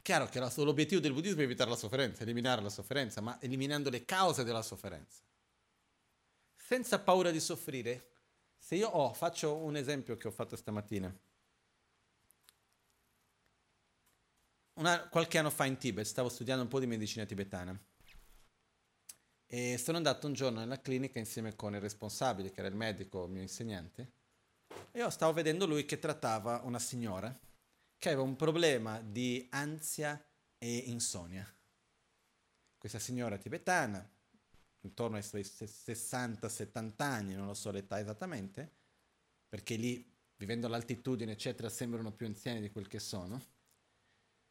Chiaro 0.00 0.26
che 0.26 0.40
l'obiettivo 0.40 1.00
del 1.00 1.12
buddismo 1.12 1.40
è 1.40 1.44
evitare 1.44 1.68
la 1.68 1.76
sofferenza, 1.76 2.22
eliminare 2.22 2.62
la 2.62 2.70
sofferenza, 2.70 3.20
ma 3.20 3.38
eliminando 3.42 3.90
le 3.90 4.06
cause 4.06 4.42
della 4.42 4.62
sofferenza. 4.62 5.22
Senza 6.56 6.98
paura 6.98 7.30
di 7.30 7.40
soffrire, 7.40 8.10
se 8.56 8.74
io 8.76 8.88
ho, 8.88 9.12
faccio 9.12 9.56
un 9.56 9.76
esempio 9.76 10.16
che 10.16 10.28
ho 10.28 10.30
fatto 10.30 10.56
stamattina. 10.56 11.14
Una, 14.78 15.08
qualche 15.08 15.38
anno 15.38 15.50
fa 15.50 15.64
in 15.64 15.76
Tibet 15.76 16.06
stavo 16.06 16.28
studiando 16.28 16.62
un 16.62 16.68
po' 16.68 16.78
di 16.78 16.86
medicina 16.86 17.24
tibetana 17.24 17.76
e 19.44 19.76
sono 19.76 19.96
andato 19.96 20.28
un 20.28 20.34
giorno 20.34 20.60
nella 20.60 20.80
clinica 20.80 21.18
insieme 21.18 21.56
con 21.56 21.74
il 21.74 21.80
responsabile, 21.80 22.52
che 22.52 22.60
era 22.60 22.68
il 22.68 22.76
medico, 22.76 23.24
il 23.24 23.30
mio 23.32 23.42
insegnante, 23.42 24.12
e 24.92 25.00
io 25.00 25.10
stavo 25.10 25.32
vedendo 25.32 25.66
lui 25.66 25.84
che 25.84 25.98
trattava 25.98 26.60
una 26.62 26.78
signora 26.78 27.36
che 27.98 28.08
aveva 28.08 28.22
un 28.22 28.36
problema 28.36 29.00
di 29.00 29.48
ansia 29.50 30.24
e 30.58 30.76
insonnia. 30.76 31.44
Questa 32.78 33.00
signora 33.00 33.36
tibetana, 33.36 34.08
intorno 34.82 35.16
ai 35.16 35.24
suoi 35.24 35.42
60-70 35.42 36.92
anni, 36.98 37.34
non 37.34 37.46
lo 37.46 37.54
so 37.54 37.72
l'età 37.72 37.98
esattamente, 37.98 38.76
perché 39.48 39.74
lì, 39.74 40.08
vivendo 40.36 40.68
all'altitudine, 40.68 41.32
eccetera, 41.32 41.68
sembrano 41.68 42.12
più 42.12 42.26
anziani 42.26 42.60
di 42.60 42.70
quel 42.70 42.86
che 42.86 43.00
sono, 43.00 43.56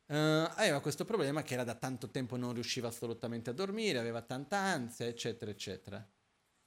uh, 0.08 0.14
aveva 0.56 0.82
questo 0.82 1.06
problema 1.06 1.44
che 1.44 1.54
era 1.54 1.64
da 1.64 1.76
tanto 1.76 2.10
tempo 2.10 2.36
non 2.36 2.54
riusciva 2.54 2.88
assolutamente 2.88 3.50
a 3.50 3.54
dormire, 3.54 4.00
aveva 4.00 4.22
tanta 4.22 4.58
ansia, 4.58 5.06
eccetera, 5.06 5.52
eccetera. 5.52 6.06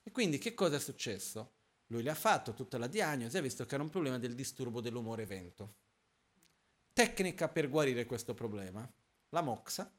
E 0.03 0.11
quindi 0.11 0.39
che 0.39 0.55
cosa 0.55 0.77
è 0.77 0.81
successo? 0.81 1.53
Lui 1.89 2.03
le 2.03 2.11
ha 2.11 2.15
fatto 2.15 2.55
tutta 2.55 2.79
la 2.79 2.87
diagnosi 2.87 3.37
e 3.37 3.39
ha 3.39 3.43
visto 3.43 3.65
che 3.67 3.75
era 3.75 3.83
un 3.83 3.91
problema 3.91 4.19
del 4.19 4.35
disturbo 4.35 4.81
dell'umore 4.81 5.23
evento 5.23 5.75
tecnica 6.93 7.49
per 7.49 7.71
guarire 7.71 8.05
questo 8.05 8.35
problema. 8.35 8.87
La 9.31 9.41
moxa, 9.41 9.91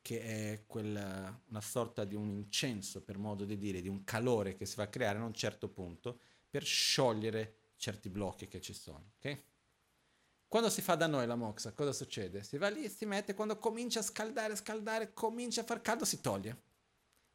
che 0.00 0.20
è 0.20 0.64
quella, 0.66 1.42
una 1.48 1.60
sorta 1.60 2.04
di 2.04 2.14
un 2.14 2.30
incenso, 2.30 3.02
per 3.02 3.18
modo 3.18 3.44
di 3.44 3.58
dire, 3.58 3.82
di 3.82 3.88
un 3.88 4.02
calore 4.04 4.56
che 4.56 4.64
si 4.64 4.76
va 4.76 4.84
a 4.84 4.88
creare 4.88 5.18
a 5.18 5.24
un 5.24 5.34
certo 5.34 5.68
punto 5.68 6.20
per 6.48 6.64
sciogliere 6.64 7.56
certi 7.76 8.08
blocchi 8.08 8.48
che 8.48 8.62
ci 8.62 8.72
sono. 8.72 9.12
Okay? 9.18 9.42
Quando 10.52 10.68
si 10.68 10.82
fa 10.82 10.96
da 10.96 11.06
noi 11.06 11.26
la 11.26 11.34
moxa, 11.34 11.72
cosa 11.72 11.94
succede? 11.94 12.42
Si 12.42 12.58
va 12.58 12.68
lì, 12.68 12.86
si 12.90 13.06
mette, 13.06 13.32
quando 13.32 13.56
comincia 13.56 14.00
a 14.00 14.02
scaldare, 14.02 14.54
scaldare, 14.54 15.14
comincia 15.14 15.62
a 15.62 15.64
far 15.64 15.80
caldo, 15.80 16.04
si 16.04 16.20
toglie. 16.20 16.64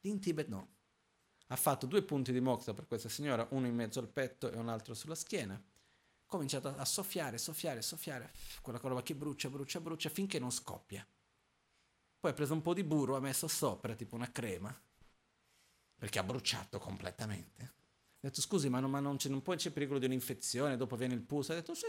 Lì 0.02 0.11
in 0.11 0.19
Tibet 0.19 0.48
no. 0.49 0.76
Ha 1.48 1.56
fatto 1.56 1.88
due 1.88 2.03
punti 2.03 2.31
di 2.31 2.39
moxa 2.39 2.76
per 2.76 2.85
questa 2.85 3.10
signora, 3.10 3.48
uno 3.49 3.65
in 3.65 3.73
mezzo 3.73 3.98
al 3.98 4.07
petto 4.07 4.52
e 4.52 4.57
un 4.57 4.69
altro 4.69 4.94
sulla 4.94 5.15
schiena 5.15 5.60
cominciato 6.27 6.68
a 6.68 6.85
soffiare, 6.85 7.39
soffiare, 7.39 7.81
soffiare, 7.81 8.34
quella 8.61 8.77
roba 8.80 9.02
che 9.02 9.15
brucia, 9.15 9.49
brucia, 9.49 9.81
brucia 9.81 10.10
finché 10.10 10.38
non 10.38 10.52
scoppia. 10.52 11.03
Poi 12.19 12.30
ha 12.30 12.35
preso 12.35 12.53
un 12.53 12.61
po' 12.61 12.76
di 12.76 12.84
burro, 12.84 13.15
ha 13.15 13.19
messo 13.19 13.48
sopra 13.48 13.95
tipo 13.95 14.14
una 14.14 14.31
crema, 14.31 14.80
perché 15.98 16.19
ha 16.19 16.23
bruciato 16.23 16.77
completamente. 16.77 17.64
Ha 17.64 18.27
detto 18.27 18.41
scusi, 18.41 18.69
ma, 18.69 18.80
non, 18.80 18.91
ma 18.91 18.99
non, 18.99 19.18
c'è, 19.18 19.27
non 19.30 19.41
c'è 19.41 19.72
pericolo 19.72 19.98
di 19.98 20.06
un'infezione, 20.06 20.77
dopo 20.77 20.95
viene 20.95 21.15
il 21.15 21.23
pus? 21.23 21.49
Ha 21.49 21.56
detto 21.56 21.73
sì. 21.73 21.88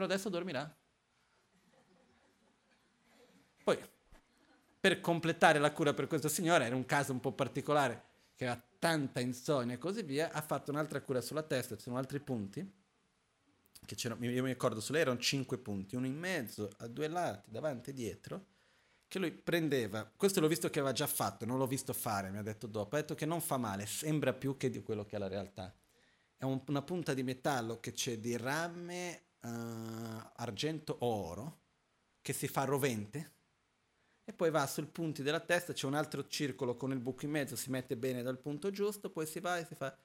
Però 0.00 0.10
adesso 0.10 0.30
dormirà. 0.30 0.78
Poi, 3.62 3.78
per 4.80 4.98
completare 5.00 5.58
la 5.58 5.72
cura 5.72 5.92
per 5.92 6.06
questa 6.06 6.30
signora, 6.30 6.64
era 6.64 6.74
un 6.74 6.86
caso 6.86 7.12
un 7.12 7.20
po' 7.20 7.32
particolare, 7.32 8.02
che 8.34 8.46
aveva 8.46 8.66
tanta 8.78 9.20
insonnia 9.20 9.74
e 9.74 9.78
così 9.78 10.02
via, 10.02 10.32
ha 10.32 10.40
fatto 10.40 10.70
un'altra 10.70 11.02
cura 11.02 11.20
sulla 11.20 11.42
testa, 11.42 11.76
ci 11.76 11.82
sono 11.82 11.98
altri 11.98 12.18
punti, 12.18 12.66
che 13.84 13.94
io 13.94 14.16
mi 14.16 14.40
ricordo 14.40 14.80
su 14.80 14.92
lei 14.92 15.02
erano 15.02 15.18
cinque 15.18 15.58
punti, 15.58 15.96
uno 15.96 16.06
in 16.06 16.16
mezzo, 16.16 16.70
a 16.78 16.86
due 16.86 17.06
lati, 17.06 17.50
davanti 17.50 17.90
e 17.90 17.92
dietro, 17.92 18.46
che 19.06 19.18
lui 19.18 19.32
prendeva, 19.32 20.10
questo 20.16 20.40
l'ho 20.40 20.48
visto 20.48 20.70
che 20.70 20.78
aveva 20.78 20.94
già 20.94 21.06
fatto, 21.06 21.44
non 21.44 21.58
l'ho 21.58 21.66
visto 21.66 21.92
fare, 21.92 22.30
mi 22.30 22.38
ha 22.38 22.42
detto 22.42 22.66
dopo, 22.66 22.96
ha 22.96 23.00
detto 23.00 23.14
che 23.14 23.26
non 23.26 23.42
fa 23.42 23.58
male, 23.58 23.84
sembra 23.84 24.32
più 24.32 24.56
che 24.56 24.70
di 24.70 24.82
quello 24.82 25.04
che 25.04 25.16
è 25.16 25.18
la 25.18 25.28
realtà. 25.28 25.74
È 26.38 26.44
un, 26.44 26.62
una 26.68 26.80
punta 26.80 27.12
di 27.12 27.22
metallo 27.22 27.80
che 27.80 27.92
c'è 27.92 28.16
di 28.16 28.34
rame, 28.38 29.24
uh, 29.42 30.30
argento 30.36 30.96
o 31.00 31.06
oro, 31.06 31.60
che 32.20 32.32
si 32.32 32.48
fa 32.48 32.64
rovente 32.64 33.38
e 34.30 34.32
poi 34.32 34.50
va 34.50 34.66
sui 34.66 34.86
punti 34.86 35.22
della 35.22 35.40
testa, 35.40 35.72
c'è 35.72 35.86
un 35.86 35.94
altro 35.94 36.26
circolo 36.28 36.76
con 36.76 36.92
il 36.92 37.00
buco 37.00 37.24
in 37.24 37.32
mezzo, 37.32 37.56
si 37.56 37.68
mette 37.68 37.96
bene 37.96 38.22
dal 38.22 38.38
punto 38.38 38.70
giusto, 38.70 39.10
poi 39.10 39.26
si 39.26 39.40
va 39.40 39.58
e 39.58 39.66
si 39.66 39.74
fa... 39.74 39.98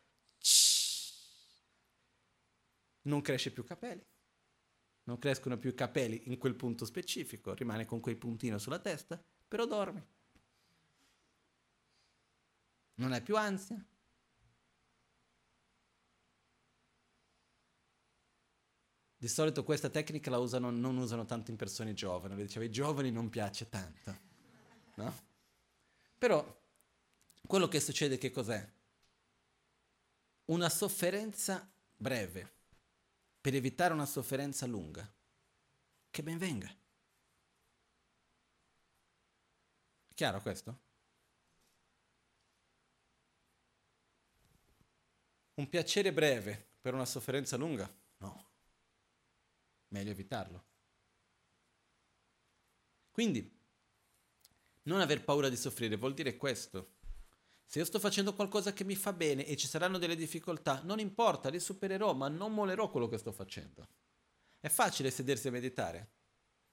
Non 3.03 3.21
cresce 3.21 3.51
più 3.51 3.63
capelli, 3.63 4.03
non 5.03 5.19
crescono 5.19 5.59
più 5.59 5.75
capelli 5.75 6.23
in 6.25 6.39
quel 6.39 6.55
punto 6.55 6.85
specifico, 6.85 7.53
rimane 7.53 7.85
con 7.85 7.99
quel 7.99 8.17
puntino 8.17 8.57
sulla 8.57 8.79
testa, 8.79 9.23
però 9.47 9.67
dormi. 9.67 10.03
Non 12.95 13.11
hai 13.11 13.21
più 13.21 13.37
ansia, 13.37 13.85
Di 19.17 19.27
solito 19.27 19.63
questa 19.63 19.89
tecnica 19.89 20.29
la 20.29 20.37
usano, 20.37 20.69
non 20.69 20.97
usano 20.97 21.25
tanto 21.25 21.49
in 21.49 21.57
persone 21.57 21.93
giovani, 21.93 22.35
diceva 22.35 22.65
ai 22.65 22.71
giovani 22.71 23.11
non 23.11 23.29
piace 23.29 23.69
tanto, 23.69 24.19
no? 24.95 25.13
Però 26.17 26.63
quello 27.47 27.67
che 27.67 27.79
succede 27.79 28.17
che 28.17 28.31
cos'è? 28.31 28.73
Una 30.45 30.69
sofferenza 30.69 31.67
breve 31.95 32.53
per 33.41 33.55
evitare 33.55 33.93
una 33.93 34.05
sofferenza 34.05 34.65
lunga. 34.65 35.07
Che 36.09 36.23
ben 36.23 36.37
venga. 36.37 36.73
Chiaro 40.13 40.41
questo? 40.41 40.79
Un 45.55 45.69
piacere 45.69 46.11
breve 46.11 46.69
per 46.81 46.93
una 46.93 47.05
sofferenza 47.05 47.57
lunga? 47.57 47.87
Meglio 49.89 50.11
evitarlo. 50.11 50.65
Quindi, 53.11 53.49
non 54.83 54.99
aver 54.99 55.23
paura 55.23 55.49
di 55.49 55.55
soffrire 55.55 55.95
vuol 55.95 56.13
dire 56.13 56.35
questo. 56.35 56.93
Se 57.65 57.79
io 57.79 57.85
sto 57.85 57.99
facendo 57.99 58.33
qualcosa 58.33 58.73
che 58.73 58.83
mi 58.83 58.95
fa 58.95 59.13
bene 59.13 59.45
e 59.45 59.55
ci 59.55 59.67
saranno 59.67 59.97
delle 59.97 60.15
difficoltà, 60.15 60.81
non 60.83 60.99
importa, 60.99 61.49
le 61.49 61.59
supererò, 61.59 62.13
ma 62.13 62.27
non 62.27 62.53
molerò 62.53 62.89
quello 62.89 63.07
che 63.07 63.17
sto 63.17 63.31
facendo. 63.31 63.87
È 64.59 64.67
facile 64.67 65.11
sedersi 65.11 65.47
a 65.47 65.51
meditare 65.51 66.11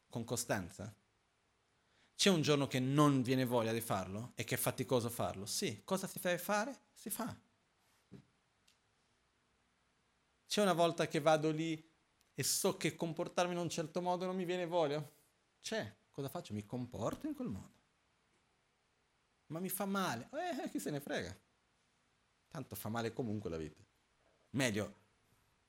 con 0.08 0.24
costanza? 0.24 0.94
C'è 2.14 2.30
un 2.30 2.42
giorno 2.42 2.66
che 2.66 2.78
non 2.78 3.22
viene 3.22 3.44
voglia 3.44 3.72
di 3.72 3.80
farlo 3.80 4.32
e 4.34 4.44
che 4.44 4.54
è 4.54 4.58
faticoso 4.58 5.08
farlo? 5.08 5.46
Sì, 5.46 5.82
cosa 5.84 6.06
si 6.06 6.18
deve 6.20 6.38
fare? 6.38 6.86
Si 6.92 7.10
fa. 7.10 7.36
C'è 10.46 10.60
una 10.60 10.74
volta 10.74 11.08
che 11.08 11.20
vado 11.20 11.50
lì 11.50 11.91
e 12.42 12.44
so 12.44 12.76
che 12.76 12.96
comportarmi 12.96 13.52
in 13.52 13.58
un 13.60 13.68
certo 13.68 14.02
modo 14.02 14.26
non 14.26 14.34
mi 14.34 14.44
viene 14.44 14.66
voglia, 14.66 15.00
c'è, 15.60 15.96
cosa 16.10 16.28
faccio? 16.28 16.52
Mi 16.52 16.66
comporto 16.66 17.28
in 17.28 17.34
quel 17.34 17.46
modo. 17.46 17.80
Ma 19.46 19.60
mi 19.60 19.68
fa 19.68 19.84
male, 19.84 20.28
eh, 20.32 20.68
chi 20.68 20.80
se 20.80 20.90
ne 20.90 20.98
frega. 20.98 21.38
Tanto 22.48 22.74
fa 22.74 22.88
male 22.88 23.12
comunque 23.12 23.48
la 23.48 23.56
vita. 23.56 23.80
Meglio 24.50 25.00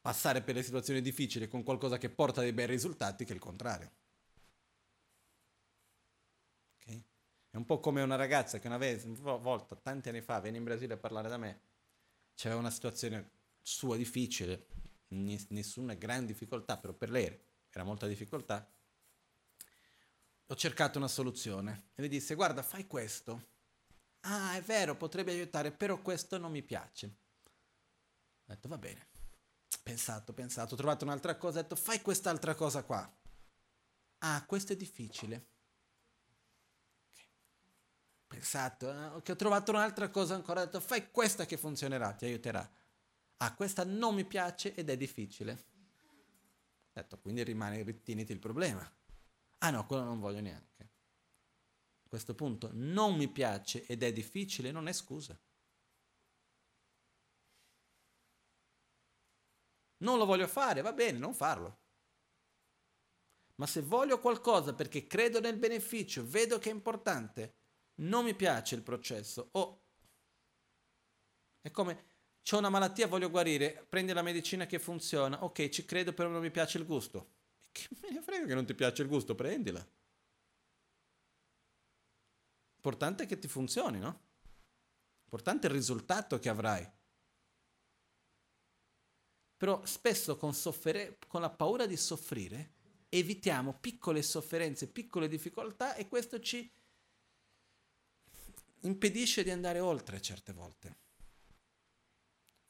passare 0.01 0.41
per 0.41 0.55
le 0.55 0.63
situazioni 0.63 0.99
difficili 0.99 1.47
con 1.47 1.61
qualcosa 1.61 1.99
che 1.99 2.09
porta 2.09 2.41
dei 2.41 2.53
bei 2.53 2.65
risultati 2.65 3.23
che 3.23 3.33
il 3.33 3.39
contrario. 3.39 3.91
Okay? 6.79 7.03
È 7.51 7.55
un 7.55 7.65
po' 7.65 7.79
come 7.79 8.01
una 8.01 8.15
ragazza 8.15 8.57
che 8.57 8.65
una 8.65 8.77
volta, 8.77 9.75
tanti 9.75 10.09
anni 10.09 10.21
fa, 10.21 10.39
venne 10.39 10.57
in 10.57 10.63
Brasile 10.63 10.95
a 10.95 10.97
parlare 10.97 11.29
da 11.29 11.37
me. 11.37 11.61
C'era 12.33 12.55
una 12.55 12.71
situazione 12.71 13.29
sua 13.61 13.95
difficile, 13.95 14.65
nessuna 15.14 15.94
gran 15.94 16.26
difficoltà, 16.26 16.77
però 16.77 16.94
per 16.94 17.10
lei 17.10 17.40
era 17.69 17.84
molta 17.84 18.07
difficoltà, 18.07 18.69
ho 20.48 20.56
cercato 20.56 20.98
una 20.98 21.07
soluzione 21.07 21.90
e 21.95 22.02
le 22.02 22.07
disse 22.07 22.35
guarda 22.35 22.61
fai 22.61 22.85
questo. 22.85 23.52
Ah 24.22 24.56
è 24.56 24.61
vero, 24.61 24.95
potrebbe 24.95 25.31
aiutare, 25.31 25.72
però 25.72 26.02
questo 26.02 26.38
non 26.38 26.52
mi 26.52 26.61
piace. 26.61 27.06
Ho 27.06 28.53
detto 28.53 28.68
va 28.68 28.77
bene, 28.77 29.07
pensato, 29.81 30.34
pensato, 30.34 30.73
ho 30.73 30.77
trovato 30.77 31.06
un'altra 31.06 31.35
cosa, 31.38 31.60
ho 31.60 31.61
detto 31.61 31.76
fai 31.76 32.02
quest'altra 32.02 32.56
cosa 32.56 32.84
qua. 32.84 33.11
Ah, 34.19 34.44
questo 34.45 34.73
è 34.73 34.76
difficile. 34.76 35.48
Pensato, 38.27 38.90
eh, 38.90 39.06
ok, 39.07 39.30
ho 39.30 39.35
trovato 39.35 39.72
un'altra 39.72 40.10
cosa 40.10 40.35
ancora, 40.35 40.61
ho 40.61 40.65
detto 40.65 40.80
fai 40.80 41.11
questa 41.11 41.45
che 41.45 41.57
funzionerà, 41.57 42.14
ti 42.14 42.26
aiuterà 42.26 42.69
ah 43.43 43.53
questa 43.55 43.83
non 43.83 44.15
mi 44.15 44.25
piace 44.25 44.73
ed 44.73 44.89
è 44.89 44.95
difficile. 44.95 45.71
Detto, 46.93 47.19
quindi 47.19 47.43
rimane, 47.43 47.83
ritieniti 47.83 48.31
il 48.31 48.39
problema. 48.39 48.89
Ah 49.59 49.69
no, 49.69 49.85
quello 49.85 50.03
non 50.03 50.19
voglio 50.19 50.39
neanche. 50.39 50.91
A 52.03 52.09
questo 52.09 52.35
punto 52.35 52.69
non 52.71 53.15
mi 53.15 53.27
piace 53.27 53.85
ed 53.85 54.03
è 54.03 54.13
difficile 54.13 54.71
non 54.71 54.87
è 54.87 54.93
scusa. 54.93 55.37
Non 59.97 60.17
lo 60.17 60.25
voglio 60.25 60.47
fare, 60.47 60.81
va 60.81 60.93
bene, 60.93 61.17
non 61.17 61.33
farlo. 61.33 61.79
Ma 63.55 63.65
se 63.65 63.81
voglio 63.81 64.19
qualcosa 64.19 64.73
perché 64.73 65.05
credo 65.07 65.39
nel 65.39 65.57
beneficio, 65.57 66.25
vedo 66.25 66.59
che 66.59 66.69
è 66.69 66.73
importante, 66.73 67.55
non 67.95 68.25
mi 68.25 68.35
piace 68.35 68.75
il 68.75 68.83
processo 68.83 69.49
o 69.51 69.81
è 71.61 71.71
come 71.71 72.12
ho 72.51 72.57
una 72.57 72.69
malattia, 72.69 73.07
voglio 73.07 73.29
guarire, 73.29 73.85
prendi 73.87 74.11
la 74.13 74.21
medicina 74.21 74.65
che 74.65 74.79
funziona, 74.79 75.43
ok, 75.43 75.69
ci 75.69 75.85
credo, 75.85 76.13
però 76.13 76.29
non 76.29 76.41
mi 76.41 76.51
piace 76.51 76.77
il 76.77 76.85
gusto. 76.85 77.31
Che 77.71 77.87
me 78.01 78.11
ne 78.11 78.21
frega 78.21 78.45
che 78.45 78.53
non 78.53 78.65
ti 78.65 78.75
piace 78.75 79.01
il 79.01 79.07
gusto, 79.07 79.33
prendila. 79.33 79.85
Importante 82.75 83.23
è 83.23 83.25
che 83.25 83.39
ti 83.39 83.47
funzioni, 83.47 83.97
no? 83.97 84.21
Importante 85.23 85.67
è 85.67 85.69
il 85.69 85.75
risultato 85.75 86.37
che 86.37 86.49
avrai. 86.49 86.87
Però 89.55 89.85
spesso 89.85 90.35
con, 90.35 90.53
soffere, 90.53 91.17
con 91.25 91.39
la 91.39 91.49
paura 91.49 91.85
di 91.85 91.95
soffrire 91.95 92.73
evitiamo 93.07 93.77
piccole 93.79 94.21
sofferenze, 94.21 94.87
piccole 94.87 95.29
difficoltà 95.29 95.95
e 95.95 96.07
questo 96.07 96.39
ci 96.41 96.69
impedisce 98.81 99.43
di 99.43 99.51
andare 99.51 99.79
oltre 99.79 100.21
certe 100.21 100.51
volte. 100.51 100.97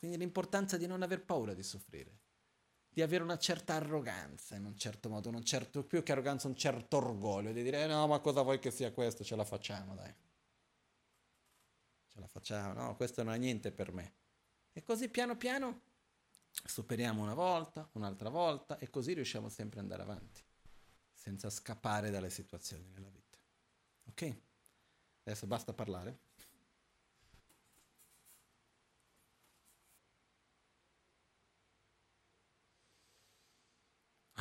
Quindi 0.03 0.19
l'importanza 0.19 0.75
di 0.75 0.85
non 0.85 1.01
aver 1.01 1.23
paura 1.23 1.53
di 1.53 1.63
soffrire, 1.63 2.19
di 2.89 3.01
avere 3.01 3.23
una 3.23 3.37
certa 3.37 3.75
arroganza 3.75 4.53
in 4.53 4.65
un 4.65 4.75
certo 4.75 5.07
modo, 5.07 5.29
un 5.29 5.41
certo, 5.45 5.85
più 5.85 6.03
che 6.03 6.11
arroganza, 6.11 6.49
un 6.49 6.57
certo 6.57 6.97
orgoglio, 6.97 7.53
di 7.53 7.63
dire 7.63 7.83
eh, 7.83 7.87
no, 7.87 8.05
ma 8.07 8.19
cosa 8.19 8.41
vuoi 8.41 8.59
che 8.59 8.69
sia 8.69 8.91
questo? 8.91 9.23
Ce 9.23 9.33
la 9.37 9.45
facciamo, 9.45 9.95
dai. 9.95 10.13
Ce 12.09 12.19
la 12.19 12.27
facciamo, 12.27 12.73
no, 12.73 12.97
questo 12.97 13.23
non 13.23 13.33
è 13.33 13.37
niente 13.37 13.71
per 13.71 13.93
me. 13.93 14.15
E 14.73 14.83
così 14.83 15.07
piano 15.07 15.37
piano 15.37 15.83
superiamo 16.51 17.21
una 17.21 17.33
volta, 17.33 17.87
un'altra 17.93 18.27
volta 18.27 18.77
e 18.79 18.89
così 18.89 19.13
riusciamo 19.13 19.47
sempre 19.47 19.79
ad 19.79 19.85
andare 19.85 20.01
avanti, 20.01 20.43
senza 21.13 21.49
scappare 21.49 22.09
dalle 22.09 22.29
situazioni 22.29 22.89
nella 22.89 23.09
vita. 23.09 23.37
Ok? 24.09 24.37
Adesso 25.23 25.47
basta 25.47 25.71
parlare. 25.71 26.19